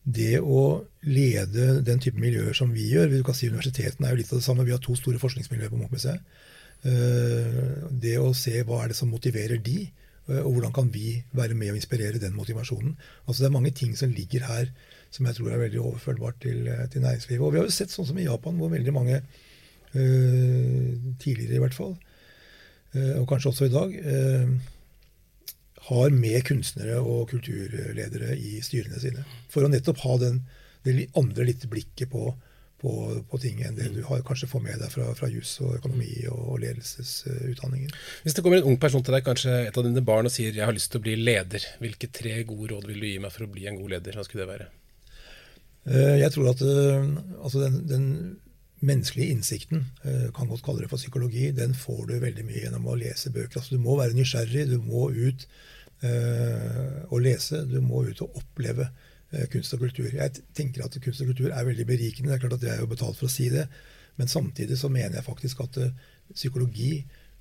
det 0.04 0.42
å 0.44 0.64
lede 1.08 1.78
den 1.88 2.02
type 2.04 2.20
miljøer 2.20 2.58
som 2.58 2.74
vi 2.76 2.90
gjør 2.92 3.08
du 3.14 3.22
kan 3.24 3.38
si 3.38 3.48
Universitetene 3.48 4.10
er 4.10 4.16
jo 4.16 4.20
litt 4.20 4.34
av 4.34 4.42
det 4.42 4.48
samme. 4.48 4.66
Vi 4.68 4.76
har 4.76 4.82
to 4.84 4.98
store 5.00 5.22
forskningsmiljøer 5.22 5.72
på 5.72 5.80
Munchmuseet. 5.80 6.40
Det 6.82 8.16
å 8.18 8.32
se 8.34 8.64
hva 8.66 8.80
er 8.82 8.90
det 8.90 8.96
som 8.98 9.12
motiverer 9.14 9.60
de, 9.62 9.84
og 10.28 10.52
hvordan 10.54 10.74
kan 10.76 10.92
vi 10.94 11.24
være 11.34 11.58
med 11.58 11.74
og 11.74 11.80
inspirere 11.80 12.20
den 12.22 12.36
motivasjonen. 12.38 12.98
Altså 13.28 13.44
Det 13.44 13.48
er 13.50 13.56
mange 13.58 13.72
ting 13.72 13.98
som 13.98 14.12
ligger 14.14 14.46
her 14.48 14.70
som 15.12 15.26
jeg 15.28 15.36
tror 15.36 15.52
er 15.52 15.64
veldig 15.66 15.80
overførbart 15.82 16.38
til, 16.42 16.70
til 16.92 17.02
næringslivet. 17.02 17.44
Og 17.44 17.52
vi 17.52 17.60
har 17.60 17.66
jo 17.68 17.74
sett 17.76 17.92
sånn 17.92 18.08
som 18.08 18.20
i 18.22 18.28
Japan, 18.28 18.56
hvor 18.56 18.72
veldig 18.72 18.94
mange 18.96 19.22
tidligere 19.92 21.58
i 21.58 21.60
hvert 21.60 21.76
fall, 21.76 21.98
og 22.94 23.26
kanskje 23.28 23.52
også 23.52 23.68
i 23.68 23.74
dag, 23.74 23.98
har 25.90 26.16
med 26.16 26.46
kunstnere 26.48 27.02
og 27.02 27.28
kulturledere 27.34 28.38
i 28.38 28.62
styrene 28.64 29.02
sine. 29.04 29.26
For 29.52 29.66
å 29.66 29.72
nettopp 29.72 30.00
ha 30.06 30.16
den, 30.22 30.40
det 30.86 31.10
andre 31.20 31.50
litt 31.50 31.66
blikket 31.72 32.12
på, 32.14 32.30
på, 32.82 32.92
på 33.30 33.40
ting 33.42 33.62
enn 33.66 33.78
det 33.78 33.92
du 33.94 34.02
har, 34.08 34.24
kanskje 34.26 34.50
får 34.50 34.66
med 34.66 34.82
deg 34.82 34.92
fra, 34.94 35.08
fra 35.18 35.30
jus 35.30 35.54
og 35.62 35.78
økonomi 35.78 36.12
og, 36.32 36.42
og 36.56 36.62
ledelsesutdanningen. 36.64 37.94
Hvis 38.26 38.38
det 38.38 38.44
kommer 38.46 38.62
en 38.62 38.70
ung 38.72 38.80
person 38.82 39.06
til 39.06 39.16
deg, 39.16 39.26
kanskje 39.28 39.58
et 39.68 39.78
av 39.78 39.86
dine 39.86 40.06
barn, 40.06 40.30
og 40.30 40.34
sier 40.34 40.52
'jeg 40.52 40.66
har 40.66 40.76
lyst 40.76 40.92
til 40.92 41.02
å 41.02 41.06
bli 41.06 41.16
leder', 41.20 41.68
hvilke 41.80 42.10
tre 42.12 42.44
gode 42.44 42.74
råd 42.74 42.88
vil 42.90 43.02
du 43.02 43.08
gi 43.08 43.20
meg 43.20 43.32
for 43.32 43.46
å 43.46 43.52
bli 43.54 43.68
en 43.70 43.78
god 43.82 43.98
leder? 43.98 44.18
Hva 44.18 44.26
skulle 44.26 44.46
det 44.46 44.54
være? 44.54 44.72
Eh, 45.90 46.18
jeg 46.22 46.32
tror 46.32 46.52
at 46.52 46.62
eh, 46.62 47.06
altså 47.42 47.64
den, 47.64 47.78
den 47.90 48.08
menneskelige 48.86 49.34
innsikten, 49.34 49.86
eh, 50.06 50.30
kan 50.36 50.50
godt 50.50 50.64
kalle 50.66 50.84
det 50.84 50.90
for 50.90 51.02
psykologi, 51.02 51.52
den 51.52 51.74
får 51.78 52.06
du 52.08 52.20
veldig 52.22 52.46
mye 52.46 52.66
gjennom 52.66 52.90
å 52.90 52.98
lese 52.98 53.34
bøker. 53.34 53.62
Altså, 53.62 53.78
du 53.78 53.82
må 53.82 53.98
være 53.98 54.18
nysgjerrig, 54.18 54.70
du 54.70 54.80
må 54.82 55.10
ut 55.10 55.48
og 56.02 57.20
lese. 57.22 57.60
Du 57.70 57.76
må 57.86 58.00
ut 58.08 58.24
og 58.26 58.40
oppleve 58.40 58.88
kunst 59.52 59.74
og 59.76 59.84
kultur. 59.86 60.10
Jeg 60.12 60.44
tenker 60.58 60.86
at 60.86 60.98
kunst 61.04 61.24
og 61.24 61.32
kultur 61.32 61.52
er 61.52 61.68
veldig 61.68 61.88
berikende. 61.88 62.32
Det 62.32 62.38
er 62.38 62.44
klart 62.44 62.58
at 62.60 62.68
jeg 62.68 62.76
er 62.76 62.84
jo 62.84 62.92
betalt 62.92 63.20
for 63.20 63.30
å 63.30 63.34
si 63.34 63.48
det. 63.54 63.68
Men 64.20 64.32
samtidig 64.32 64.78
så 64.80 64.90
mener 64.92 65.18
jeg 65.18 65.28
faktisk 65.28 65.64
at 65.64 65.80
uh, 65.80 65.94
psykologi 66.34 67.00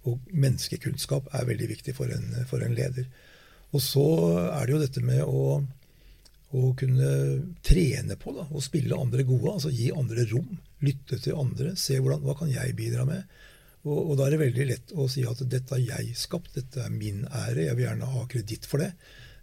og 0.08 0.30
menneskekunnskap 0.32 1.28
er 1.36 1.48
veldig 1.48 1.68
viktig 1.74 1.94
for 1.96 2.12
en, 2.14 2.30
for 2.48 2.62
en, 2.64 2.74
leder. 2.76 3.08
Og 3.74 3.82
så 3.84 4.06
er 4.54 4.64
det 4.64 4.74
jo 4.74 4.80
dette 4.80 5.02
med 5.04 5.20
å, 5.26 5.60
å 6.56 6.72
kunne 6.78 7.10
trene 7.66 8.16
på 8.18 8.32
da, 8.38 8.46
å 8.48 8.62
spille 8.64 8.96
andre 8.96 9.26
gode. 9.28 9.58
Altså 9.58 9.74
gi 9.74 9.90
andre 9.92 10.24
rom. 10.30 10.56
Lytte 10.86 11.20
til 11.20 11.38
andre. 11.38 11.74
Se 11.78 11.98
hvordan, 11.98 12.24
hva 12.24 12.38
kan 12.38 12.50
jeg 12.52 12.78
bidra 12.78 13.04
med. 13.08 13.26
Og, 13.84 13.98
og, 13.98 14.14
da 14.18 14.26
er 14.26 14.34
det 14.34 14.42
veldig 14.42 14.68
lett 14.68 14.94
å 14.96 15.06
si 15.08 15.22
at 15.28 15.40
dette 15.48 15.76
har 15.76 16.00
jeg 16.00 16.16
skapt, 16.18 16.52
dette 16.56 16.82
er 16.84 16.92
min 16.92 17.22
ære, 17.24 17.64
jeg 17.64 17.76
vil 17.78 17.86
gjerne 17.86 18.08
ha 18.12 18.24
kreditt 18.28 18.68
for 18.68 18.82
det. 18.82 18.90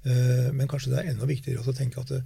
Uh, 0.08 0.50
men 0.56 0.70
kanskje 0.72 0.94
det 0.94 1.02
er 1.02 1.12
enda 1.12 1.28
viktigere 1.28 1.64
å 1.64 1.76
tenke 1.76 2.02
at 2.02 2.14
det, 2.14 2.22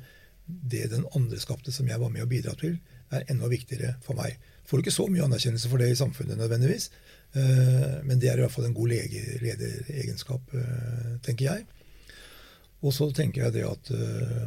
det, 0.45 0.86
den 0.91 1.07
andre 1.17 1.39
skapte 1.41 1.73
som 1.73 1.89
jeg 1.89 2.01
var 2.01 2.13
med 2.13 2.25
og 2.25 2.32
bidra 2.32 2.53
til, 2.59 2.77
er 3.11 3.27
enda 3.32 3.49
viktigere 3.51 3.95
for 4.05 4.19
meg. 4.19 4.38
Får 4.67 4.77
du 4.77 4.86
ikke 4.86 4.95
så 4.95 5.07
mye 5.11 5.25
anerkjennelse 5.25 5.71
for 5.71 5.82
det 5.82 5.89
i 5.91 5.99
samfunnet 5.99 6.39
nødvendigvis, 6.39 6.89
uh, 7.36 7.99
men 8.07 8.21
det 8.21 8.32
er 8.32 8.39
i 8.39 8.45
hvert 8.45 8.55
fall 8.55 8.69
en 8.69 8.77
god 8.77 8.93
lederegenskap, 8.93 10.55
tenker 11.25 11.47
jeg. 11.49 11.67
Og 12.82 12.93
så 12.95 13.11
tenker 13.13 13.45
jeg 13.45 13.59
det 13.59 13.67
at 13.67 13.91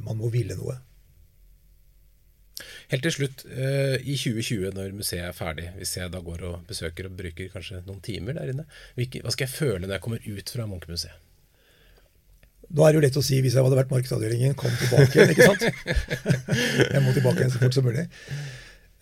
man 0.02 0.18
må 0.18 0.26
ville 0.34 0.56
noe. 0.58 0.74
Helt 2.92 3.04
til 3.06 3.14
slutt, 3.14 3.44
eh, 3.48 3.96
i 4.04 4.16
2020 4.20 4.74
når 4.76 4.96
museet 4.96 5.26
er 5.26 5.36
ferdig, 5.36 5.70
hvis 5.78 5.96
jeg 5.96 6.12
da 6.12 6.20
går 6.22 6.44
og 6.50 6.66
besøker 6.68 7.08
og 7.08 7.16
bruker 7.18 7.50
kanskje 7.52 7.82
noen 7.86 8.02
timer 8.04 8.36
der 8.38 8.52
inne, 8.52 8.66
hva 8.94 9.32
skal 9.32 9.46
jeg 9.46 9.54
føle 9.54 9.86
når 9.86 9.96
jeg 9.96 10.04
kommer 10.04 10.28
ut 10.28 10.52
fra 10.56 10.66
Munch-museet? 10.70 11.23
Nå 12.70 12.84
er 12.84 12.92
det 12.92 12.98
jo 12.98 13.04
lett 13.04 13.20
å 13.20 13.24
si 13.24 13.38
hvis 13.44 13.56
jeg 13.56 13.66
hadde 13.66 13.78
vært 13.78 13.92
markedsavdelingen, 13.92 14.56
kom 14.58 14.72
tilbake 14.80 15.18
igjen, 15.18 15.32
ikke 15.34 15.48
sant? 15.50 15.64
jeg 16.94 17.02
må 17.04 17.12
tilbake 17.14 17.42
igjen 17.42 17.52
så 17.54 17.60
fort 17.62 17.76
som 17.76 17.86
mulig. 17.86 18.06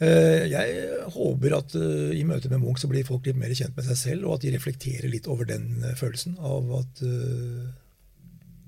Eh, 0.03 0.49
jeg 0.51 0.87
håper 1.15 1.55
at 1.59 1.77
eh, 1.79 2.15
i 2.19 2.25
møte 2.27 2.51
med 2.51 2.63
Munch 2.63 2.83
så 2.83 2.91
blir 2.91 3.07
folk 3.07 3.29
litt 3.29 3.39
mer 3.39 3.53
kjent 3.55 3.77
med 3.77 3.87
seg 3.87 3.99
selv, 4.01 4.27
og 4.27 4.37
at 4.37 4.47
de 4.47 4.55
reflekterer 4.57 5.07
litt 5.13 5.29
over 5.31 5.47
den 5.49 5.69
følelsen 5.99 6.35
av 6.43 6.73
at 6.81 7.03
uh, 7.07 7.69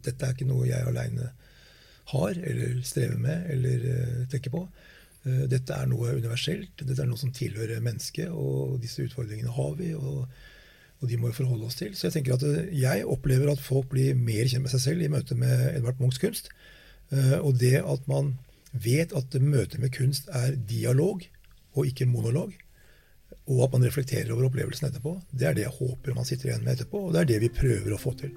dette 0.04 0.26
er 0.28 0.36
ikke 0.36 0.46
noe 0.46 0.68
jeg 0.68 0.86
aleine 0.86 1.32
har, 2.12 2.38
eller 2.38 2.78
strever 2.86 3.18
med, 3.18 3.48
eller 3.50 3.86
uh, 3.88 4.20
tenker 4.30 4.54
på. 4.54 4.62
Uh, 5.24 5.44
dette 5.50 5.74
er 5.74 5.90
noe 5.90 6.14
universelt. 6.20 6.76
Dette 6.84 7.02
er 7.02 7.10
noe 7.10 7.18
som 7.18 7.34
tilhører 7.34 7.82
mennesket, 7.82 8.30
og 8.30 8.78
disse 8.84 9.02
utfordringene 9.08 9.56
har 9.58 9.74
vi. 9.80 9.90
og, 9.98 10.28
og 11.02 11.10
de 11.10 11.18
må 11.20 11.30
vi 11.30 11.38
forholde 11.38 11.68
oss 11.68 11.78
til. 11.80 11.92
Så 11.96 12.08
jeg 12.08 12.18
tenker 12.18 12.36
at 12.36 12.46
uh, 12.46 12.64
jeg 12.70 13.04
opplever 13.10 13.52
at 13.52 13.62
folk 13.62 13.90
blir 13.92 14.16
mer 14.18 14.48
kjent 14.48 14.64
med 14.64 14.72
seg 14.72 14.84
selv 14.86 15.04
i 15.04 15.12
møte 15.12 15.36
med 15.38 15.70
Edvard 15.74 16.00
Munchs 16.02 16.22
kunst. 16.22 16.52
Og 17.14 17.58
det 17.60 17.76
at 17.78 18.06
man 18.10 18.32
vet 18.72 19.12
at 19.14 19.34
møtet 19.38 19.78
med 19.78 19.92
kunst 19.94 20.30
er 20.34 20.56
dialog 20.56 21.22
og 21.74 21.86
ikke 21.86 22.08
monolog, 22.10 22.54
og 23.44 23.60
at 23.66 23.76
man 23.76 23.84
reflekterer 23.84 24.32
over 24.32 24.48
opplevelsen 24.48 24.88
etterpå, 24.88 25.18
det 25.32 25.48
er 25.48 25.56
det 25.56 25.66
jeg 25.66 25.76
håper 25.76 26.16
man 26.16 26.26
sitter 26.28 26.50
igjen 26.50 26.64
med 26.64 26.78
etterpå, 26.78 27.06
og 27.06 27.14
det 27.14 27.24
er 27.24 27.30
det 27.34 27.40
vi 27.44 27.52
prøver 27.52 27.94
å 27.94 28.00
få 28.00 28.14
til. 28.18 28.32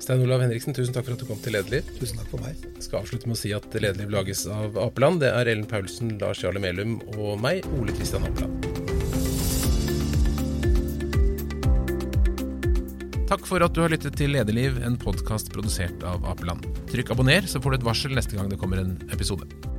Stein 0.00 0.24
Olav 0.24 0.42
Henriksen, 0.42 0.74
tusen 0.76 0.92
takk 0.92 1.06
for 1.06 1.16
at 1.16 1.22
du 1.22 1.28
kom 1.28 1.40
til 1.40 1.54
Lederliv. 1.56 1.86
Tusen 2.00 2.18
takk 2.20 2.28
for 2.32 2.44
meg. 2.44 2.58
Jeg 2.74 2.88
skal 2.88 3.00
avslutte 3.00 3.30
med 3.30 3.38
å 3.38 3.40
si 3.40 3.54
at 3.56 3.68
Lederliv 3.72 4.12
lages 4.12 4.44
av 4.50 4.76
Apeland. 4.82 5.22
Det 5.24 5.32
er 5.32 5.54
Ellen 5.54 5.68
Paulsen, 5.70 6.16
Lars 6.20 6.44
Jarle 6.44 6.60
Melum 6.60 6.98
og 7.16 7.38
meg, 7.40 7.64
Ole 7.78 7.94
Kristian 7.96 8.26
Apeland. 8.28 8.83
Takk 13.34 13.48
for 13.50 13.64
at 13.66 13.74
du 13.74 13.80
har 13.82 13.90
lyttet 13.90 14.14
til 14.14 14.30
Lederliv, 14.30 14.76
en 14.86 14.94
podkast 14.94 15.48
produsert 15.50 16.04
av 16.06 16.22
Apeland. 16.30 16.68
Trykk 16.92 17.10
abonner, 17.16 17.48
så 17.50 17.58
får 17.58 17.74
du 17.74 17.80
et 17.80 17.90
varsel 17.90 18.14
neste 18.14 18.38
gang 18.38 18.46
det 18.46 18.60
kommer 18.62 18.78
en 18.78 18.94
episode. 19.10 19.73